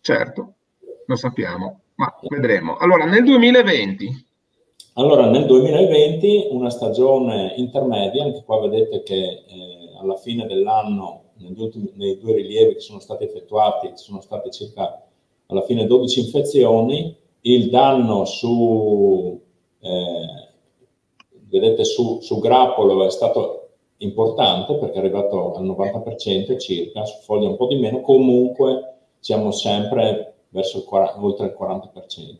Certo, 0.00 0.54
lo 1.06 1.16
sappiamo, 1.16 1.80
ma 1.96 2.14
vedremo. 2.28 2.76
Allora, 2.76 3.04
nel 3.04 3.24
2020? 3.24 4.26
Allora, 4.94 5.28
nel 5.28 5.46
2020 5.46 6.48
una 6.50 6.70
stagione 6.70 7.54
intermedia, 7.56 8.24
anche 8.24 8.42
qua 8.44 8.60
vedete 8.60 9.02
che 9.02 9.14
eh, 9.14 9.96
alla 10.00 10.16
fine 10.16 10.46
dell'anno, 10.46 11.24
nei 11.36 12.18
due 12.18 12.34
rilievi 12.34 12.74
che 12.74 12.80
sono 12.80 12.98
stati 12.98 13.24
effettuati, 13.24 13.88
ci 13.88 14.04
sono 14.04 14.20
state 14.20 14.50
circa 14.50 15.02
alla 15.46 15.62
fine 15.62 15.86
12 15.86 16.20
infezioni, 16.20 17.16
il 17.42 17.70
danno 17.70 18.24
su, 18.24 19.40
eh, 19.80 20.48
vedete, 21.48 21.84
su, 21.84 22.20
su 22.20 22.38
grappolo 22.40 23.06
è 23.06 23.10
stato 23.10 23.57
importante 23.98 24.74
perché 24.76 24.96
è 24.96 24.98
arrivato 24.98 25.54
al 25.54 25.64
90% 25.64 26.58
circa, 26.58 27.04
su 27.04 27.20
foglia 27.22 27.48
un 27.48 27.56
po' 27.56 27.66
di 27.66 27.76
meno, 27.76 28.00
comunque 28.00 28.94
siamo 29.18 29.50
sempre 29.50 30.34
verso 30.50 30.78
il 30.78 30.84
40, 30.84 31.24
oltre 31.24 31.46
il 31.46 31.56
40%. 31.58 32.36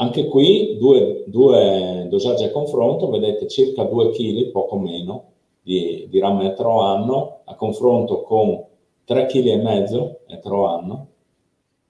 Anche 0.00 0.28
qui 0.28 0.76
due, 0.78 1.24
due, 1.26 2.06
dosaggi 2.08 2.44
a 2.44 2.50
confronto, 2.50 3.08
vedete 3.10 3.48
circa 3.48 3.82
2 3.82 4.10
kg, 4.10 4.50
poco 4.50 4.78
meno, 4.78 5.24
di, 5.60 6.06
di 6.08 6.18
rame 6.20 6.46
etero 6.46 6.80
anno, 6.80 7.40
a 7.44 7.54
confronto 7.56 8.22
con 8.22 8.64
3 9.04 9.26
kg 9.26 10.16
etero 10.26 10.66
anno. 10.66 11.06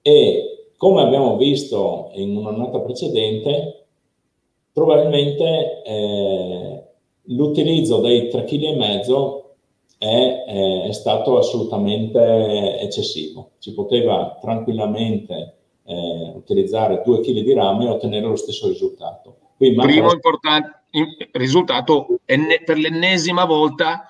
E 0.01 0.71
come 0.75 1.01
abbiamo 1.01 1.37
visto 1.37 2.09
in 2.13 2.35
un'annata 2.35 2.79
precedente, 2.79 3.85
probabilmente 4.73 5.81
eh, 5.83 6.78
l'utilizzo 7.29 7.99
dei 7.99 8.29
3,5 8.31 8.45
kg 8.45 9.47
è, 9.97 10.43
è, 10.45 10.87
è, 10.87 10.91
stato 10.93 11.37
assolutamente 11.37 12.79
eccessivo. 12.79 13.51
Si 13.57 13.73
poteva 13.73 14.37
tranquillamente 14.39 15.55
eh, 15.83 16.31
utilizzare 16.35 17.01
2 17.03 17.19
kg 17.21 17.39
di 17.41 17.53
rame 17.53 17.85
e 17.85 17.89
ottenere 17.89 18.27
lo 18.27 18.35
stesso 18.35 18.67
risultato. 18.67 19.37
Primo 19.57 20.11
importante 20.11 20.77
risultato 21.33 22.07
per 22.25 22.77
l'ennesima 22.77 23.45
volta 23.45 24.07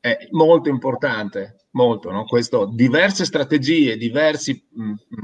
è 0.00 0.28
molto 0.30 0.68
importante, 0.68 1.55
molto, 1.76 2.10
no? 2.10 2.24
Questo, 2.24 2.64
diverse 2.72 3.24
strategie, 3.24 3.98
diverse 3.98 4.64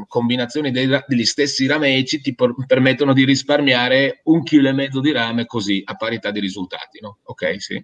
combinazioni 0.06 0.70
dei, 0.70 0.86
degli 1.06 1.24
stessi 1.24 1.66
rameci 1.66 2.20
ti 2.20 2.34
per, 2.34 2.54
permettono 2.66 3.14
di 3.14 3.24
risparmiare 3.24 4.20
un 4.24 4.42
chilo 4.42 4.68
e 4.68 4.72
mezzo 4.72 5.00
di 5.00 5.10
rame 5.10 5.46
così 5.46 5.82
a 5.84 5.96
parità 5.96 6.30
di 6.30 6.40
risultati, 6.40 7.00
no? 7.00 7.18
Ok, 7.24 7.60
sì. 7.60 7.82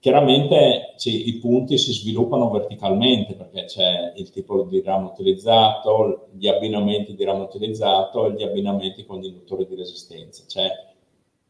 Chiaramente 0.00 0.92
sì, 0.96 1.28
i 1.28 1.38
punti 1.38 1.78
si 1.78 1.92
sviluppano 1.92 2.50
verticalmente 2.50 3.34
perché 3.34 3.64
c'è 3.64 4.12
il 4.16 4.30
tipo 4.30 4.64
di 4.64 4.82
ramo 4.82 5.10
utilizzato, 5.10 6.28
gli 6.32 6.46
abbinamenti 6.46 7.14
di 7.14 7.24
ramo 7.24 7.44
utilizzato 7.44 8.26
e 8.26 8.32
gli 8.32 8.42
abbinamenti 8.42 9.06
con 9.06 9.22
induttori 9.22 9.66
di 9.66 9.76
resistenza. 9.76 10.44
C'è 10.46 10.68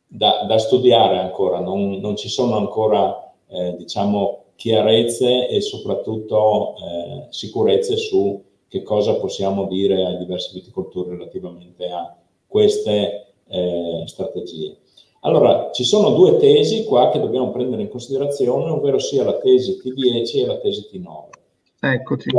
da, 0.07 0.45
da 0.47 0.59
studiare 0.59 1.18
ancora, 1.18 1.59
non, 1.59 1.99
non, 1.99 2.14
ci 2.14 2.28
sono 2.28 2.57
ancora 2.57 3.32
eh, 3.49 3.74
diciamo 3.76 4.43
chiarezze 4.57 5.48
e 5.48 5.61
soprattutto 5.61 6.74
eh, 6.76 7.26
sicurezze 7.30 7.96
su 7.96 8.42
che 8.68 8.82
cosa 8.82 9.14
possiamo 9.16 9.66
dire 9.66 10.05
ai 10.05 10.18
diversi 10.18 10.52
viticoltori 10.52 11.11
relativamente 11.11 11.88
a 11.90 12.16
queste 12.46 13.34
eh, 13.48 14.02
strategie. 14.07 14.78
Allora, 15.20 15.70
ci 15.72 15.84
sono 15.84 16.11
due 16.11 16.36
tesi 16.36 16.84
qua 16.84 17.09
che 17.11 17.18
dobbiamo 17.18 17.50
prendere 17.50 17.82
in 17.82 17.88
considerazione, 17.88 18.70
ovvero 18.70 18.98
sia 18.98 19.24
la 19.24 19.38
tesi 19.38 19.80
T10 19.82 20.38
e 20.38 20.46
la 20.46 20.59
tesi 20.59 20.88
T9. 20.92 21.28
Eccoci. 21.80 22.30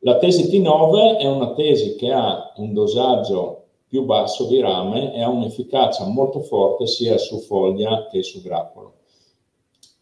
La 0.00 0.18
tesi 0.18 0.44
T9 0.44 1.18
è 1.18 1.26
una 1.26 1.52
tesi 1.52 1.94
che 1.96 2.10
ha 2.12 2.52
un 2.56 2.72
dosaggio 2.72 3.64
più 3.86 4.04
basso 4.04 4.46
di 4.46 4.60
rame 4.60 5.14
e 5.14 5.22
ha 5.22 5.28
un'efficacia 5.28 6.04
molto 6.06 6.40
forte 6.40 6.86
sia 6.86 7.16
su 7.16 7.38
foglia 7.40 8.06
che 8.10 8.22
su 8.22 8.42
grappolo. 8.42 8.92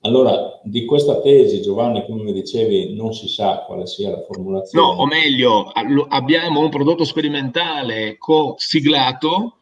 Allora, 0.06 0.60
di 0.62 0.84
questa 0.84 1.20
tesi, 1.20 1.60
Giovanni, 1.60 2.04
come 2.06 2.22
mi 2.22 2.32
dicevi, 2.32 2.94
non 2.94 3.12
si 3.12 3.28
sa 3.28 3.64
quale 3.66 3.86
sia 3.86 4.10
la 4.10 4.22
formulazione. 4.22 4.86
No, 4.86 4.92
o 4.92 5.06
meglio, 5.06 5.72
abbiamo 6.08 6.60
un 6.60 6.68
prodotto 6.68 7.02
sperimentale 7.04 8.16
co-siglato 8.16 9.56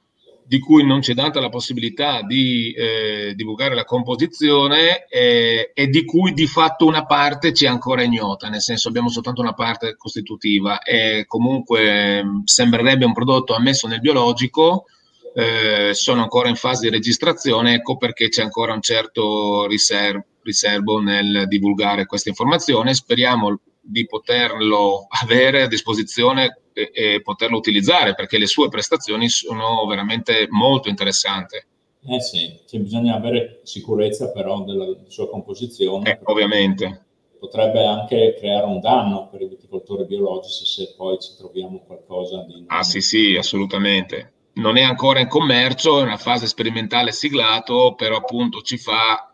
di 0.46 0.58
cui 0.58 0.84
non 0.84 1.00
c'è 1.00 1.14
data 1.14 1.40
la 1.40 1.48
possibilità 1.48 2.20
di 2.20 2.72
eh, 2.72 3.32
divulgare 3.34 3.74
la 3.74 3.84
composizione 3.84 5.06
eh, 5.06 5.72
e 5.72 5.86
di 5.88 6.04
cui 6.04 6.34
di 6.34 6.46
fatto 6.46 6.84
una 6.84 7.06
parte 7.06 7.54
ci 7.54 7.64
è 7.64 7.68
ancora 7.68 8.02
ignota, 8.02 8.50
nel 8.50 8.60
senso 8.60 8.88
abbiamo 8.88 9.08
soltanto 9.08 9.40
una 9.40 9.54
parte 9.54 9.96
costitutiva 9.96 10.82
e 10.82 11.24
comunque 11.26 12.22
sembrerebbe 12.44 13.06
un 13.06 13.14
prodotto 13.14 13.54
ammesso 13.54 13.88
nel 13.88 14.00
biologico, 14.00 14.84
eh, 15.34 15.94
sono 15.94 16.20
ancora 16.20 16.50
in 16.50 16.56
fase 16.56 16.88
di 16.88 16.94
registrazione, 16.94 17.76
ecco 17.76 17.96
perché 17.96 18.28
c'è 18.28 18.42
ancora 18.42 18.74
un 18.74 18.82
certo 18.82 19.66
riservo 19.66 20.26
riservo 20.44 21.00
nel 21.00 21.46
divulgare 21.48 22.06
questa 22.06 22.28
informazione. 22.28 22.94
Speriamo 22.94 23.58
di 23.80 24.06
poterlo 24.06 25.06
avere 25.08 25.62
a 25.62 25.66
disposizione 25.66 26.60
e, 26.72 26.90
e 26.92 27.20
poterlo 27.22 27.56
utilizzare 27.56 28.14
perché 28.14 28.38
le 28.38 28.46
sue 28.46 28.68
prestazioni 28.68 29.28
sono 29.28 29.84
veramente 29.86 30.46
molto 30.50 30.88
interessanti. 30.88 31.56
Eh 32.06 32.20
sì, 32.20 32.60
cioè 32.66 32.80
bisogna 32.80 33.14
avere 33.14 33.60
sicurezza 33.62 34.30
però 34.30 34.62
della 34.62 34.86
sua 35.08 35.28
composizione. 35.28 36.10
Eh, 36.10 36.20
ovviamente. 36.24 37.06
Potrebbe 37.38 37.84
anche 37.84 38.36
creare 38.38 38.64
un 38.66 38.80
danno 38.80 39.28
per 39.28 39.42
i 39.42 39.48
viticoltori 39.48 40.06
biologici 40.06 40.64
se 40.64 40.94
poi 40.96 41.18
ci 41.18 41.34
troviamo 41.36 41.82
qualcosa 41.86 42.42
di... 42.46 42.64
Ah 42.68 42.82
sì 42.82 43.00
sì, 43.00 43.36
assolutamente. 43.36 44.32
Non 44.54 44.76
è 44.76 44.82
ancora 44.82 45.20
in 45.20 45.28
commercio, 45.28 45.98
è 45.98 46.02
una 46.02 46.16
fase 46.16 46.46
sperimentale 46.46 47.12
siglato, 47.12 47.94
però 47.96 48.16
appunto 48.16 48.60
ci 48.62 48.78
fa 48.78 49.33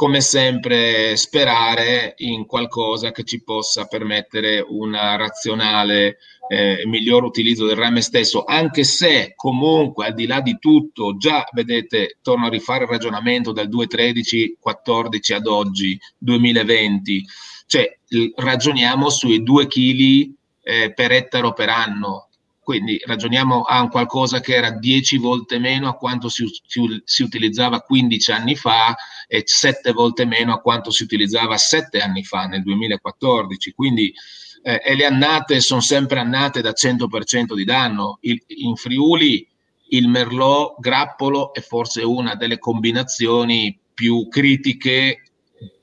come 0.00 0.22
sempre 0.22 1.14
sperare 1.14 2.14
in 2.20 2.46
qualcosa 2.46 3.12
che 3.12 3.22
ci 3.22 3.42
possa 3.42 3.84
permettere 3.84 4.64
un 4.66 4.92
razionale 4.92 6.16
eh, 6.48 6.86
miglior 6.86 7.22
utilizzo 7.22 7.66
del 7.66 7.76
rame 7.76 8.00
stesso, 8.00 8.44
anche 8.44 8.82
se 8.82 9.34
comunque 9.36 10.06
al 10.06 10.14
di 10.14 10.24
là 10.24 10.40
di 10.40 10.56
tutto, 10.58 11.18
già 11.18 11.44
vedete, 11.52 12.16
torno 12.22 12.46
a 12.46 12.48
rifare 12.48 12.84
il 12.84 12.88
ragionamento 12.88 13.52
dal 13.52 13.68
2.13-14 13.68 15.34
ad 15.34 15.46
oggi, 15.46 16.00
2020, 16.16 17.22
cioè 17.66 17.98
ragioniamo 18.36 19.10
sui 19.10 19.42
2 19.42 19.66
kg 19.66 20.32
eh, 20.62 20.94
per 20.94 21.12
ettaro 21.12 21.52
per 21.52 21.68
anno, 21.68 22.29
quindi 22.70 23.00
ragioniamo 23.04 23.62
a 23.62 23.82
un 23.82 23.88
qualcosa 23.88 24.38
che 24.38 24.54
era 24.54 24.70
10 24.70 25.18
volte 25.18 25.58
meno 25.58 25.88
a 25.88 25.94
quanto 25.94 26.28
si, 26.28 26.46
si, 26.68 27.02
si, 27.04 27.24
utilizzava 27.24 27.80
15 27.80 28.30
anni 28.30 28.54
fa 28.54 28.94
e 29.26 29.42
7 29.44 29.90
volte 29.90 30.24
meno 30.24 30.52
a 30.52 30.60
quanto 30.60 30.92
si 30.92 31.02
utilizzava 31.02 31.56
7 31.56 31.98
anni 31.98 32.22
fa, 32.22 32.44
nel 32.44 32.62
2014. 32.62 33.72
Quindi 33.72 34.14
eh, 34.62 34.80
e 34.84 34.94
le 34.94 35.04
annate 35.04 35.58
sono 35.58 35.80
sempre 35.80 36.20
annate 36.20 36.60
da 36.60 36.70
100% 36.70 37.54
di 37.56 37.64
danno. 37.64 38.18
Il, 38.20 38.40
in 38.46 38.76
Friuli 38.76 39.44
il 39.88 40.06
Merlot 40.06 40.78
grappolo 40.78 41.52
è 41.52 41.60
forse 41.62 42.04
una 42.04 42.36
delle 42.36 42.60
combinazioni 42.60 43.76
più 43.92 44.28
critiche 44.28 45.24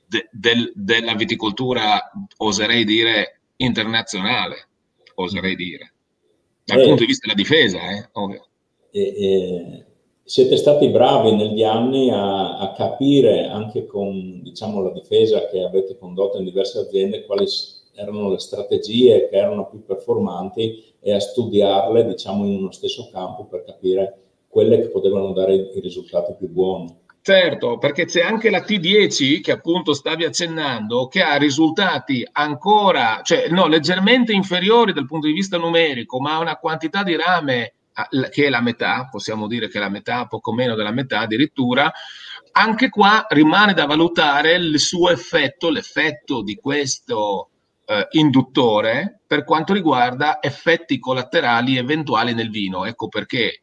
de, 0.06 0.26
del, 0.32 0.72
della 0.74 1.12
viticoltura, 1.12 2.10
oserei 2.38 2.86
dire, 2.86 3.40
internazionale, 3.56 4.68
oserei 5.16 5.54
dire 5.54 5.92
dal 6.68 6.80
eh, 6.80 6.84
punto 6.84 7.00
di 7.00 7.06
vista 7.06 7.26
della 7.26 7.40
difesa, 7.40 7.78
eh, 7.78 8.08
ovvio. 8.12 8.46
Eh, 8.90 9.84
siete 10.22 10.56
stati 10.58 10.88
bravi 10.90 11.34
negli 11.34 11.62
anni 11.62 12.10
a, 12.10 12.58
a, 12.58 12.72
capire 12.72 13.46
anche 13.46 13.86
con 13.86 14.42
diciamo, 14.42 14.82
la 14.82 14.90
difesa 14.90 15.46
che 15.46 15.62
avete 15.62 15.96
condotto 15.96 16.36
in 16.36 16.44
diverse 16.44 16.80
aziende 16.80 17.24
quali 17.24 17.46
erano 17.94 18.30
le 18.30 18.38
strategie 18.38 19.28
che 19.28 19.36
erano 19.36 19.68
più 19.68 19.82
performanti 19.84 20.94
e 21.00 21.12
a 21.12 21.18
studiarle 21.18 22.04
diciamo, 22.04 22.44
in 22.44 22.58
uno 22.58 22.70
stesso 22.70 23.08
campo 23.10 23.46
per 23.46 23.64
capire 23.64 24.18
quelle 24.48 24.78
che 24.78 24.88
potevano 24.88 25.32
dare 25.32 25.54
i 25.54 25.80
risultati 25.80 26.34
più 26.36 26.48
buoni. 26.50 26.94
Certo, 27.28 27.76
perché 27.76 28.06
c'è 28.06 28.22
anche 28.22 28.48
la 28.48 28.60
T10 28.60 29.42
che 29.42 29.52
appunto 29.52 29.92
stavi 29.92 30.24
accennando, 30.24 31.08
che 31.08 31.20
ha 31.20 31.36
risultati 31.36 32.26
ancora, 32.32 33.20
cioè 33.22 33.48
no, 33.50 33.66
leggermente 33.66 34.32
inferiori 34.32 34.94
dal 34.94 35.04
punto 35.04 35.26
di 35.26 35.34
vista 35.34 35.58
numerico, 35.58 36.20
ma 36.20 36.36
ha 36.36 36.38
una 36.38 36.56
quantità 36.56 37.02
di 37.02 37.16
rame 37.16 37.74
che 38.30 38.46
è 38.46 38.48
la 38.48 38.62
metà, 38.62 39.08
possiamo 39.10 39.46
dire 39.46 39.68
che 39.68 39.76
è 39.76 39.80
la 39.82 39.90
metà, 39.90 40.24
poco 40.24 40.54
meno 40.54 40.74
della 40.74 40.90
metà 40.90 41.18
addirittura, 41.18 41.92
anche 42.52 42.88
qua 42.88 43.26
rimane 43.28 43.74
da 43.74 43.84
valutare 43.84 44.54
il 44.54 44.80
suo 44.80 45.10
effetto, 45.10 45.68
l'effetto 45.68 46.40
di 46.42 46.54
questo 46.54 47.50
eh, 47.84 48.06
induttore 48.12 49.20
per 49.26 49.44
quanto 49.44 49.74
riguarda 49.74 50.38
effetti 50.40 50.98
collaterali 50.98 51.76
eventuali 51.76 52.32
nel 52.32 52.48
vino. 52.48 52.86
Ecco 52.86 53.08
perché 53.08 53.60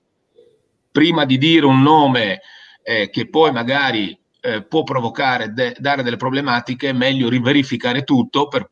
prima 0.92 1.26
di 1.26 1.40
dire 1.40 1.66
un 1.66 1.82
nome 1.82 2.42
eh, 2.88 3.10
che 3.10 3.28
poi 3.28 3.52
magari 3.52 4.16
eh, 4.42 4.62
può 4.62 4.84
provocare, 4.84 5.52
de- 5.54 5.76
dare 5.80 6.04
delle 6.04 6.18
problematiche, 6.18 6.90
è 6.90 6.94
meglio 6.94 7.30
riverificare 7.30 8.04
tutto 8.04 8.48
per, 8.48 8.70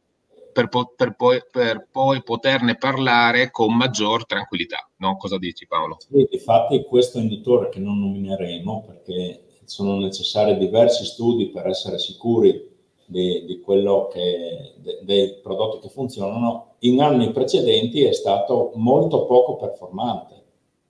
per, 0.53 0.67
po- 0.67 0.93
per, 0.95 1.15
poi, 1.15 1.41
per, 1.51 1.87
poi, 1.91 2.21
poterne 2.21 2.75
parlare 2.75 3.49
con 3.49 3.75
maggior 3.75 4.27
tranquillità. 4.27 4.87
No? 4.97 5.17
Cosa 5.17 5.39
dici 5.39 5.65
Paolo? 5.65 5.97
Sì, 5.99 6.27
infatti 6.29 6.83
questo 6.83 7.17
induttore 7.17 7.69
che 7.69 7.79
non 7.79 7.99
nomineremo 7.99 8.83
perché 8.85 9.41
sono 9.65 9.97
necessari 9.97 10.57
diversi 10.57 11.05
studi 11.05 11.49
per 11.49 11.65
essere 11.65 11.97
sicuri 11.97 12.69
di, 13.07 13.45
di 13.45 13.59
quello 13.61 14.09
che, 14.13 14.73
de, 14.75 14.99
dei 15.01 15.39
prodotti 15.41 15.79
che 15.79 15.89
funzionano, 15.89 16.75
in 16.79 17.01
anni 17.01 17.31
precedenti 17.31 18.03
è 18.03 18.13
stato 18.13 18.73
molto 18.75 19.25
poco 19.25 19.55
performante. 19.55 20.41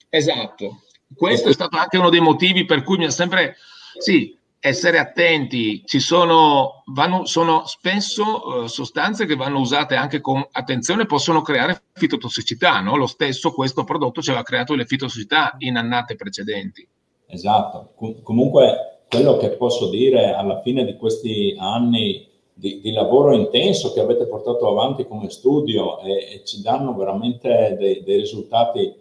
Esatto, 0.09 0.82
questo 1.16 1.49
è 1.49 1.53
stato 1.53 1.78
anche 1.78 1.97
uno 1.97 2.09
dei 2.09 2.20
motivi 2.20 2.66
per 2.66 2.84
cui 2.84 2.97
mi 2.97 3.05
ha 3.05 3.09
sempre, 3.09 3.55
sì, 3.97 4.38
essere 4.66 4.97
attenti, 4.97 5.84
ci 5.86 5.99
sono, 5.99 6.84
vanno, 6.86 7.26
sono 7.26 7.66
spesso 7.66 8.47
uh, 8.47 8.66
sostanze 8.68 9.26
che 9.26 9.36
vanno 9.36 9.59
usate 9.59 9.95
anche 9.95 10.22
con 10.22 10.41
attenzione, 10.51 11.05
possono 11.05 11.41
creare 11.41 11.82
fitotossicità, 11.91 12.80
no? 12.80 12.95
Lo 12.95 13.07
stesso 13.07 13.51
questo 13.51 13.84
prodotto 13.84 14.22
ci 14.22 14.30
aveva 14.30 14.45
creato 14.45 14.74
le 14.74 14.86
fitotossicità 14.86 15.55
in 15.57 15.76
annate 15.76 16.16
precedenti. 16.16 16.88
Esatto, 17.28 17.91
Com- 17.95 18.22
comunque 18.22 19.01
quello 19.09 19.36
che 19.36 19.49
posso 19.49 19.89
dire 19.89 20.34
alla 20.34 20.61
fine 20.61 20.86
di 20.86 20.95
questi 20.95 21.55
anni 21.59 22.26
di, 22.53 22.80
di, 22.80 22.91
lavoro 22.91 23.36
intenso 23.36 23.91
che 23.91 23.99
avete 23.99 24.28
portato 24.28 24.70
avanti 24.70 25.05
come 25.05 25.30
studio 25.30 25.99
e, 25.99 26.36
e 26.36 26.41
ci 26.45 26.61
danno 26.61 26.95
veramente 26.95 27.76
dei, 27.78 28.01
dei 28.01 28.18
risultati 28.18 28.93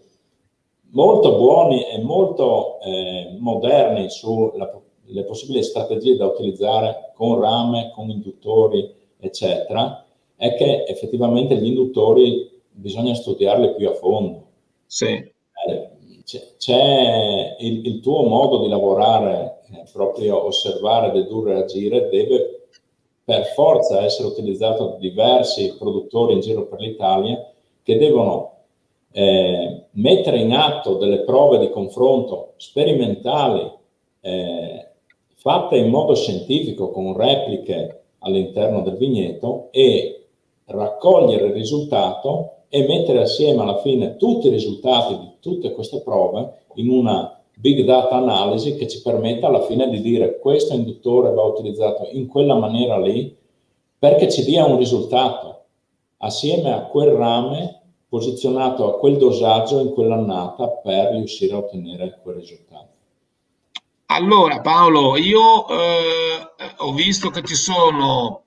molto 0.93 1.37
buoni 1.37 1.85
e 1.85 1.99
molto 2.01 2.81
eh, 2.81 3.37
moderni 3.39 4.09
sulle 4.11 5.25
possibili 5.27 5.63
strategie 5.63 6.17
da 6.17 6.27
utilizzare 6.27 7.13
con 7.15 7.41
rame, 7.41 7.93
con 7.95 8.09
induttori, 8.11 8.93
eccetera, 9.19 10.05
è 10.37 10.55
che 10.55 10.85
effettivamente 10.85 11.57
gli 11.57 11.67
induttori 11.67 12.51
bisogna 12.71 13.15
studiarli 13.15 13.75
più 13.75 13.89
a 13.89 13.95
fondo. 13.95 14.45
Sì. 14.87 15.07
Eh, 15.07 15.91
c'è 16.57 17.57
il, 17.59 17.87
il, 17.87 18.01
tuo 18.01 18.23
modo 18.23 18.61
di 18.61 18.69
lavorare, 18.69 19.61
eh, 19.73 19.85
proprio 19.93 20.47
osservare, 20.47 21.11
dedurre, 21.11 21.59
agire, 21.59 22.09
deve 22.09 22.67
per 23.25 23.47
forza 23.47 24.03
essere 24.03 24.29
utilizzato 24.29 24.87
da 24.87 24.97
diversi 24.97 25.77
produttori 25.79 26.35
in 26.35 26.41
giro 26.41 26.67
per 26.67 26.81
l'Italia 26.81 27.53
che 27.83 27.99
devono 27.99 28.53
eh, 29.13 29.85
mettere 29.93 30.39
in 30.39 30.53
atto 30.53 30.97
delle 30.97 31.21
prove 31.21 31.59
di 31.59 31.71
confronto 31.71 32.55
sperimentali 32.57 33.71
eh, 34.21 34.87
fatte 35.35 35.77
in 35.77 35.91
modo 35.91 36.15
scientifico 36.15 36.91
con 36.91 37.17
repliche 37.17 38.05
all'interno 38.21 38.81
del 38.83 38.97
vigneto 38.97 39.69
e 39.71 40.27
raccogliere 40.67 41.47
il 41.47 41.53
risultato 41.53 42.63
e 42.69 42.87
mettere 42.87 43.21
assieme 43.21 43.63
alla 43.63 43.79
fine 43.79 44.17
tutti 44.17 44.47
i 44.47 44.51
risultati 44.51 45.19
di 45.19 45.31
tutte 45.41 45.73
queste 45.73 46.01
prove 46.01 46.61
in 46.77 46.89
una 46.89 47.39
big 47.55 47.85
data 47.85 48.17
analisi 48.17 48.77
che 48.77 48.89
ci 48.89 49.03
permetta 49.03 49.49
alla 49.49 49.63
fine 49.63 49.91
di 49.91 50.01
dire 50.01 50.39
questo 50.39 50.73
induttore 50.75 51.33
va 51.33 51.43
utilizzato 51.43 52.09
in 52.13 52.29
quella 52.29 52.55
maniera 52.55 52.99
lì 52.99 53.37
perché 53.99 54.31
ci 54.31 54.45
dia 54.45 54.65
un 54.65 54.79
risultato 54.79 55.65
assieme 56.19 56.73
a 56.73 56.87
quel 56.87 57.11
rame 57.11 57.82
posizionato 58.13 58.95
a 58.95 58.99
quel 58.99 59.17
dosaggio 59.17 59.81
in 59.81 59.95
quell'annata 59.95 60.69
per 60.69 61.13
riuscire 61.13 61.55
a 61.55 61.57
ottenere 61.57 62.21
quel 62.23 62.35
risultato. 62.35 62.91
Allora 64.05 64.61
Paolo, 64.61 65.17
io 65.17 65.67
eh, 65.67 66.75
ho 66.77 66.93
visto 66.93 67.31
che 67.31 67.43
ci 67.43 67.55
sono 67.55 68.45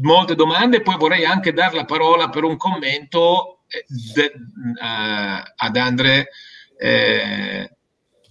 molte 0.00 0.34
domande, 0.34 0.82
poi 0.82 0.96
vorrei 0.96 1.24
anche 1.24 1.52
dare 1.52 1.76
la 1.76 1.84
parola 1.84 2.28
per 2.28 2.42
un 2.42 2.56
commento 2.56 3.60
eh, 3.68 3.84
de- 3.88 4.32
uh, 4.34 5.52
ad 5.54 5.76
Andre. 5.76 6.28
Eh, 6.76 7.70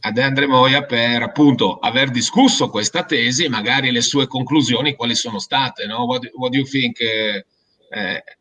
ad 0.01 0.17
Andre 0.17 0.47
Moia 0.47 0.85
per 0.85 1.21
appunto 1.21 1.77
aver 1.77 2.09
discusso 2.09 2.69
questa 2.69 3.03
tesi 3.03 3.49
magari 3.49 3.91
le 3.91 3.99
sue 3.99 4.27
conclusioni 4.27 4.95
quali 4.95 5.13
sono 5.13 5.39
state. 5.39 5.85
No? 5.87 6.03
What, 6.03 6.29
what 6.35 6.51
do 6.51 6.57
you 6.57 6.65
think? 6.65 6.99
Uh, 7.01 7.41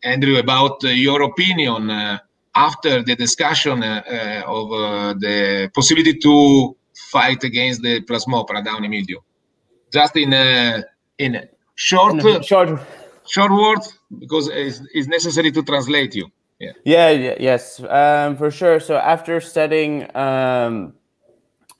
Andrew, 0.02 0.36
about 0.38 0.82
your 0.82 1.22
opinion 1.22 1.90
uh, 1.90 2.18
after 2.54 3.02
the 3.02 3.16
discussion 3.16 3.82
uh, 3.82 4.42
of 4.46 4.68
the 5.20 5.70
possibility 5.74 6.18
to 6.18 6.76
fight 7.10 7.42
against 7.44 7.82
the 7.82 8.00
plasmopara 8.02 8.64
down 8.64 8.84
in 8.84 8.90
medio. 8.90 9.24
Just 9.92 10.16
in 10.16 10.32
in 11.18 11.48
short, 11.74 12.24
in 12.24 12.42
short, 12.42 12.80
short 13.26 13.52
words, 13.52 13.98
because 14.18 14.48
it's, 14.48 14.80
it's, 14.92 15.08
necessary 15.08 15.50
to 15.52 15.62
translate 15.62 16.14
you. 16.14 16.28
Yeah. 16.58 16.72
Yeah. 16.84 17.34
Yes. 17.38 17.80
Um, 17.80 18.36
for 18.36 18.50
sure. 18.50 18.80
So 18.80 18.96
after 18.96 19.40
studying, 19.40 20.14
um, 20.16 20.94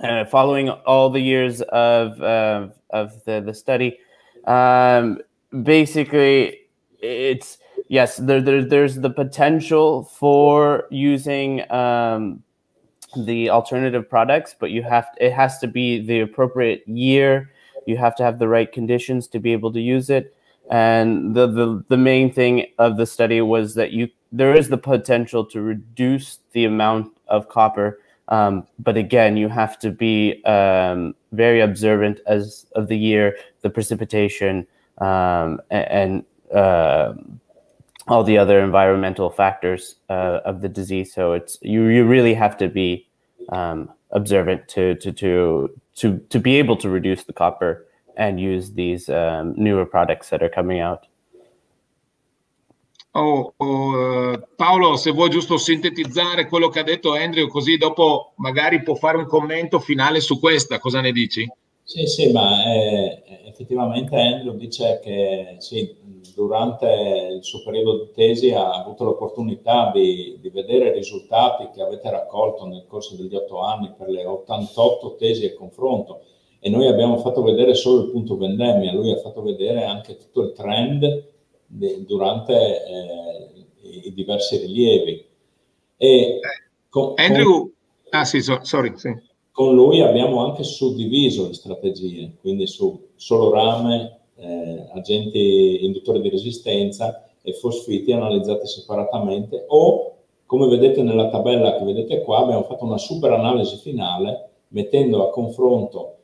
uh, 0.01 0.25
following 0.27 0.69
all 0.71 1.11
the 1.11 1.21
years 1.21 1.61
of 1.61 2.21
uh, 2.23 2.69
of 2.91 3.25
the 3.25 3.41
the 3.41 3.55
study, 3.55 3.99
um, 4.47 5.19
basically 5.63 6.68
it's 7.01 7.59
yes, 7.89 8.17
there, 8.17 8.41
there 8.41 8.65
there's 8.65 8.97
the 8.97 9.11
potential 9.11 10.05
for 10.05 10.87
using 10.91 11.71
um, 11.71 12.43
the 13.17 13.51
alternative 13.51 14.09
products, 14.09 14.55
but 14.59 14.71
you 14.71 14.83
have 14.83 15.09
it 15.21 15.33
has 15.33 15.59
to 15.59 15.67
be 15.67 16.01
the 16.05 16.21
appropriate 16.21 16.87
year. 16.87 17.51
You 17.87 17.97
have 17.97 18.15
to 18.17 18.23
have 18.23 18.39
the 18.39 18.49
right 18.49 18.71
conditions 18.71 19.29
to 19.29 19.39
be 19.39 19.53
able 19.53 19.73
to 19.73 19.81
use 19.81 20.11
it. 20.11 20.35
And 20.71 21.35
the, 21.35 21.47
the 21.47 21.85
the 21.89 21.97
main 21.97 22.33
thing 22.33 22.67
of 22.79 22.97
the 22.97 23.07
study 23.07 23.41
was 23.41 23.75
that 23.75 23.93
you 23.93 24.09
there 24.31 24.55
is 24.55 24.69
the 24.69 24.77
potential 24.77 25.45
to 25.47 25.63
reduce 25.63 26.41
the 26.53 26.67
amount 26.67 27.17
of 27.29 27.49
copper, 27.49 27.99
um, 28.29 28.67
but 28.79 28.97
again, 28.97 29.37
you 29.37 29.49
have 29.49 29.79
to 29.79 29.91
be 29.91 30.45
um, 30.45 31.15
very 31.33 31.61
observant 31.61 32.21
as 32.27 32.67
of 32.75 32.89
the 32.89 32.99
year, 32.99 33.37
the 33.63 33.71
precipitation, 33.71 34.67
um, 34.99 35.61
and, 35.71 35.89
and 35.91 36.25
uh, 36.55 37.15
all 38.07 38.25
the 38.25 38.39
other 38.39 38.61
environmental 38.61 39.31
factors 39.31 39.97
uh, 40.09 40.41
of 40.45 40.61
the 40.61 40.69
disease. 40.69 41.13
So 41.13 41.33
it's 41.33 41.59
you 41.63 41.87
you 41.87 42.05
really 42.05 42.35
have 42.35 42.57
to 42.59 42.69
be 42.69 43.07
um, 43.51 43.91
observant 44.11 44.69
to 44.69 44.95
to 44.97 45.13
to 45.13 45.71
to 45.97 46.19
to 46.19 46.39
be 46.41 46.57
able 46.57 46.77
to 46.79 46.89
reduce 46.89 47.25
the 47.25 47.33
copper 47.33 47.87
and 48.17 48.41
use 48.41 48.73
these 48.73 49.09
um, 49.09 49.55
newer 49.57 49.87
products 49.87 50.31
that 50.31 50.43
are 50.43 50.49
coming 50.49 50.81
out. 50.81 51.07
Oh, 53.15 53.53
oh, 53.57 54.33
uh, 54.33 54.43
Paolo, 54.57 54.97
se 54.97 55.11
vuoi 55.11 55.31
giusto 55.31 55.57
sintetizzare 55.57 56.47
quello 56.47 56.69
che 56.69 56.81
ha 56.81 56.83
detto 56.85 57.15
Andrew, 57.15 57.49
così 57.49 57.77
dopo 57.77 58.33
magari 58.37 58.83
può 58.83 58.95
fare 58.95 59.17
un 59.17 59.27
commento 59.27 59.81
finale 59.81 60.21
su 60.21 60.39
questa, 60.39 60.79
cosa 60.79 61.01
ne 61.01 61.11
dici? 61.11 61.51
Sì, 61.83 62.07
sì, 62.07 62.31
ma 62.31 62.65
eh, 62.67 63.23
effettivamente 63.47 64.15
Andrew 64.15 64.55
dice 64.57 65.01
che 65.03 65.57
sì, 65.59 65.91
durante 66.39 67.33
il 67.35 67.43
suo 67.43 67.65
periodo 67.65 67.99
di 67.99 68.13
tesi 68.13 68.53
ha 68.53 68.71
avuto 68.71 69.03
l'opportunità 69.03 69.91
di, 69.93 70.39
di, 70.41 70.51
vedere 70.51 70.91
i 70.91 70.93
risultati 70.93 71.69
che 71.75 71.83
avete 71.83 72.09
raccolto 72.09 72.65
nel 72.65 72.85
corso 72.87 73.17
degli 73.17 73.35
otto 73.35 73.59
anni 73.59 73.93
per 73.99 74.09
le 74.09 74.25
88 74.25 75.17
tesi 75.17 75.47
e 75.47 75.55
confronto 75.55 76.21
e 76.61 76.71
noi 76.71 76.87
abbiamo 76.87 77.17
fatto 77.17 77.43
vedere 77.43 77.75
solo 77.75 78.05
il 78.05 78.11
punto 78.11 78.37
vendemmia, 78.37 78.93
lui 78.93 79.11
ha 79.11 79.19
fatto 79.19 79.43
vedere 79.43 79.83
anche 79.83 80.17
tutto 80.17 80.43
il 80.43 80.53
trend 80.53 81.25
di, 81.67 82.05
durante 82.07 82.55
eh, 82.87 83.67
i 84.07 84.15
diversi 84.15 84.59
rilievi. 84.59 85.27
E 85.97 86.39
con, 86.89 87.15
Andrew, 87.17 87.63
con, 87.63 87.73
ah 88.11 88.25
sì, 88.25 88.41
so, 88.41 88.61
sorry, 88.63 88.93
sì. 88.95 89.13
con 89.51 89.75
lui 89.75 90.03
abbiamo 90.03 90.45
anche 90.45 90.63
suddiviso 90.63 91.49
le 91.49 91.55
strategie, 91.55 92.37
quindi 92.41 92.69
su 92.69 93.09
solo 93.17 93.51
rame, 93.51 94.18
eh, 94.39 94.87
agenti 94.93 95.85
induttori 95.85 96.21
di 96.21 96.29
resistenza 96.29 97.29
e 97.43 97.53
fosfiti 97.53 98.13
analizzati 98.13 98.67
separatamente 98.67 99.65
o 99.69 100.15
come 100.47 100.67
vedete 100.67 101.03
nella 101.03 101.29
tabella 101.29 101.77
che 101.77 101.85
vedete 101.85 102.23
qua 102.23 102.39
abbiamo 102.39 102.63
fatto 102.63 102.85
una 102.85 102.99
super 102.99 103.33
analisi 103.33 103.77
finale 103.77 104.49
mettendo 104.69 105.27
a 105.27 105.31
confronto 105.31 106.15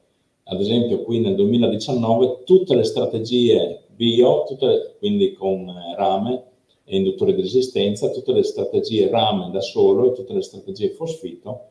ad 0.45 0.61
esempio 0.61 1.03
qui 1.03 1.21
nel 1.21 1.35
2019 1.35 2.43
tutte 2.45 2.75
le 2.75 2.85
strategie 2.85 3.85
bio, 3.95 4.45
tutte, 4.45 4.97
quindi 4.99 5.33
con 5.33 5.69
eh, 5.69 5.95
rame 5.97 6.43
e 6.85 6.97
induttori 6.97 7.35
di 7.35 7.41
resistenza, 7.41 8.11
tutte 8.11 8.33
le 8.33 8.43
strategie 8.43 9.09
rame 9.09 9.51
da 9.51 9.61
solo 9.61 10.11
e 10.11 10.13
tutte 10.13 10.35
le 10.35 10.43
strategie 10.43 10.91
fosfito. 10.91 11.69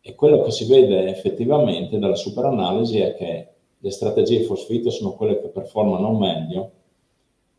E 0.00 0.14
quello 0.14 0.40
che 0.42 0.50
si 0.50 0.64
vede 0.66 1.10
effettivamente 1.10 1.98
dalla 1.98 2.14
superanalisi 2.14 3.00
è 3.00 3.14
che 3.14 3.48
le 3.78 3.90
strategie 3.90 4.42
fosfito 4.42 4.90
sono 4.90 5.14
quelle 5.14 5.40
che 5.40 5.48
performano 5.48 6.12
meglio, 6.12 6.70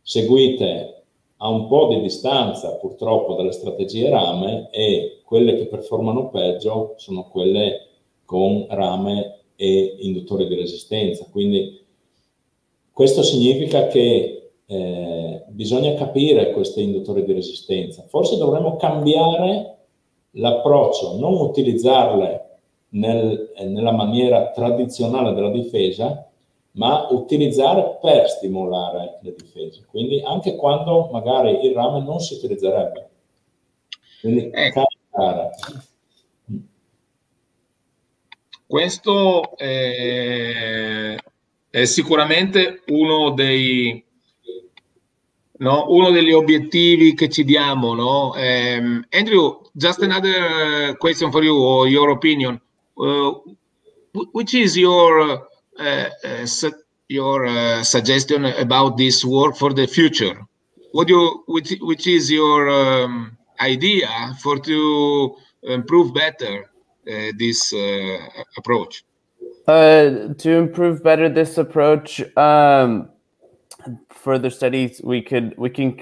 seguite 0.02 1.04
a 1.38 1.48
un 1.48 1.68
po' 1.68 1.88
di 1.88 2.02
distanza 2.02 2.76
purtroppo 2.76 3.36
dalle 3.36 3.54
strategie 3.54 4.10
rame 4.10 4.70
e 4.72 5.22
quelle 5.24 5.56
che 5.56 5.68
performano 5.68 6.30
peggio 6.30 6.96
sono 6.98 7.30
quelle 7.30 7.88
con 8.26 8.66
rame 8.70 9.40
e 9.56 9.98
induttori 10.00 10.48
di 10.48 10.56
resistenza. 10.56 11.26
Quindi 11.32 11.86
questo 12.92 13.24
significa 13.24 13.88
che 13.88 14.52
eh, 14.66 15.44
bisogna 15.48 15.94
capire 15.94 16.52
questi 16.52 16.84
induttori 16.84 17.24
di 17.24 17.34
resistenza. 17.34 18.04
Forse 18.08 18.38
dovremmo 18.38 18.76
cambiare 18.76 19.78
l'approccio, 20.32 21.18
non 21.18 21.34
utilizzarle 21.36 22.49
nel, 22.90 23.52
nella 23.68 23.92
maniera 23.92 24.52
tradizionale 24.52 25.34
della 25.34 25.52
difesa, 25.52 26.30
ma 26.72 27.08
utilizzare 27.10 27.98
per 28.02 28.30
stimolare 28.30 29.20
le 29.22 29.36
difese. 29.36 29.86
Quindi 29.90 30.22
anche 30.22 30.56
quando 30.56 31.10
magari 31.12 31.66
il 31.66 31.74
rame 31.74 32.02
non 32.02 32.20
si 32.20 32.36
utilizzerebbe. 32.36 33.10
Quindi 34.22 34.50
ecco. 34.54 34.84
cambiare. 35.12 35.50
Questo 38.66 39.58
è, 39.58 41.16
è 41.70 41.86
sicuramente 41.86 42.84
uno 42.90 43.32
dei, 43.32 44.04
no? 45.58 45.86
uno 45.90 46.12
degli 46.12 46.32
obiettivi 46.32 47.16
che 47.16 47.30
ci 47.30 47.44
diamo. 47.44 47.96
No? 47.96 48.34
Um, 48.36 49.04
Andrew, 49.10 49.62
just 49.74 50.04
another 50.04 50.96
question 50.98 51.32
for 51.32 51.44
you 51.44 51.58
or 51.58 51.88
your 51.88 52.10
opinion. 52.10 52.62
Uh, 53.00 53.32
which 54.34 54.54
is 54.54 54.78
your 54.78 55.22
uh, 55.22 55.38
uh, 55.80 56.70
your 57.08 57.84
suggestion 57.84 58.46
about 58.46 58.98
this 58.98 59.24
work 59.24 59.56
for 59.56 59.74
the 59.74 59.88
future? 59.88 60.42
What 60.92 61.08
you 61.08 61.44
which 61.48 61.76
which 61.82 62.08
is 62.08 62.30
your 62.30 62.70
um, 62.70 63.38
idea 63.62 64.10
for 64.42 64.58
to 64.60 65.36
improve 65.64 66.14
better 66.14 66.70
uh, 67.10 67.32
this 67.38 67.72
uh, 67.74 68.18
approach? 68.58 69.04
Uh, 69.68 70.34
to 70.34 70.52
improve 70.52 71.04
better 71.04 71.30
this 71.30 71.58
approach, 71.58 72.22
um, 72.36 73.10
further 74.10 74.50
studies 74.50 75.00
we 75.04 75.22
could 75.22 75.56
we 75.58 75.70
can 75.70 75.96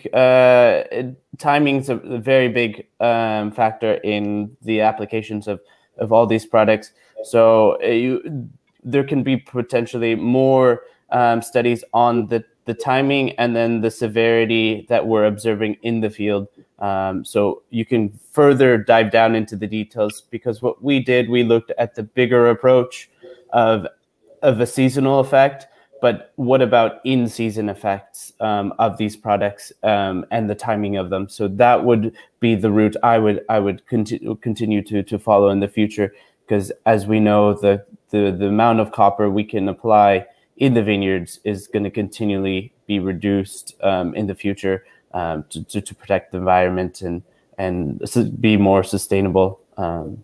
timing 1.37 1.77
is 1.77 1.89
a 1.89 1.95
very 1.95 2.47
big 2.47 2.87
um, 2.99 3.51
factor 3.51 3.95
in 3.95 4.55
the 4.63 4.81
applications 4.81 5.47
of 5.47 5.59
of 5.97 6.11
all 6.11 6.25
these 6.25 6.45
products. 6.45 6.91
So 7.23 7.77
uh, 7.83 7.87
you 7.87 8.49
there 8.83 9.03
can 9.03 9.23
be 9.23 9.37
potentially 9.37 10.15
more 10.15 10.83
um, 11.09 11.41
studies 11.41 11.83
on 11.93 12.27
the 12.27 12.43
the 12.65 12.73
timing 12.73 13.31
and 13.39 13.55
then 13.55 13.81
the 13.81 13.89
severity 13.89 14.85
that 14.89 15.07
we're 15.07 15.25
observing 15.25 15.77
in 15.83 16.01
the 16.01 16.09
field. 16.09 16.49
Um, 16.79 17.23
so 17.23 17.63
you 17.69 17.85
can 17.85 18.19
further 18.31 18.77
dive 18.77 19.09
down 19.09 19.35
into 19.35 19.55
the 19.55 19.67
details 19.67 20.21
because 20.29 20.61
what 20.61 20.83
we 20.83 20.99
did, 20.99 21.29
we 21.29 21.43
looked 21.43 21.71
at 21.79 21.95
the 21.95 22.03
bigger 22.03 22.49
approach 22.49 23.09
of 23.51 23.87
of 24.43 24.59
a 24.59 24.67
seasonal 24.67 25.19
effect, 25.19 25.67
but 26.01 26.31
what 26.35 26.61
about 26.61 26.99
in 27.03 27.27
season 27.27 27.69
effects 27.69 28.33
um, 28.39 28.73
of 28.79 28.97
these 28.97 29.15
products 29.15 29.71
um, 29.83 30.25
and 30.31 30.49
the 30.49 30.55
timing 30.55 30.97
of 30.97 31.09
them? 31.09 31.27
So 31.29 31.47
that 31.47 31.83
would 31.83 32.15
be 32.39 32.55
the 32.55 32.71
route 32.71 32.95
I 33.03 33.17
would 33.17 33.43
I 33.49 33.59
would 33.59 33.85
continue 33.87 34.35
continue 34.35 34.81
to 34.83 35.03
to 35.03 35.19
follow 35.19 35.49
in 35.49 35.59
the 35.59 35.67
future 35.67 36.13
because 36.45 36.71
as 36.85 37.07
we 37.07 37.19
know 37.19 37.53
the 37.53 37.85
the 38.09 38.31
the 38.31 38.47
amount 38.47 38.79
of 38.79 38.91
copper 38.91 39.29
we 39.29 39.43
can 39.43 39.67
apply 39.67 40.25
in 40.57 40.73
the 40.73 40.83
vineyards 40.83 41.39
is 41.43 41.67
going 41.67 41.83
to 41.83 41.91
continually 41.91 42.73
be 42.87 42.99
reduced 42.99 43.75
um, 43.81 44.15
in 44.15 44.27
the 44.27 44.35
future 44.35 44.85
um, 45.13 45.45
to, 45.49 45.63
to, 45.65 45.81
to, 45.81 45.93
protect 45.95 46.31
the 46.31 46.37
environment 46.37 47.01
and 47.01 47.21
and 47.57 48.01
be 48.39 48.57
more 48.57 48.83
sustainable. 48.83 49.59
Um, 49.77 50.23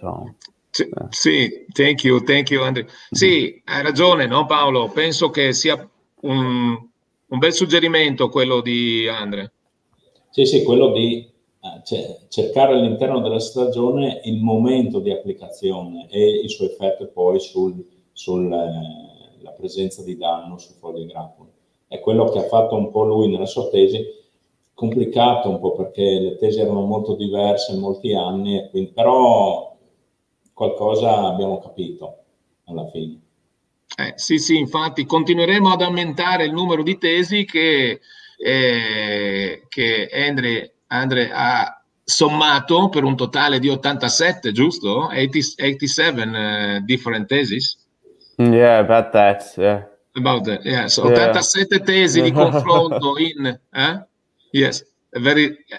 so. 0.00 0.34
Uh. 0.78 1.06
Sì, 1.10 1.66
thank 1.72 2.02
you, 2.02 2.22
thank 2.22 2.50
you 2.50 2.62
Andrea. 2.62 2.86
Sì, 3.10 3.62
hai 3.64 3.82
ragione, 3.82 4.26
no 4.26 4.46
Paolo? 4.46 4.88
Penso 4.88 5.30
che 5.30 5.52
sia 5.52 5.88
un, 6.22 6.88
un 7.26 7.38
bel 7.38 7.52
suggerimento 7.52 8.28
quello 8.28 8.60
di 8.60 9.06
Andrea. 9.08 9.50
Sì, 10.30 10.46
sì, 10.46 10.62
quello 10.64 10.90
di 10.90 11.30
cioè, 11.84 12.18
cercare 12.28 12.74
all'interno 12.74 13.20
della 13.20 13.38
stagione 13.38 14.20
il 14.24 14.42
momento 14.42 14.98
di 14.98 15.10
applicazione 15.10 16.08
e 16.10 16.40
il 16.42 16.50
suo 16.50 16.66
effetto 16.66 17.06
poi 17.06 17.40
sulla 17.40 17.82
sul, 18.12 18.52
eh, 18.52 19.52
presenza 19.56 20.02
di 20.02 20.16
danno 20.16 20.58
su 20.58 20.72
foglie 20.74 21.06
grappoli. 21.06 21.50
È 21.86 22.00
quello 22.00 22.26
che 22.26 22.38
ha 22.38 22.48
fatto 22.48 22.74
un 22.74 22.90
po' 22.90 23.04
lui 23.04 23.30
nella 23.30 23.46
sua 23.46 23.68
tesi, 23.68 24.04
complicato 24.74 25.48
un 25.48 25.60
po' 25.60 25.72
perché 25.72 26.02
le 26.02 26.36
tesi 26.36 26.60
erano 26.60 26.82
molto 26.82 27.14
diverse 27.14 27.72
in 27.72 27.80
molti 27.80 28.12
anni, 28.12 28.68
quindi, 28.70 28.90
però 28.90 29.73
qualcosa 30.54 31.26
abbiamo 31.26 31.60
capito 31.60 32.16
alla 32.64 32.88
fine. 32.88 33.20
Eh, 33.96 34.14
sì, 34.16 34.38
sì, 34.38 34.56
infatti 34.56 35.04
continueremo 35.04 35.70
ad 35.70 35.82
aumentare 35.82 36.44
il 36.44 36.52
numero 36.52 36.82
di 36.82 36.96
tesi 36.96 37.44
che, 37.44 38.00
eh, 38.38 39.66
che 39.68 40.08
Andre 40.10 40.74
Andre 40.94 41.30
ha 41.32 41.82
sommato 42.04 42.88
per 42.88 43.02
un 43.04 43.16
totale 43.16 43.58
di 43.58 43.68
87, 43.68 44.52
giusto? 44.52 45.06
80, 45.06 45.38
87 45.58 46.22
uh, 46.22 46.84
different 46.84 47.26
thesis. 47.26 47.76
Yeah, 48.36 48.78
about 48.78 49.10
that, 49.12 49.54
yeah. 49.56 49.88
About 50.12 50.44
that, 50.44 50.64
yes. 50.64 50.96
Yeah. 50.96 51.30
87 51.30 51.80
tesi 51.80 52.22
di 52.22 52.30
confronto 52.32 53.18
in... 53.18 53.46
Eh? 53.72 54.06
Yes. 54.50 54.86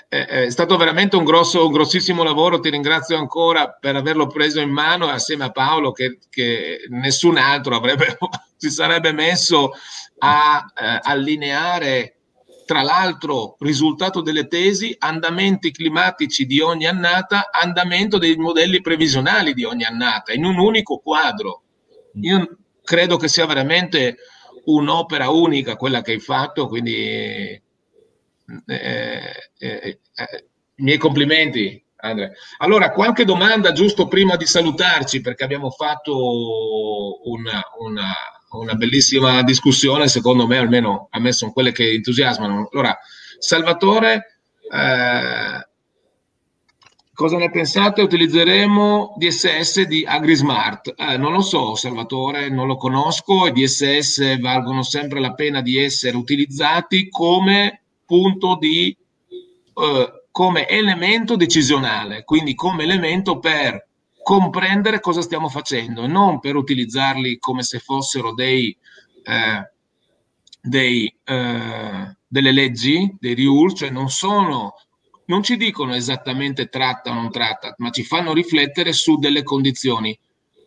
È, 0.08 0.50
stato 0.50 0.78
veramente 0.78 1.18
un, 1.18 1.26
grosso, 1.26 1.66
un 1.66 1.74
grossissimo 1.74 2.24
lavoro, 2.24 2.62
ti 2.62 2.70
ringrazio 2.70 3.18
ancora 3.18 3.70
per 3.70 3.98
averlo 3.98 4.28
preso 4.28 4.62
in 4.62 4.70
mano 4.70 5.08
assieme 5.08 5.44
a 5.44 5.52
Paolo 5.52 5.92
che, 5.92 6.20
che 6.30 6.86
nessun 6.90 7.36
altro 7.36 7.76
avrebbe, 7.76 8.18
si 8.56 8.70
sarebbe 8.70 9.12
messo 9.12 9.72
a 10.20 10.66
eh, 10.74 11.00
allineare 11.02 12.16
tra 12.66 12.82
l'altro 12.82 13.58
risultato 13.60 14.22
delle 14.22 14.48
tesi, 14.48 14.96
andamenti 14.98 15.72
climatici 15.72 16.46
di 16.46 16.62
ogni 16.62 16.88
annata, 16.88 17.50
andamento 17.52 18.18
dei 18.18 18.38
modelli 18.38 18.80
previsionali 18.80 19.54
di 19.54 19.66
ogni 19.66 19.84
annata, 19.84 20.32
in 20.32 20.46
un 20.46 20.58
unico 20.58 21.00
quadro. 21.00 21.62
Io 22.22 22.58
credo 22.84 23.18
che 23.18 23.28
sia 23.28 23.46
veramente 23.46 24.16
un'opera 24.64 25.30
unica 25.30 25.76
quella 25.76 26.02
che 26.02 26.14
hai 26.14 26.20
fatto, 26.22 26.68
quindi 26.68 27.62
eh, 28.66 29.34
eh, 29.58 30.00
eh, 30.16 30.46
i 30.76 30.84
miei 30.84 30.98
complimenti. 30.98 31.84
Andrea. 31.98 32.30
Allora, 32.60 32.92
qualche 32.92 33.26
domanda 33.26 33.72
giusto 33.72 34.08
prima 34.08 34.36
di 34.36 34.46
salutarci, 34.46 35.22
perché 35.22 35.44
abbiamo 35.44 35.72
fatto 35.72 37.28
una, 37.28 37.64
una 37.80 38.14
una 38.60 38.76
bellissima 38.76 39.44
discussione, 39.44 40.08
secondo 40.08 40.48
me 40.48 40.58
almeno 40.58 41.08
a 41.12 41.20
me 41.20 41.32
sono 41.32 41.52
quelle 41.52 41.72
che 41.72 41.92
entusiasmano. 41.92 42.70
Allora, 42.72 42.98
Salvatore, 43.38 44.40
eh, 44.72 45.68
cosa 47.14 47.38
ne 47.38 47.52
pensate? 47.52 48.02
Utilizzeremo 48.02 49.16
DSS 49.18 49.84
di 49.84 50.06
AgriSmart. 50.06 50.94
Eh, 50.96 51.18
non 51.18 51.34
lo 51.34 51.42
so, 51.42 51.76
Salvatore, 51.76 52.50
non 52.50 52.68
lo 52.68 52.78
conosco. 52.78 53.48
I 53.48 53.52
DSS 53.52 54.40
valgono 54.40 54.84
sempre 54.84 55.20
la 55.20 55.34
pena 55.34 55.62
di 55.62 55.78
essere 55.78 56.16
utilizzati 56.16 57.10
come 57.10 57.82
punto 58.06 58.58
di, 58.58 58.96
eh, 59.74 60.24
come 60.32 60.68
elemento 60.68 61.36
decisionale, 61.36 62.24
quindi 62.24 62.56
come 62.56 62.84
elemento 62.84 63.40
per 63.40 63.88
comprendere 64.22 65.00
cosa 65.00 65.22
stiamo 65.22 65.50
facendo 65.50 66.04
e 66.04 66.08
non 66.08 66.40
per 66.40 66.56
utilizzarli 66.56 67.38
come 67.38 67.64
se 67.64 67.80
fossero 67.80 68.34
dei, 68.34 68.76
eh, 69.24 69.72
dei, 70.62 71.16
eh, 71.24 72.18
delle 72.28 72.52
leggi, 72.52 73.16
dei 73.20 73.36
rules, 73.36 73.78
cioè 73.78 73.90
non 73.92 74.10
sono, 74.10 74.74
non 75.28 75.44
ci 75.44 75.58
dicono 75.58 75.94
esattamente 75.94 76.70
tratta 76.70 77.12
o 77.12 77.14
non 77.14 77.32
tratta, 77.32 77.76
ma 77.78 77.92
ci 77.92 78.04
fanno 78.04 78.34
riflettere 78.34 78.94
su 78.94 79.18
delle 79.18 79.44
condizioni. 79.44 80.18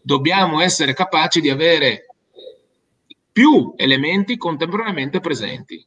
Dobbiamo 0.00 0.60
essere 0.60 0.94
capaci 0.94 1.40
di 1.40 1.50
avere 1.50 2.06
più 3.32 3.74
elementi 3.76 4.36
contemporaneamente 4.36 5.20
presenti. 5.20 5.84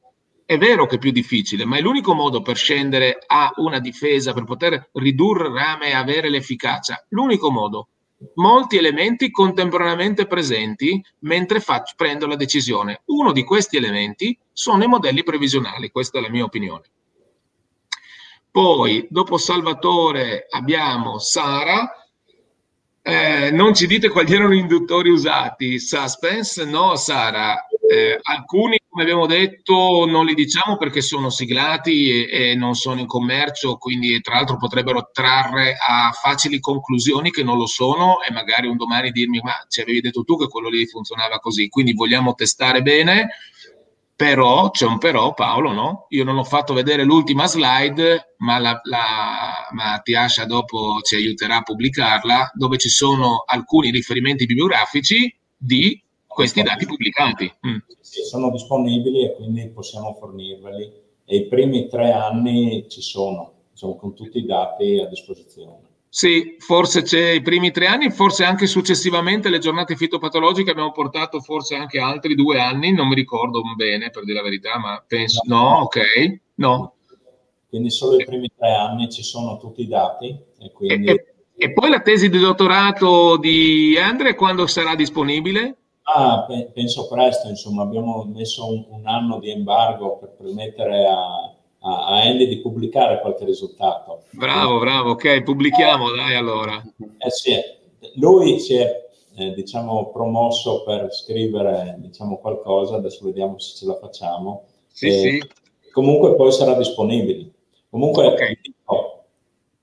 È 0.52 0.58
vero 0.58 0.86
che 0.86 0.96
è 0.96 1.00
più 1.00 1.12
difficile, 1.12 1.64
ma 1.64 1.78
è 1.78 1.80
l'unico 1.80 2.14
modo 2.14 2.42
per 2.42 2.58
scendere 2.58 3.24
a 3.26 3.54
una 3.56 3.80
difesa, 3.80 4.34
per 4.34 4.44
poter 4.44 4.90
ridurre 4.96 5.48
il 5.48 5.54
rame 5.54 5.88
e 5.88 5.94
avere 5.94 6.30
l'efficacia. 6.30 7.06
L'unico 7.12 7.50
modo. 7.50 7.88
molti 8.36 8.76
elementi 8.76 9.32
contemporaneamente 9.32 10.28
presenti 10.28 11.02
mentre 11.20 11.62
faccio, 11.62 11.94
prendo 11.96 12.28
la 12.28 12.36
decisione. 12.36 13.04
Uno 13.06 13.32
di 13.32 13.46
questi 13.46 13.78
elementi 13.78 14.38
sono 14.52 14.84
i 14.84 14.88
modelli 14.88 15.24
previsionali, 15.24 15.90
questa 15.90 16.20
è 16.20 16.22
la 16.22 16.30
mia 16.30 16.44
opinione. 16.44 16.84
Poi, 18.52 19.08
dopo 19.10 19.38
Salvatore, 19.38 20.48
abbiamo 20.50 21.18
Sara. 21.18 21.96
Eh, 23.02 23.52
non 23.52 23.74
ci 23.74 23.88
dite 23.88 24.10
quali 24.10 24.34
erano 24.34 24.52
gli 24.52 24.58
induttori 24.58 25.10
usati. 25.10 25.80
Suspense, 25.80 26.66
no, 26.66 26.98
Sara. 26.98 27.68
Eh, 27.90 28.20
alcuni, 28.22 28.81
come 28.92 29.04
abbiamo 29.04 29.26
detto, 29.26 30.06
non 30.06 30.26
li 30.26 30.34
diciamo 30.34 30.76
perché 30.76 31.00
sono 31.00 31.30
siglati 31.30 32.10
e, 32.10 32.50
e, 32.50 32.56
non 32.56 32.76
sono 32.76 33.00
in 33.00 33.08
commercio, 33.08 33.78
quindi 33.78 34.20
tra 34.20 34.36
l'altro 34.36 34.58
potrebbero 34.58 35.12
trarre 35.14 35.78
a 35.80 36.12
facili 36.12 36.60
conclusioni 36.60 37.32
che 37.32 37.42
non 37.42 37.58
lo 37.58 37.68
sono 37.68 38.22
e 38.22 38.34
magari 38.34 38.68
un 38.68 38.76
domani 38.76 39.12
dirmi 39.12 39.40
ma 39.42 39.54
ci 39.70 39.80
avevi 39.80 40.02
detto 40.02 40.26
tu 40.26 40.38
che 40.38 40.50
quello 40.50 40.68
lì 40.68 40.86
funzionava 40.88 41.40
così, 41.40 41.70
quindi 41.70 41.94
vogliamo 41.94 42.34
testare 42.34 42.82
bene, 42.82 43.30
però 44.14 44.72
c'è 44.72 44.86
un 44.86 44.98
però 44.98 45.34
Paolo, 45.34 45.72
no? 45.72 46.06
Io 46.10 46.26
non 46.26 46.38
ho 46.38 46.44
fatto 46.44 46.74
vedere 46.74 47.06
l'ultima 47.06 47.48
slide, 47.48 48.36
ma, 48.40 48.60
la, 48.60 48.78
la, 48.84 49.70
ma 49.72 50.02
Tiascia 50.04 50.44
dopo 50.44 51.00
ci 51.02 51.16
aiuterà 51.16 51.60
a 51.60 51.62
pubblicarla, 51.62 52.52
dove 52.56 52.78
ci 52.78 52.90
sono 52.90 53.46
alcuni 53.46 53.90
riferimenti 53.90 54.46
bibliografici 54.46 55.34
di 55.56 55.98
questi 56.34 56.62
dati 56.62 56.86
pubblicati. 56.86 57.52
Mm. 57.68 57.78
Sì, 58.00 58.24
sono 58.24 58.50
disponibili 58.50 59.24
e 59.24 59.36
quindi 59.36 59.70
possiamo 59.70 60.14
fornirveli 60.14 60.92
e 61.26 61.36
i 61.36 61.48
primi 61.48 61.88
tre 61.88 62.12
anni 62.12 62.86
ci 62.90 63.02
sono, 63.02 63.54
diciamo, 63.72 63.96
con 63.96 64.14
tutti 64.14 64.40
i 64.40 64.46
dati 64.46 65.00
a 65.00 65.08
disposizione. 65.08 65.90
Sì, 66.14 66.58
forse 66.60 67.04
c'è 67.04 67.30
i 67.30 67.42
primi 67.42 67.72
tre 67.72 67.88
anni, 67.88 68.12
forse 68.12 68.44
anche 68.44 68.68
successivamente 68.68 69.48
le 69.48 69.60
giornate 69.60 69.96
fitopatologiche 69.96 70.72
abbiamo 70.72 70.92
portato 70.92 71.40
forse 71.40 71.76
anche 71.76 72.00
altri 72.00 72.36
due 72.36 72.60
anni, 72.60 72.92
non 72.92 73.08
mi 73.08 73.16
ricordo 73.16 73.62
bene 73.78 74.10
per 74.10 74.26
dire 74.26 74.40
la 74.40 74.44
verità, 74.44 74.78
ma 74.78 75.02
penso 75.08 75.40
no, 75.46 75.56
no 75.56 75.78
ok, 75.84 76.40
no. 76.56 76.96
Quindi 77.70 77.90
solo 77.90 78.20
i 78.20 78.26
primi 78.26 78.52
tre 78.54 78.74
anni 78.74 79.10
ci 79.10 79.24
sono 79.24 79.58
tutti 79.58 79.84
i 79.84 79.88
dati 79.88 80.38
e 80.60 80.72
quindi... 80.74 81.08
E, 81.08 81.12
e, 81.12 81.26
e 81.56 81.72
poi 81.72 81.90
la 81.90 82.02
tesi 82.02 82.30
di 82.30 82.40
dottorato 82.40 83.38
di 83.38 83.98
Andre 83.98 84.36
quando 84.36 84.68
sarà 84.68 84.96
disponibile? 84.96 85.78
Ah, 86.04 86.46
pe- 86.48 86.72
penso 86.74 87.08
presto, 87.08 87.48
insomma, 87.48 87.84
abbiamo 87.84 88.24
messo 88.24 88.68
un, 88.68 88.86
un, 88.90 89.08
anno 89.08 89.40
di 89.40 89.52
embargo 89.52 90.18
per 90.18 90.34
permettere 90.38 91.06
a, 91.06 91.54
a, 91.80 92.06
a 92.06 92.22
Andy 92.24 92.48
di 92.48 92.60
pubblicare 92.60 93.22
qualche 93.22 93.46
risultato. 93.46 94.24
Bravo, 94.32 94.80
bravo, 94.80 95.12
ok, 95.12 95.44
pubblichiamo, 95.44 96.12
dai 96.12 96.36
allora. 96.36 96.82
Eh 97.18 97.30
sì, 97.30 97.54
lui 98.16 98.60
si 98.60 98.76
è, 98.76 99.10
eh, 99.36 99.54
diciamo, 99.54 100.12
promosso 100.12 100.84
per 100.84 101.14
scrivere, 101.14 101.96
diciamo, 102.00 102.38
qualcosa, 102.40 102.96
adesso 102.96 103.24
vediamo 103.26 103.60
se 103.60 103.78
ce 103.78 103.86
la 103.86 103.98
facciamo. 103.98 104.66
Sì, 104.92 105.08
e 105.08 105.12
sì. 105.12 105.50
Comunque 105.92 106.36
poi 106.36 106.52
sarà 106.52 106.74
disponibile. 106.74 107.52
Comunque, 107.90 108.26
okay. 108.26 108.60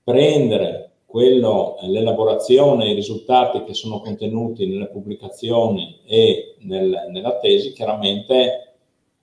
prendere 0.03 0.88
quello, 1.09 1.77
l'elaborazione, 1.81 2.91
i 2.91 2.93
risultati 2.93 3.63
che 3.63 3.73
sono 3.73 3.99
contenuti 3.99 4.67
nelle 4.67 4.89
pubblicazioni 4.89 6.01
e 6.05 6.53
nel, 6.59 7.07
nella 7.09 7.39
tesi, 7.39 7.73
chiaramente 7.73 8.75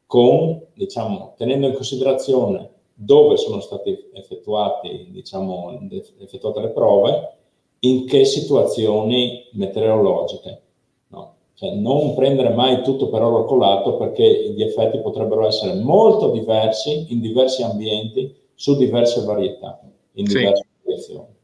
con, 0.05 0.63
diciamo, 0.75 1.35
tenendo 1.37 1.69
in 1.69 1.75
considerazione 1.75 2.71
dove 2.93 3.37
sono 3.37 3.61
state 3.61 4.11
effettuati, 4.15 5.11
diciamo, 5.13 5.79
effettuate 6.19 6.61
le 6.61 6.71
prove, 6.71 7.37
in 7.81 8.05
che 8.07 8.25
situazioni 8.25 9.45
meteorologiche. 9.53 10.63
No? 11.09 11.35
Cioè, 11.55 11.73
non 11.77 12.17
prendere 12.17 12.49
mai 12.49 12.83
tutto 12.83 13.09
per 13.11 13.23
oro 13.23 13.45
colato 13.45 13.97
perché 13.97 14.51
gli 14.51 14.63
effetti 14.63 14.99
potrebbero 14.99 15.47
essere 15.47 15.75
molto 15.75 16.33
diversi 16.33 17.13
in 17.13 17.21
diversi 17.21 17.63
ambienti, 17.63 18.35
su 18.55 18.77
diverse 18.77 19.25
varietà, 19.25 19.81
in 20.15 20.25
diverse 20.25 20.65
sì. 20.65 20.85
direzioni. 20.85 21.35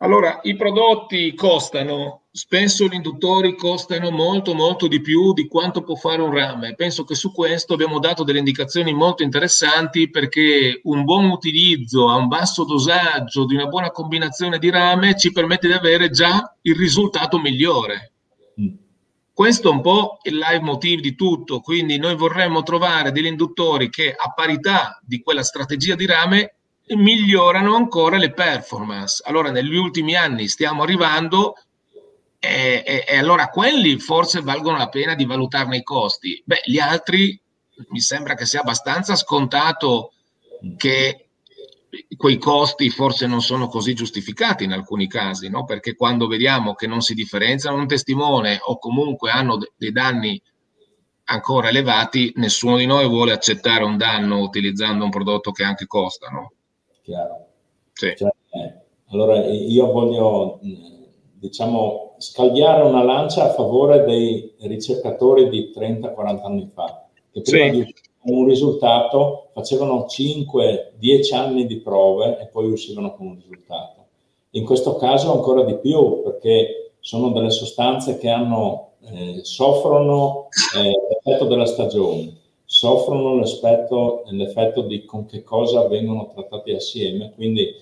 Allora, 0.00 0.40
i 0.42 0.54
prodotti 0.56 1.34
costano, 1.34 2.24
spesso 2.30 2.86
gli 2.86 2.92
induttori 2.92 3.56
costano 3.56 4.10
molto 4.10 4.52
molto 4.52 4.88
di 4.88 5.00
più 5.00 5.32
di 5.32 5.48
quanto 5.48 5.82
può 5.82 5.94
fare 5.94 6.20
un 6.20 6.32
rame. 6.34 6.74
Penso 6.74 7.04
che 7.04 7.14
su 7.14 7.32
questo 7.32 7.72
abbiamo 7.72 7.98
dato 7.98 8.22
delle 8.22 8.38
indicazioni 8.38 8.92
molto 8.92 9.22
interessanti 9.22 10.10
perché 10.10 10.80
un 10.84 11.04
buon 11.04 11.30
utilizzo 11.30 12.10
a 12.10 12.16
un 12.16 12.28
basso 12.28 12.64
dosaggio 12.64 13.46
di 13.46 13.54
una 13.54 13.68
buona 13.68 13.90
combinazione 13.90 14.58
di 14.58 14.68
rame 14.68 15.16
ci 15.16 15.32
permette 15.32 15.66
di 15.66 15.72
avere 15.72 16.10
già 16.10 16.54
il 16.60 16.74
risultato 16.74 17.38
migliore. 17.38 18.12
Mm. 18.60 18.74
Questo 19.32 19.70
è 19.70 19.72
un 19.72 19.80
po' 19.80 20.18
il 20.24 20.36
live 20.36 20.62
motive 20.62 21.00
di 21.00 21.14
tutto, 21.14 21.60
quindi 21.60 21.96
noi 21.96 22.16
vorremmo 22.16 22.62
trovare 22.62 23.12
degli 23.12 23.26
induttori 23.26 23.88
che 23.88 24.14
a 24.14 24.30
parità 24.34 25.00
di 25.02 25.20
quella 25.20 25.42
strategia 25.42 25.94
di 25.94 26.04
rame 26.04 26.56
migliorano 26.88 27.74
ancora 27.74 28.16
le 28.16 28.32
performance. 28.32 29.22
Allora, 29.26 29.50
negli 29.50 29.74
ultimi 29.74 30.14
anni 30.14 30.48
stiamo 30.48 30.82
arrivando 30.82 31.54
e, 32.38 32.82
e, 32.86 33.04
e, 33.08 33.16
allora 33.16 33.48
quelli 33.48 33.98
forse 33.98 34.40
valgono 34.40 34.76
la 34.76 34.88
pena 34.88 35.14
di 35.14 35.24
valutarne 35.24 35.78
i 35.78 35.82
costi. 35.82 36.40
Beh, 36.44 36.60
gli 36.64 36.78
altri 36.78 37.38
mi 37.88 38.00
sembra 38.00 38.34
che 38.34 38.46
sia 38.46 38.60
abbastanza 38.60 39.16
scontato 39.16 40.12
che 40.76 41.26
quei 42.16 42.38
costi 42.38 42.90
forse 42.90 43.26
non 43.26 43.42
sono 43.42 43.68
così 43.68 43.94
giustificati 43.94 44.64
in 44.64 44.72
alcuni 44.72 45.08
casi, 45.08 45.48
no? 45.48 45.64
perché 45.64 45.94
quando 45.94 46.26
vediamo 46.26 46.74
che 46.74 46.86
non 46.86 47.00
si 47.00 47.14
differenziano 47.14 47.76
un 47.76 47.86
testimone 47.86 48.58
o 48.62 48.78
comunque 48.78 49.30
hanno 49.30 49.56
de- 49.56 49.72
dei 49.76 49.92
danni 49.92 50.40
ancora 51.28 51.68
elevati, 51.68 52.32
nessuno 52.36 52.76
di 52.76 52.86
noi 52.86 53.06
vuole 53.08 53.32
accettare 53.32 53.84
un 53.84 53.96
danno 53.96 54.40
utilizzando 54.40 55.04
un 55.04 55.10
prodotto 55.10 55.52
che 55.52 55.64
anche 55.64 55.86
costa. 55.86 56.28
No? 56.28 56.52
Chiaro. 57.06 57.46
Sì. 57.92 58.12
Cioè, 58.16 58.28
eh, 58.50 58.74
allora 59.10 59.46
io 59.46 59.90
voglio, 59.92 60.58
diciamo, 61.34 62.14
scaldiare 62.18 62.82
una 62.82 63.04
lancia 63.04 63.44
a 63.44 63.52
favore 63.52 64.04
dei 64.04 64.54
ricercatori 64.60 65.48
di 65.48 65.72
30-40 65.74 66.44
anni 66.44 66.70
fa, 66.74 67.06
che 67.30 67.40
prima 67.42 67.72
sì. 67.72 67.84
di 67.84 67.94
un 68.32 68.46
risultato 68.46 69.50
facevano 69.52 70.06
5-10 70.08 71.34
anni 71.34 71.66
di 71.66 71.78
prove 71.78 72.38
e 72.40 72.46
poi 72.46 72.70
uscivano 72.70 73.14
con 73.14 73.28
un 73.28 73.36
risultato. 73.36 74.04
In 74.50 74.64
questo 74.64 74.96
caso 74.96 75.32
ancora 75.32 75.62
di 75.62 75.76
più, 75.76 76.22
perché 76.22 76.94
sono 76.98 77.30
delle 77.30 77.50
sostanze 77.50 78.18
che 78.18 78.28
hanno, 78.28 78.94
eh, 79.02 79.40
soffrono 79.42 80.48
eh, 80.76 80.90
l'effetto 81.08 81.44
della 81.44 81.66
stagione 81.66 82.44
soffrono 82.66 83.36
l'effetto 83.38 84.82
di 84.82 85.04
con 85.04 85.24
che 85.24 85.42
cosa 85.42 85.86
vengono 85.86 86.28
trattati 86.34 86.72
assieme, 86.72 87.32
quindi 87.34 87.72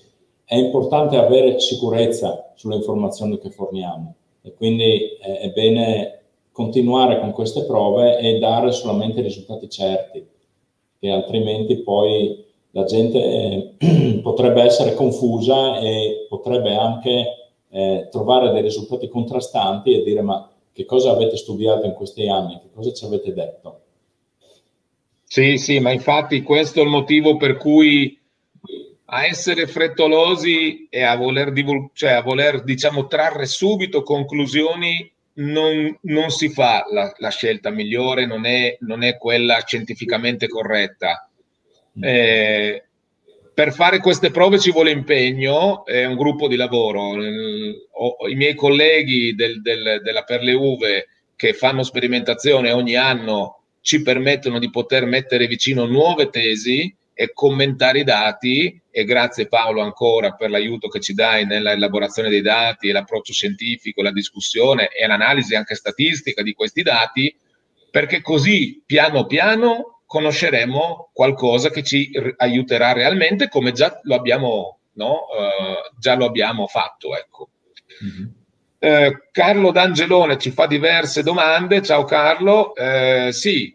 è 0.45 0.55
importante 0.55 1.17
avere 1.17 1.59
sicurezza 1.59 2.51
sulle 2.55 2.75
informazioni 2.75 3.39
che 3.39 3.49
forniamo 3.49 4.13
e 4.43 4.53
quindi 4.53 5.17
è, 5.19 5.39
è 5.39 5.49
bene 5.49 6.19
continuare 6.51 7.19
con 7.19 7.31
queste 7.31 7.65
prove 7.65 8.19
e 8.19 8.37
dare 8.37 8.71
solamente 8.71 9.21
risultati 9.21 9.67
certi, 9.69 10.25
che 10.99 11.09
altrimenti 11.09 11.77
poi 11.77 12.45
la 12.71 12.83
gente 12.83 13.75
eh, 13.79 14.19
potrebbe 14.21 14.61
essere 14.61 14.93
confusa 14.93 15.79
e 15.79 16.27
potrebbe 16.29 16.75
anche 16.75 17.25
eh, 17.69 18.07
trovare 18.11 18.51
dei 18.51 18.61
risultati 18.61 19.09
contrastanti 19.09 19.93
e 19.93 20.03
dire 20.03 20.21
ma 20.21 20.49
che 20.71 20.85
cosa 20.85 21.11
avete 21.11 21.37
studiato 21.37 21.85
in 21.85 21.93
questi 21.93 22.27
anni, 22.27 22.59
che 22.59 22.69
cosa 22.73 22.93
ci 22.93 23.05
avete 23.05 23.33
detto? 23.33 23.79
Sì, 25.35 25.57
sì, 25.57 25.79
ma 25.81 25.91
infatti 25.91 26.41
questo 26.41 26.79
è 26.79 26.83
il 26.83 26.87
motivo 26.87 27.35
per 27.35 27.57
cui 27.57 28.17
a 29.07 29.25
essere 29.25 29.67
frettolosi 29.67 30.87
e 30.89 31.03
a 31.03 31.17
voler, 31.17 31.51
divul- 31.51 31.89
cioè 31.91 32.11
a 32.11 32.21
voler 32.21 32.63
diciamo, 32.63 33.07
trarre 33.07 33.45
subito 33.45 34.01
conclusioni 34.01 35.11
non, 35.33 35.93
non 36.03 36.29
si 36.29 36.47
fa 36.47 36.85
la, 36.89 37.13
la, 37.17 37.31
scelta 37.31 37.69
migliore, 37.69 38.25
non 38.25 38.45
è, 38.45 38.77
non 38.79 39.03
è 39.03 39.17
quella 39.17 39.61
scientificamente 39.65 40.47
corretta. 40.47 41.29
Eh, 41.99 42.83
per 43.53 43.73
fare 43.73 43.99
queste 43.99 44.31
prove 44.31 44.57
ci 44.57 44.71
vuole 44.71 44.91
impegno, 44.91 45.85
è 45.85 46.05
un 46.05 46.15
gruppo 46.15 46.47
di 46.47 46.55
lavoro. 46.55 47.21
I 47.21 48.35
miei 48.35 48.55
colleghi 48.55 49.35
del, 49.35 49.61
del, 49.61 49.99
della 50.01 50.23
Perle 50.23 50.53
Uve 50.53 51.07
che 51.35 51.51
fanno 51.51 51.83
sperimentazione 51.83 52.71
ogni 52.71 52.95
anno 52.95 53.59
ci 53.85 54.01
permettono 54.01 54.57
di 54.57 54.71
poter 54.71 55.05
mettere 55.05 55.45
vicino 55.45 55.85
nuove 55.85 56.31
tesi 56.31 56.91
e 57.13 57.33
commentare 57.33 57.99
i 57.99 58.03
dati 58.03 58.81
e 58.89 59.03
grazie 59.03 59.47
Paolo 59.47 59.81
ancora 59.81 60.33
per 60.33 60.49
l'aiuto 60.49 60.87
che 60.87 60.99
ci 60.99 61.13
dai 61.13 61.45
nella 61.45 61.73
elaborazione 61.73 62.29
dei 62.29 62.41
dati 62.41 62.89
e 62.89 62.91
l'approccio 62.91 63.31
scientifico, 63.31 64.01
la 64.01 64.11
discussione 64.11 64.87
e 64.87 65.05
l'analisi 65.05 65.53
anche 65.53 65.75
statistica 65.75 66.41
di 66.41 66.53
questi 66.53 66.81
dati, 66.81 67.37
perché 67.91 68.23
così 68.23 68.81
piano 68.83 69.27
piano 69.27 70.01
conosceremo 70.07 71.11
qualcosa 71.13 71.69
che 71.69 71.83
ci 71.83 72.09
aiuterà 72.37 72.91
realmente 72.91 73.49
come 73.49 73.71
già 73.71 73.99
lo 74.01 74.15
abbiamo, 74.15 74.79
no? 74.93 75.11
uh, 75.11 75.95
già 75.99 76.15
lo 76.15 76.25
abbiamo 76.25 76.65
fatto. 76.65 77.15
Ecco. 77.15 77.49
Mm-hmm. 78.03 78.25
Eh, 78.85 79.29
Carlo 79.31 79.71
D'Angelone 79.71 80.37
ci 80.37 80.51
fa 80.51 80.67
diverse 80.67 81.23
domande. 81.23 81.81
Ciao 81.81 82.03
Carlo. 82.03 82.75
Eh, 82.75 83.29
sì, 83.31 83.73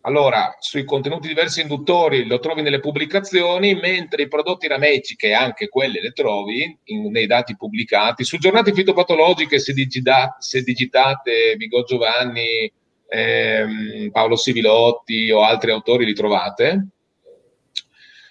allora, 0.00 0.56
sui 0.58 0.84
contenuti 0.84 1.28
diversi 1.28 1.60
induttori 1.60 2.26
lo 2.26 2.40
trovi 2.40 2.60
nelle 2.60 2.80
pubblicazioni, 2.80 3.74
mentre 3.76 4.22
i 4.24 4.28
prodotti 4.28 4.66
rameci, 4.66 5.14
che 5.14 5.34
anche 5.34 5.68
quelle 5.68 6.00
le 6.00 6.10
trovi 6.10 6.76
in, 6.86 7.12
nei 7.12 7.28
dati 7.28 7.54
pubblicati, 7.56 8.24
su 8.24 8.38
giornate 8.38 8.72
fitopatologiche, 8.72 9.60
se, 9.60 9.72
digita, 9.72 10.34
se 10.40 10.62
digitate 10.62 11.54
Vigo 11.56 11.84
Giovanni, 11.84 12.68
ehm, 13.06 14.10
Paolo 14.10 14.34
Sivilotti 14.34 15.30
o 15.30 15.44
altri 15.44 15.70
autori 15.70 16.04
li 16.04 16.12
trovate. 16.12 16.88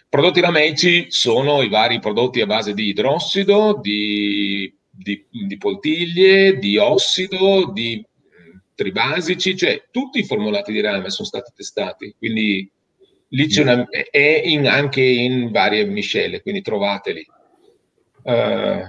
Prodotti 0.09 0.41
rameci 0.41 1.05
sono 1.11 1.61
i 1.61 1.69
vari 1.69 1.99
prodotti 1.99 2.41
a 2.41 2.45
base 2.45 2.73
di 2.73 2.87
idrossido, 2.87 3.79
di, 3.81 4.78
di, 5.01 5.25
di 5.29 5.57
poltiglie, 5.57 6.57
di 6.57 6.77
ossido, 6.77 7.71
di 7.71 8.05
tribasici, 8.75 9.55
cioè 9.55 9.85
tutti 9.91 10.19
i 10.19 10.25
formulati 10.25 10.71
di 10.71 10.81
rame 10.81 11.09
sono 11.09 11.27
stati 11.27 11.51
testati, 11.55 12.13
quindi 12.17 12.69
lì 13.29 13.47
c'è 13.47 13.61
una, 13.61 13.87
è 13.89 14.41
in, 14.45 14.67
anche 14.67 15.01
in 15.01 15.51
varie 15.51 15.85
miscele, 15.85 16.41
quindi 16.41 16.61
trovateli. 16.61 17.25
Uh, 18.23 18.81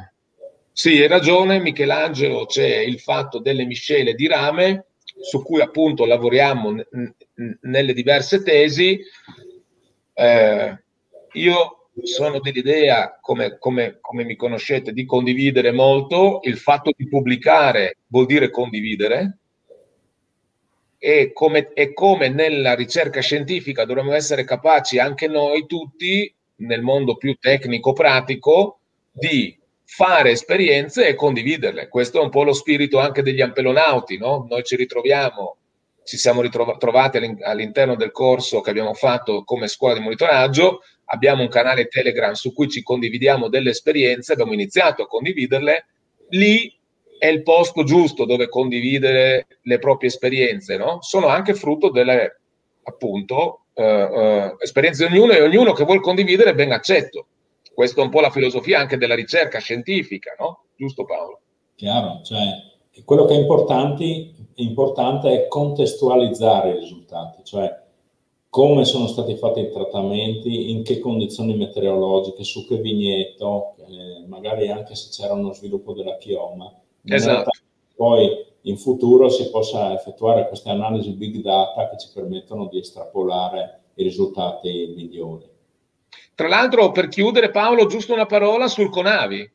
sì, 0.72 1.00
hai 1.00 1.06
ragione 1.06 1.60
Michelangelo, 1.60 2.46
c'è 2.46 2.78
il 2.78 2.98
fatto 3.00 3.38
delle 3.38 3.64
miscele 3.64 4.14
di 4.14 4.26
rame 4.26 4.86
su 5.20 5.42
cui 5.42 5.60
appunto 5.60 6.04
lavoriamo 6.06 6.70
n- 6.70 6.86
n- 6.90 7.58
nelle 7.62 7.92
diverse 7.92 8.42
tesi. 8.42 9.00
Uh, 10.14 10.76
io 11.32 11.79
sono 12.02 12.40
dell'idea, 12.40 13.18
come, 13.20 13.58
come, 13.58 13.98
come 14.00 14.24
mi 14.24 14.36
conoscete, 14.36 14.92
di 14.92 15.04
condividere 15.04 15.72
molto. 15.72 16.40
Il 16.42 16.58
fatto 16.58 16.92
di 16.96 17.08
pubblicare 17.08 17.98
vuol 18.06 18.26
dire 18.26 18.50
condividere, 18.50 19.38
e 21.02 21.32
come, 21.32 21.70
e 21.72 21.94
come 21.94 22.28
nella 22.28 22.74
ricerca 22.74 23.20
scientifica 23.20 23.86
dovremmo 23.86 24.12
essere 24.12 24.44
capaci 24.44 24.98
anche 24.98 25.28
noi 25.28 25.64
tutti, 25.66 26.32
nel 26.56 26.82
mondo 26.82 27.16
più 27.16 27.36
tecnico-pratico, 27.40 28.80
di 29.10 29.58
fare 29.82 30.32
esperienze 30.32 31.08
e 31.08 31.14
condividerle. 31.14 31.88
Questo 31.88 32.20
è 32.20 32.22
un 32.22 32.28
po' 32.28 32.44
lo 32.44 32.52
spirito 32.52 32.98
anche 32.98 33.22
degli 33.22 33.40
ampelonauti, 33.40 34.18
no? 34.18 34.46
Noi 34.48 34.62
ci 34.62 34.76
ritroviamo, 34.76 35.56
ci 36.04 36.18
siamo 36.18 36.42
ritrovati 36.42 37.38
all'interno 37.42 37.96
del 37.96 38.12
corso 38.12 38.60
che 38.60 38.70
abbiamo 38.70 38.92
fatto 38.92 39.42
come 39.42 39.68
scuola 39.68 39.94
di 39.94 40.00
monitoraggio, 40.00 40.82
abbiamo 41.12 41.42
un 41.42 41.48
canale 41.48 41.88
Telegram 41.88 42.32
su 42.32 42.52
cui 42.52 42.68
ci 42.68 42.82
condividiamo 42.82 43.48
delle 43.48 43.70
esperienze, 43.70 44.32
abbiamo 44.32 44.52
iniziato 44.52 45.02
a 45.02 45.06
condividerle, 45.06 45.86
lì 46.30 46.72
è 47.18 47.26
il 47.26 47.42
posto 47.42 47.84
giusto 47.84 48.24
dove 48.24 48.48
condividere 48.48 49.46
le 49.62 49.78
proprie 49.78 50.08
esperienze, 50.08 50.76
no? 50.76 50.98
Sono 51.02 51.26
anche 51.26 51.54
frutto 51.54 51.90
delle, 51.90 52.40
appunto, 52.84 53.64
uh, 53.74 53.82
uh, 53.82 54.56
esperienze 54.58 55.06
di 55.06 55.14
ognuno 55.16 55.32
e 55.32 55.42
ognuno 55.42 55.72
che 55.72 55.84
vuole 55.84 56.00
condividere 56.00 56.54
ben 56.54 56.72
accetto. 56.72 57.26
Questa 57.74 58.00
è 58.00 58.04
un 58.04 58.10
po' 58.10 58.20
la 58.20 58.30
filosofia 58.30 58.78
anche 58.78 58.96
della 58.96 59.14
ricerca 59.14 59.58
scientifica, 59.58 60.34
no? 60.38 60.64
Giusto 60.76 61.04
Paolo? 61.04 61.40
Chiaro, 61.74 62.20
cioè 62.24 62.68
quello 63.04 63.24
che 63.24 63.34
è 63.34 63.38
importante, 63.38 64.04
importante 64.54 65.30
è 65.30 65.48
contestualizzare 65.48 66.70
i 66.70 66.78
risultati, 66.78 67.42
cioè 67.44 67.79
come 68.50 68.84
sono 68.84 69.06
stati 69.06 69.36
fatti 69.36 69.60
i 69.60 69.70
trattamenti, 69.70 70.72
in 70.72 70.82
che 70.82 70.98
condizioni 70.98 71.56
meteorologiche, 71.56 72.42
su 72.42 72.66
che 72.66 72.78
vigneto, 72.78 73.76
eh, 73.78 74.26
magari 74.26 74.68
anche 74.68 74.96
se 74.96 75.08
c'era 75.10 75.34
uno 75.34 75.52
sviluppo 75.52 75.92
della 75.92 76.16
chioma, 76.16 76.68
esatto. 77.04 77.50
poi 77.94 78.28
in 78.62 78.76
futuro 78.76 79.28
si 79.28 79.48
possa 79.50 79.94
effettuare 79.94 80.48
queste 80.48 80.68
analisi 80.68 81.12
big 81.12 81.40
data 81.40 81.88
che 81.88 81.98
ci 81.98 82.08
permettono 82.12 82.66
di 82.66 82.78
estrapolare 82.78 83.82
i 83.94 84.02
risultati 84.02 84.92
migliori. 84.96 85.48
Tra 86.34 86.48
l'altro, 86.48 86.90
per 86.90 87.06
chiudere, 87.06 87.50
Paolo, 87.50 87.86
giusto 87.86 88.12
una 88.12 88.26
parola 88.26 88.66
sul 88.66 88.90
Conavi. 88.90 89.48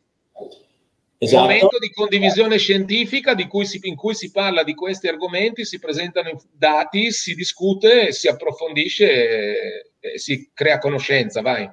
Esatto. 1.25 1.43
Momento 1.43 1.77
di 1.79 1.91
condivisione 1.91 2.57
scientifica 2.57 3.33
di 3.33 3.47
cui 3.47 3.65
si, 3.65 3.79
in 3.83 3.95
cui 3.95 4.13
si 4.13 4.31
parla 4.31 4.63
di 4.63 4.73
questi 4.73 5.07
argomenti, 5.07 5.65
si 5.65 5.79
presentano 5.79 6.39
dati, 6.51 7.11
si 7.11 7.33
discute, 7.33 8.11
si 8.11 8.27
approfondisce 8.27 9.11
e, 9.11 9.91
e 9.99 10.17
si 10.19 10.51
crea 10.53 10.77
conoscenza. 10.77 11.41
Vai. 11.41 11.69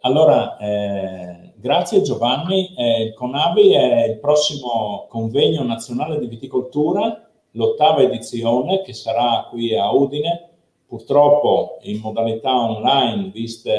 Allora, 0.00 0.56
eh, 0.58 1.52
grazie 1.56 2.02
Giovanni. 2.02 2.74
Eh, 2.76 3.02
il 3.04 3.14
CONAVI 3.14 3.74
è 3.74 4.04
il 4.06 4.18
prossimo 4.18 5.06
convegno 5.08 5.62
nazionale 5.62 6.18
di 6.18 6.26
viticoltura, 6.26 7.26
l'ottava 7.52 8.02
edizione 8.02 8.82
che 8.82 8.92
sarà 8.92 9.46
qui 9.50 9.74
a 9.74 9.90
Udine, 9.92 10.50
purtroppo 10.86 11.78
in 11.82 12.00
modalità 12.00 12.54
online, 12.54 13.30
viste 13.32 13.70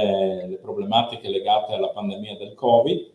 le 0.50 0.58
problematiche 0.62 1.30
legate 1.30 1.74
alla 1.74 1.90
pandemia 1.90 2.38
del 2.38 2.54
Covid. 2.56 3.14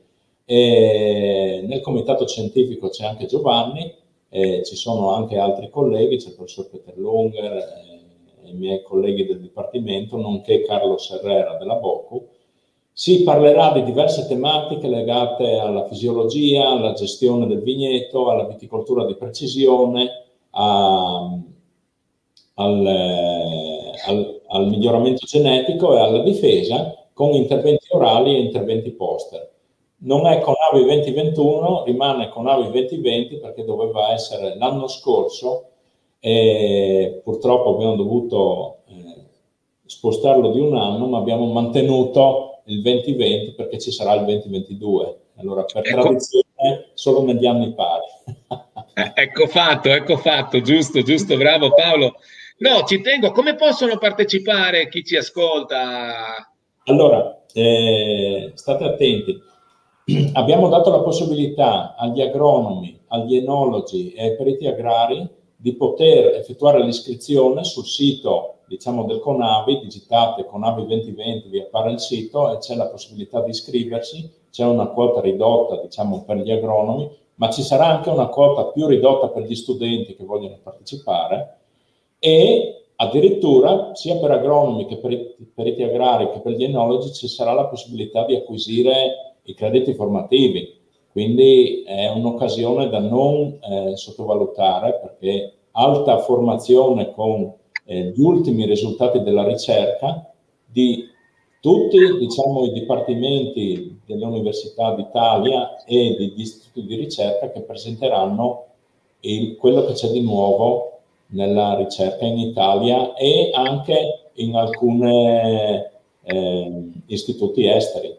E 0.52 1.62
nel 1.64 1.80
comitato 1.80 2.26
scientifico 2.26 2.88
c'è 2.88 3.06
anche 3.06 3.26
Giovanni, 3.26 3.94
eh, 4.30 4.64
ci 4.64 4.74
sono 4.74 5.12
anche 5.12 5.38
altri 5.38 5.70
colleghi, 5.70 6.16
c'è 6.16 6.30
il 6.30 6.34
professor 6.34 6.68
Peter 6.68 6.98
Lunger, 6.98 7.52
eh, 7.52 8.48
i 8.48 8.54
miei 8.54 8.82
colleghi 8.82 9.24
del 9.26 9.38
Dipartimento, 9.38 10.16
nonché 10.16 10.62
Carlo 10.62 10.98
Serrera 10.98 11.56
della 11.56 11.76
BOCU 11.76 12.26
si 12.92 13.22
parlerà 13.22 13.70
di 13.70 13.84
diverse 13.84 14.26
tematiche 14.26 14.88
legate 14.88 15.56
alla 15.56 15.86
fisiologia, 15.86 16.68
alla 16.68 16.94
gestione 16.94 17.46
del 17.46 17.62
vigneto, 17.62 18.28
alla 18.28 18.48
viticoltura 18.48 19.04
di 19.04 19.14
precisione, 19.14 20.24
a, 20.50 21.30
al, 22.54 22.86
al, 24.04 24.40
al, 24.48 24.66
miglioramento 24.66 25.24
genetico 25.26 25.94
e 25.94 26.00
alla 26.00 26.22
difesa 26.24 27.06
con 27.12 27.34
interventi 27.34 27.86
orali 27.90 28.34
e 28.34 28.40
interventi 28.40 28.90
poster. 28.90 29.58
Non 30.02 30.26
è 30.26 30.40
con 30.40 30.54
AVI 30.72 30.82
2021, 30.84 31.84
rimane 31.84 32.30
con 32.30 32.46
AVI 32.46 32.70
2020 32.70 33.38
perché 33.38 33.64
doveva 33.64 34.12
essere 34.12 34.56
l'anno 34.56 34.88
scorso 34.88 35.66
e 36.18 37.20
purtroppo 37.22 37.74
abbiamo 37.74 37.96
dovuto 37.96 38.78
eh, 38.88 39.24
spostarlo 39.84 40.52
di 40.52 40.60
un 40.60 40.76
anno, 40.76 41.06
ma 41.06 41.18
abbiamo 41.18 41.46
mantenuto 41.52 42.62
il 42.66 42.80
2020 42.80 43.52
perché 43.52 43.78
ci 43.78 43.90
sarà 43.90 44.14
il 44.14 44.24
2022. 44.24 45.18
Allora, 45.36 45.64
per 45.64 45.86
ecco. 45.86 46.00
tradizione, 46.00 46.90
solo 46.94 47.22
negli 47.24 47.46
anni 47.46 47.74
pari. 47.74 48.06
Eh, 48.92 49.12
ecco 49.14 49.46
fatto, 49.46 49.88
ecco 49.88 50.16
fatto, 50.16 50.60
giusto, 50.60 51.02
giusto, 51.02 51.36
bravo 51.36 51.72
Paolo. 51.72 52.14
No, 52.58 52.84
ci 52.84 53.00
tengo, 53.00 53.32
come 53.32 53.54
possono 53.54 53.96
partecipare 53.98 54.88
chi 54.88 55.04
ci 55.04 55.16
ascolta? 55.16 56.50
Allora, 56.84 57.42
eh, 57.52 58.50
state 58.54 58.84
attenti. 58.84 59.48
Abbiamo 60.32 60.68
dato 60.68 60.90
la 60.90 61.00
possibilità 61.00 61.94
agli 61.94 62.20
agronomi, 62.20 62.98
agli 63.08 63.36
enologi 63.36 64.12
e 64.12 64.24
ai 64.24 64.36
periti 64.36 64.66
agrari 64.66 65.28
di 65.54 65.74
poter 65.74 66.34
effettuare 66.36 66.82
l'iscrizione 66.82 67.64
sul 67.64 67.84
sito 67.84 68.60
diciamo, 68.66 69.04
del 69.04 69.20
Conavi, 69.20 69.78
digitate 69.80 70.46
Conavi 70.46 70.86
2020, 70.86 71.48
vi 71.48 71.60
appare 71.60 71.92
il 71.92 72.00
sito 72.00 72.52
e 72.52 72.58
c'è 72.58 72.74
la 72.76 72.86
possibilità 72.86 73.40
di 73.42 73.50
iscriversi, 73.50 74.30
c'è 74.50 74.64
una 74.64 74.86
quota 74.86 75.20
ridotta 75.20 75.80
diciamo, 75.80 76.24
per 76.24 76.38
gli 76.38 76.50
agronomi, 76.50 77.10
ma 77.34 77.50
ci 77.50 77.62
sarà 77.62 77.86
anche 77.86 78.10
una 78.10 78.26
quota 78.26 78.66
più 78.66 78.86
ridotta 78.86 79.28
per 79.28 79.42
gli 79.42 79.54
studenti 79.54 80.16
che 80.16 80.24
vogliono 80.24 80.58
partecipare. 80.62 81.58
E 82.18 82.84
addirittura 82.96 83.94
sia 83.94 84.16
per 84.16 84.30
agronomi 84.30 84.86
che 84.86 84.96
per 84.96 85.12
i 85.12 85.50
periti 85.54 85.82
agrari 85.82 86.30
che 86.30 86.40
per 86.40 86.52
gli 86.52 86.64
enologi 86.64 87.12
ci 87.12 87.28
sarà 87.28 87.52
la 87.52 87.66
possibilità 87.66 88.24
di 88.24 88.36
acquisire 88.36 89.29
i 89.50 89.54
crediti 89.54 89.94
formativi. 89.94 90.78
Quindi 91.12 91.82
è 91.84 92.08
un'occasione 92.08 92.88
da 92.88 93.00
non 93.00 93.58
eh, 93.60 93.96
sottovalutare 93.96 95.00
perché 95.00 95.52
alta 95.72 96.18
formazione 96.18 97.12
con 97.12 97.52
eh, 97.84 98.12
gli 98.14 98.20
ultimi 98.20 98.64
risultati 98.64 99.20
della 99.22 99.44
ricerca 99.44 100.32
di 100.64 101.08
tutti 101.60 101.98
diciamo, 102.18 102.64
i 102.64 102.72
dipartimenti 102.72 104.00
delle 104.06 104.24
università 104.24 104.94
d'Italia 104.94 105.84
e 105.84 106.14
degli 106.16 106.40
istituti 106.40 106.86
di 106.86 106.94
ricerca 106.94 107.50
che 107.50 107.60
presenteranno 107.60 108.64
il, 109.20 109.56
quello 109.56 109.84
che 109.84 109.92
c'è 109.92 110.08
di 110.08 110.22
nuovo 110.22 111.00
nella 111.32 111.76
ricerca 111.76 112.24
in 112.24 112.38
Italia 112.38 113.14
e 113.14 113.50
anche 113.52 114.30
in 114.34 114.54
alcuni 114.54 115.84
eh, 116.22 116.90
istituti 117.06 117.68
esteri. 117.68 118.16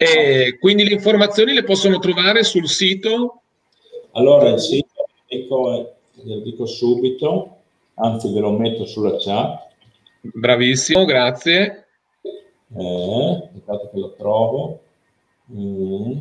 E 0.00 0.56
quindi 0.60 0.84
le 0.84 0.94
informazioni 0.94 1.52
le 1.52 1.64
possono 1.64 1.98
trovare 1.98 2.44
sul 2.44 2.68
sito? 2.68 3.42
Allora, 4.12 4.50
il 4.50 4.60
sito, 4.60 5.08
dico, 5.26 5.96
lo 6.22 6.38
dico 6.40 6.64
subito, 6.66 7.56
anzi 7.94 8.32
ve 8.32 8.40
lo 8.40 8.52
metto 8.52 8.86
sulla 8.86 9.16
chat. 9.18 9.66
Bravissimo, 10.20 11.04
grazie. 11.04 11.86
Eh, 12.76 13.42
aspettate 13.42 13.90
che 13.92 13.98
lo 13.98 14.14
trovo. 14.16 14.80
Mm. 15.52 16.18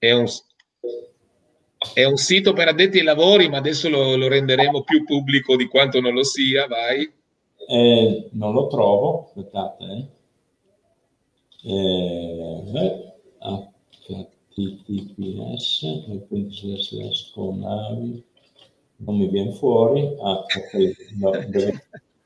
è 0.00 0.12
un, 0.12 0.24
è 1.92 2.04
un 2.04 2.16
sito 2.16 2.54
per 2.54 2.68
addetti 2.68 2.98
ai 2.98 3.04
lavori, 3.04 3.50
ma 3.50 3.58
adesso 3.58 3.90
lo, 3.90 4.16
lo 4.16 4.28
renderemo 4.28 4.82
più 4.82 5.04
pubblico 5.04 5.56
di 5.56 5.66
quanto 5.66 6.00
non 6.00 6.14
lo 6.14 6.24
sia, 6.24 6.66
vai. 6.66 7.08
Eh, 7.70 8.28
non 8.32 8.52
lo 8.52 8.66
trovo, 8.66 9.26
aspettate. 9.28 9.84
Eh. 9.84 10.08
Eh, 11.62 13.10
https 14.50 15.82
e 15.82 16.26
quindi 16.26 16.76
slash 16.80 17.30
con 17.32 17.60
non 18.96 19.16
mi 19.16 19.28
viene 19.28 19.52
fuori 19.52 20.16
ah, 20.20 20.44
okay. 20.44 20.94
no, 21.18 21.30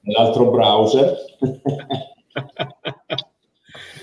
l'altro 0.03 0.51
browser 0.51 1.17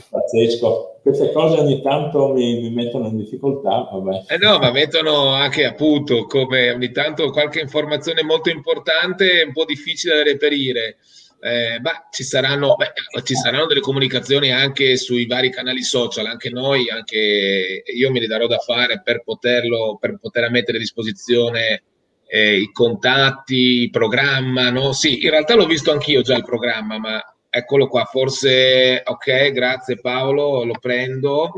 pazzesco 0.09 0.99
queste 1.01 1.31
cose 1.31 1.59
ogni 1.59 1.81
tanto 1.81 2.33
mi, 2.33 2.61
mi 2.61 2.69
mettono 2.69 3.07
in 3.07 3.17
difficoltà 3.17 3.89
vabbè. 3.91 4.25
Eh 4.27 4.37
no 4.37 4.59
ma 4.59 4.71
mettono 4.71 5.29
anche 5.29 5.65
appunto 5.65 6.25
come 6.25 6.71
ogni 6.71 6.91
tanto 6.91 7.31
qualche 7.31 7.59
informazione 7.59 8.21
molto 8.23 8.49
importante 8.49 9.43
un 9.45 9.53
po' 9.53 9.65
difficile 9.65 10.15
da 10.17 10.23
reperire 10.23 10.97
eh, 11.43 11.79
beh, 11.79 12.07
ci, 12.11 12.23
saranno, 12.23 12.75
beh, 12.75 12.93
ci 13.23 13.33
saranno 13.33 13.65
delle 13.65 13.79
comunicazioni 13.79 14.51
anche 14.51 14.95
sui 14.95 15.25
vari 15.25 15.49
canali 15.49 15.81
social, 15.81 16.27
anche 16.27 16.51
noi, 16.51 16.89
anche 16.89 17.83
io 17.83 18.11
me 18.11 18.19
li 18.19 18.27
darò 18.27 18.45
da 18.45 18.59
fare 18.59 19.01
per 19.01 19.23
poterlo, 19.23 19.97
per 19.99 20.19
poter 20.19 20.51
mettere 20.51 20.77
a 20.77 20.79
disposizione 20.79 21.83
eh, 22.27 22.59
i 22.59 22.71
contatti, 22.71 23.81
il 23.81 23.89
programma, 23.89 24.69
no? 24.69 24.93
Sì, 24.93 25.23
in 25.23 25.31
realtà 25.31 25.55
l'ho 25.55 25.65
visto 25.65 25.91
anch'io 25.91 26.21
già 26.21 26.35
il 26.35 26.45
programma, 26.45 26.99
ma 26.99 27.35
eccolo 27.49 27.87
qua, 27.87 28.05
forse, 28.05 29.01
ok, 29.03 29.51
grazie 29.51 29.99
Paolo, 29.99 30.63
lo 30.63 30.75
prendo, 30.79 31.51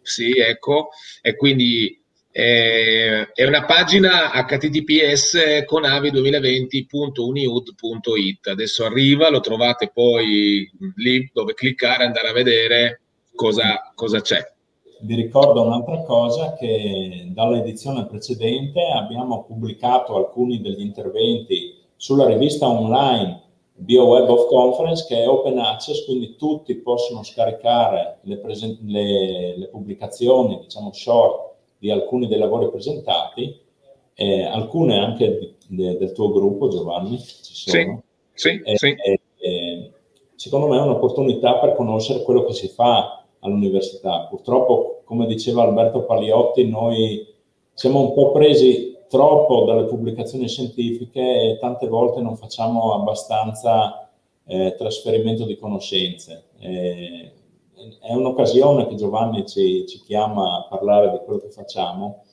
sì, 0.00 0.30
ecco, 0.38 0.88
e 1.20 1.36
quindi 1.36 1.99
è 2.32 3.44
una 3.44 3.64
pagina 3.64 4.30
https 4.30 5.64
conavi2020.uniud.it. 5.68 8.46
Adesso 8.46 8.84
arriva, 8.84 9.30
lo 9.30 9.40
trovate 9.40 9.90
poi 9.92 10.70
lì 10.96 11.28
dove 11.32 11.54
cliccare 11.54 12.04
andare 12.04 12.28
a 12.28 12.32
vedere 12.32 13.00
cosa, 13.34 13.90
cosa 13.94 14.20
c'è. 14.20 14.46
Vi 15.02 15.14
ricordo 15.14 15.62
un'altra 15.62 16.02
cosa 16.02 16.52
che 16.54 17.24
dall'edizione 17.28 18.06
precedente 18.06 18.82
abbiamo 18.94 19.44
pubblicato 19.44 20.14
alcuni 20.14 20.60
degli 20.60 20.82
interventi 20.82 21.74
sulla 21.96 22.26
rivista 22.26 22.68
online 22.68 23.48
BioWeb 23.80 24.28
of 24.28 24.48
Conference 24.48 25.06
che 25.08 25.22
è 25.22 25.28
open 25.28 25.58
access, 25.58 26.04
quindi 26.04 26.36
tutti 26.36 26.74
possono 26.76 27.22
scaricare 27.22 28.18
le, 28.22 28.40
le, 28.82 29.56
le 29.56 29.68
pubblicazioni, 29.68 30.58
diciamo 30.60 30.92
short, 30.92 31.49
di 31.80 31.90
alcuni 31.90 32.28
dei 32.28 32.38
lavori 32.38 32.70
presentati, 32.70 33.58
eh, 34.14 34.42
alcune 34.44 34.98
anche 34.98 35.38
di, 35.38 35.54
de, 35.66 35.96
del 35.96 36.12
tuo 36.12 36.30
gruppo, 36.30 36.68
Giovanni, 36.68 37.18
ci 37.18 37.54
sono. 37.54 38.02
Sì, 38.34 38.60
sì, 38.64 38.76
sì. 38.76 38.86
E, 38.88 39.20
secondo 40.36 40.68
me 40.68 40.76
è 40.76 40.82
un'opportunità 40.82 41.58
per 41.58 41.74
conoscere 41.74 42.22
quello 42.22 42.44
che 42.44 42.52
si 42.52 42.68
fa 42.68 43.24
all'università. 43.40 44.26
Purtroppo, 44.28 45.00
come 45.04 45.26
diceva 45.26 45.62
Alberto 45.62 46.04
Paliotti, 46.04 46.68
noi 46.68 47.26
siamo 47.72 48.00
un 48.00 48.12
po' 48.12 48.32
presi 48.32 48.96
troppo 49.08 49.64
dalle 49.64 49.86
pubblicazioni 49.86 50.48
scientifiche 50.48 51.20
e 51.20 51.58
tante 51.58 51.88
volte 51.88 52.20
non 52.20 52.36
facciamo 52.36 52.94
abbastanza 52.94 54.10
eh, 54.44 54.74
trasferimento 54.76 55.44
di 55.44 55.56
conoscenze. 55.56 56.44
È 58.00 58.12
un'occasione 58.12 58.86
che 58.86 58.94
Giovanni 58.96 59.46
ci, 59.46 59.86
ci, 59.86 60.00
chiama 60.00 60.58
a 60.58 60.66
parlare 60.68 61.10
di 61.10 61.18
quello 61.24 61.40
che 61.40 61.50
facciamo. 61.50 62.24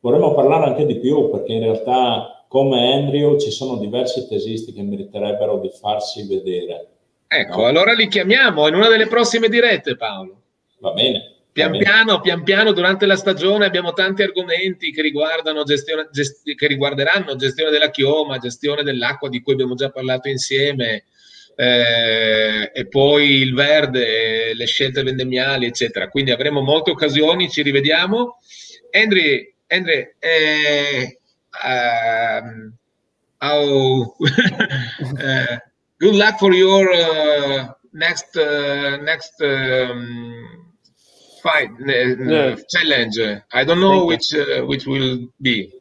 Vorremmo 0.00 0.34
parlare 0.34 0.66
anche 0.66 0.86
di 0.86 0.96
più 0.96 1.30
perché 1.30 1.52
in 1.52 1.60
realtà 1.60 2.44
come 2.48 2.92
Andrew 2.94 3.38
ci 3.38 3.50
sono 3.50 3.76
diversi 3.76 4.26
tesisti 4.26 4.72
che 4.72 4.82
meriterebbero 4.82 5.58
di 5.58 5.70
farsi 5.70 6.26
vedere. 6.26 6.88
Ecco, 7.28 7.60
no? 7.60 7.66
allora 7.66 7.92
li 7.92 8.08
chiamiamo 8.08 8.66
in 8.66 8.74
una 8.74 8.88
delle 8.88 9.06
prossime 9.06 9.48
dirette 9.48 9.96
Paolo. 9.96 10.42
Va 10.80 10.92
bene. 10.92 11.34
Pian 11.52 11.76
piano, 11.76 12.20
pian 12.20 12.44
piano, 12.44 12.72
durante 12.72 13.04
la 13.04 13.16
stagione 13.16 13.66
abbiamo 13.66 13.92
tanti 13.92 14.22
argomenti 14.22 14.92
che, 14.92 15.02
riguardano 15.02 15.64
gestione, 15.64 16.08
gesti- 16.12 16.54
che 16.54 16.68
riguarderanno 16.68 17.34
gestione 17.34 17.70
della 17.70 17.90
chioma, 17.90 18.38
gestione 18.38 18.84
dell'acqua 18.84 19.28
di 19.28 19.42
cui 19.42 19.54
abbiamo 19.54 19.74
già 19.74 19.90
parlato 19.90 20.28
insieme, 20.28 21.04
eh, 21.60 22.70
e 22.72 22.86
poi 22.86 23.40
il 23.40 23.52
verde, 23.52 24.54
le 24.54 24.66
scelte 24.66 25.02
vendemmiali, 25.02 25.66
eccetera. 25.66 26.08
Quindi 26.08 26.30
avremo 26.30 26.60
molte 26.60 26.92
occasioni, 26.92 27.50
ci 27.50 27.62
rivediamo. 27.62 28.36
Andrew, 28.92 29.40
Andrew 29.66 30.04
eh, 30.20 31.18
um, 31.64 32.72
oh, 33.38 34.14
uh, 34.20 35.58
good 35.98 36.14
luck 36.14 36.38
for 36.38 36.54
your 36.54 36.88
uh, 36.92 37.66
next 37.92 38.36
uh, 38.36 38.96
next 39.02 39.34
um, 39.40 40.74
fight 41.42 41.70
challenge. 42.68 43.18
I 43.52 43.64
don't 43.64 43.80
know 43.80 44.04
which 44.04 44.32
uh, 44.32 44.64
which 44.64 44.86
will 44.86 45.28
be. 45.40 45.72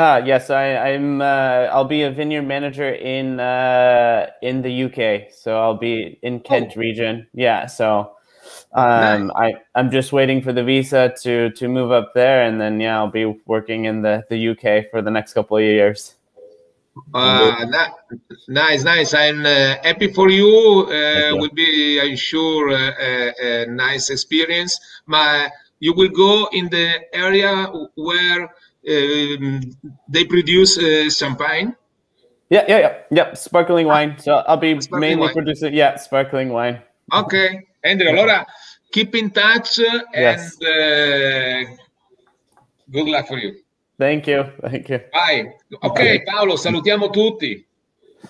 Ah, 0.00 0.18
yes, 0.18 0.48
I, 0.48 0.76
I'm. 0.76 1.20
Uh, 1.20 1.66
I'll 1.74 1.84
be 1.84 2.02
a 2.02 2.10
vineyard 2.12 2.46
manager 2.46 2.88
in 2.88 3.40
uh, 3.40 4.30
in 4.42 4.62
the 4.62 4.84
UK, 4.84 5.32
so 5.32 5.58
I'll 5.58 5.76
be 5.76 6.20
in 6.22 6.38
Kent 6.38 6.74
oh. 6.76 6.80
region. 6.80 7.26
Yeah, 7.34 7.66
so 7.66 8.12
um, 8.74 9.26
nice. 9.26 9.36
I 9.36 9.54
I'm 9.74 9.90
just 9.90 10.12
waiting 10.12 10.40
for 10.40 10.52
the 10.52 10.62
visa 10.62 11.12
to 11.22 11.50
to 11.50 11.66
move 11.66 11.90
up 11.90 12.12
there, 12.14 12.44
and 12.44 12.60
then 12.60 12.78
yeah, 12.78 12.96
I'll 12.96 13.10
be 13.10 13.26
working 13.46 13.86
in 13.86 14.02
the 14.02 14.22
the 14.30 14.50
UK 14.50 14.88
for 14.88 15.02
the 15.02 15.10
next 15.10 15.32
couple 15.32 15.56
of 15.56 15.64
years. 15.64 16.14
Uh, 17.12 17.66
that, 17.66 17.94
nice, 18.46 18.84
nice. 18.84 19.14
I'm 19.14 19.44
uh, 19.44 19.74
happy 19.82 20.12
for 20.12 20.30
you. 20.30 20.86
Uh, 20.86 21.34
will 21.36 21.50
be, 21.54 22.00
I'm 22.00 22.16
sure, 22.16 22.70
uh, 22.70 22.92
a, 23.00 23.32
a 23.40 23.66
nice 23.66 24.10
experience. 24.10 24.78
My, 25.06 25.48
you 25.78 25.94
will 25.94 26.08
go 26.08 26.48
in 26.52 26.68
the 26.70 27.04
area 27.12 27.66
where 27.94 28.50
they 30.08 30.24
produce 30.24 30.78
uh, 30.78 31.10
champagne. 31.10 31.74
Yeah, 32.50 32.64
yeah, 32.68 32.78
yeah, 32.78 32.94
yeah. 33.10 33.34
Sparkling 33.34 33.86
wine. 33.86 34.18
So 34.18 34.42
I'll 34.46 34.56
be 34.56 34.80
sparkling 34.80 35.00
mainly 35.00 35.26
wine. 35.26 35.34
producing, 35.34 35.74
yeah, 35.74 35.96
sparkling 35.96 36.48
wine. 36.48 36.82
Ok, 37.12 37.34
Andrew. 37.84 38.08
Allora, 38.08 38.46
keep 38.90 39.14
in 39.14 39.30
touch 39.30 39.78
yes. 40.14 40.56
and 40.60 41.68
uh, 41.68 41.76
good 42.90 43.08
luck 43.08 43.28
for 43.28 43.38
you. 43.38 43.60
Thank 43.98 44.26
you, 44.28 44.44
thank 44.62 44.88
you. 44.88 45.00
Vai. 45.12 45.52
Ok, 45.82 46.22
Paolo, 46.24 46.56
salutiamo 46.56 47.10
tutti. 47.10 47.66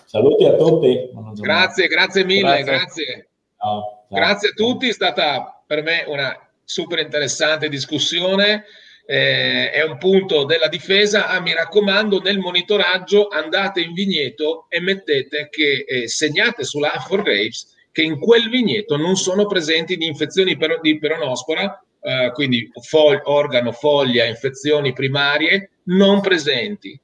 Saluti 0.04 0.44
a 0.46 0.56
tutti. 0.56 1.10
Grazie, 1.40 1.86
grazie 1.86 2.24
mille, 2.24 2.62
grazie. 2.62 2.64
Grazie. 2.64 3.28
Ciao, 3.60 4.04
ciao. 4.08 4.18
grazie 4.18 4.48
a 4.48 4.52
tutti, 4.52 4.88
è 4.88 4.92
stata 4.92 5.62
per 5.66 5.82
me 5.82 6.04
una 6.06 6.36
super 6.64 6.98
interessante 6.98 7.68
discussione 7.68 8.64
eh, 9.10 9.70
è 9.70 9.82
un 9.84 9.96
punto 9.96 10.44
della 10.44 10.68
difesa. 10.68 11.28
Ah, 11.28 11.40
mi 11.40 11.54
raccomando, 11.54 12.20
nel 12.20 12.38
monitoraggio 12.38 13.28
andate 13.28 13.80
in 13.80 13.94
vigneto 13.94 14.66
e 14.68 14.80
mettete 14.80 15.48
che 15.50 15.86
eh, 15.88 16.08
segnate 16.08 16.62
sulla 16.64 16.90
for 17.06 17.22
Graves 17.22 17.74
che 17.90 18.02
in 18.02 18.18
quel 18.18 18.50
vigneto 18.50 18.98
non 18.98 19.16
sono 19.16 19.46
presenti 19.46 19.96
di 19.96 20.04
infezioni 20.04 20.58
per, 20.58 20.80
di 20.82 20.98
peronospora, 20.98 21.82
eh, 22.02 22.30
quindi 22.34 22.70
fo- 22.82 23.18
organo, 23.24 23.72
foglia, 23.72 24.26
infezioni 24.26 24.92
primarie 24.92 25.70
non 25.84 26.20
presenti. 26.20 27.00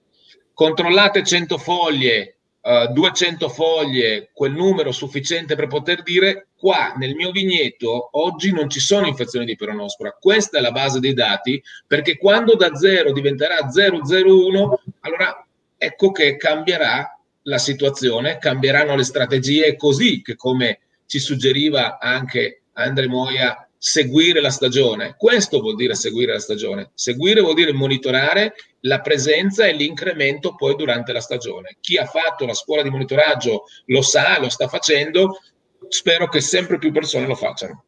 Controllate 0.52 1.24
100 1.24 1.56
foglie 1.56 2.36
200 2.64 3.44
eh, 3.44 3.48
foglie, 3.50 4.30
quel 4.32 4.52
numero 4.52 4.90
sufficiente 4.90 5.54
per 5.54 5.66
poter 5.66 6.02
dire 6.02 6.46
qua 6.56 6.94
nel 6.96 7.14
mio 7.14 7.30
vigneto 7.30 8.08
oggi 8.12 8.52
non 8.52 8.70
ci 8.70 8.80
sono 8.80 9.06
infezioni 9.06 9.44
di 9.44 9.54
peronospora. 9.54 10.16
Questa 10.18 10.56
è 10.56 10.60
la 10.62 10.70
base 10.72 10.98
dei 10.98 11.12
dati 11.12 11.62
perché 11.86 12.16
quando 12.16 12.54
da 12.54 12.74
0 12.74 13.12
diventerà 13.12 13.68
001, 13.70 14.80
allora 15.00 15.46
ecco 15.76 16.10
che 16.10 16.38
cambierà 16.38 17.18
la 17.42 17.58
situazione, 17.58 18.38
cambieranno 18.38 18.96
le 18.96 19.04
strategie 19.04 19.76
così 19.76 20.22
che 20.22 20.34
come 20.34 20.78
ci 21.04 21.18
suggeriva 21.18 21.98
anche 21.98 22.62
Andre 22.72 23.06
Moia 23.08 23.68
seguire 23.76 24.40
la 24.40 24.48
stagione. 24.48 25.14
Questo 25.18 25.60
vuol 25.60 25.76
dire 25.76 25.94
seguire 25.94 26.32
la 26.32 26.38
stagione. 26.38 26.92
Seguire 26.94 27.42
vuol 27.42 27.52
dire 27.52 27.74
monitorare 27.74 28.54
la 28.84 29.00
presenza 29.00 29.66
e 29.66 29.72
l'incremento 29.72 30.54
poi 30.54 30.76
durante 30.76 31.12
la 31.12 31.20
stagione. 31.20 31.76
Chi 31.80 31.96
ha 31.96 32.06
fatto 32.06 32.46
la 32.46 32.54
scuola 32.54 32.82
di 32.82 32.90
monitoraggio 32.90 33.64
lo 33.86 34.02
sa, 34.02 34.38
lo 34.38 34.48
sta 34.48 34.68
facendo. 34.68 35.40
Spero 35.88 36.28
che 36.28 36.40
sempre 36.40 36.78
più 36.78 36.92
persone 36.92 37.26
lo 37.26 37.34
facciano. 37.34 37.84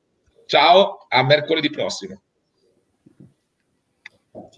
Ciao, 0.47 1.06
a 1.09 1.23
mercoledì 1.23 1.70
prossimo. 1.70 2.23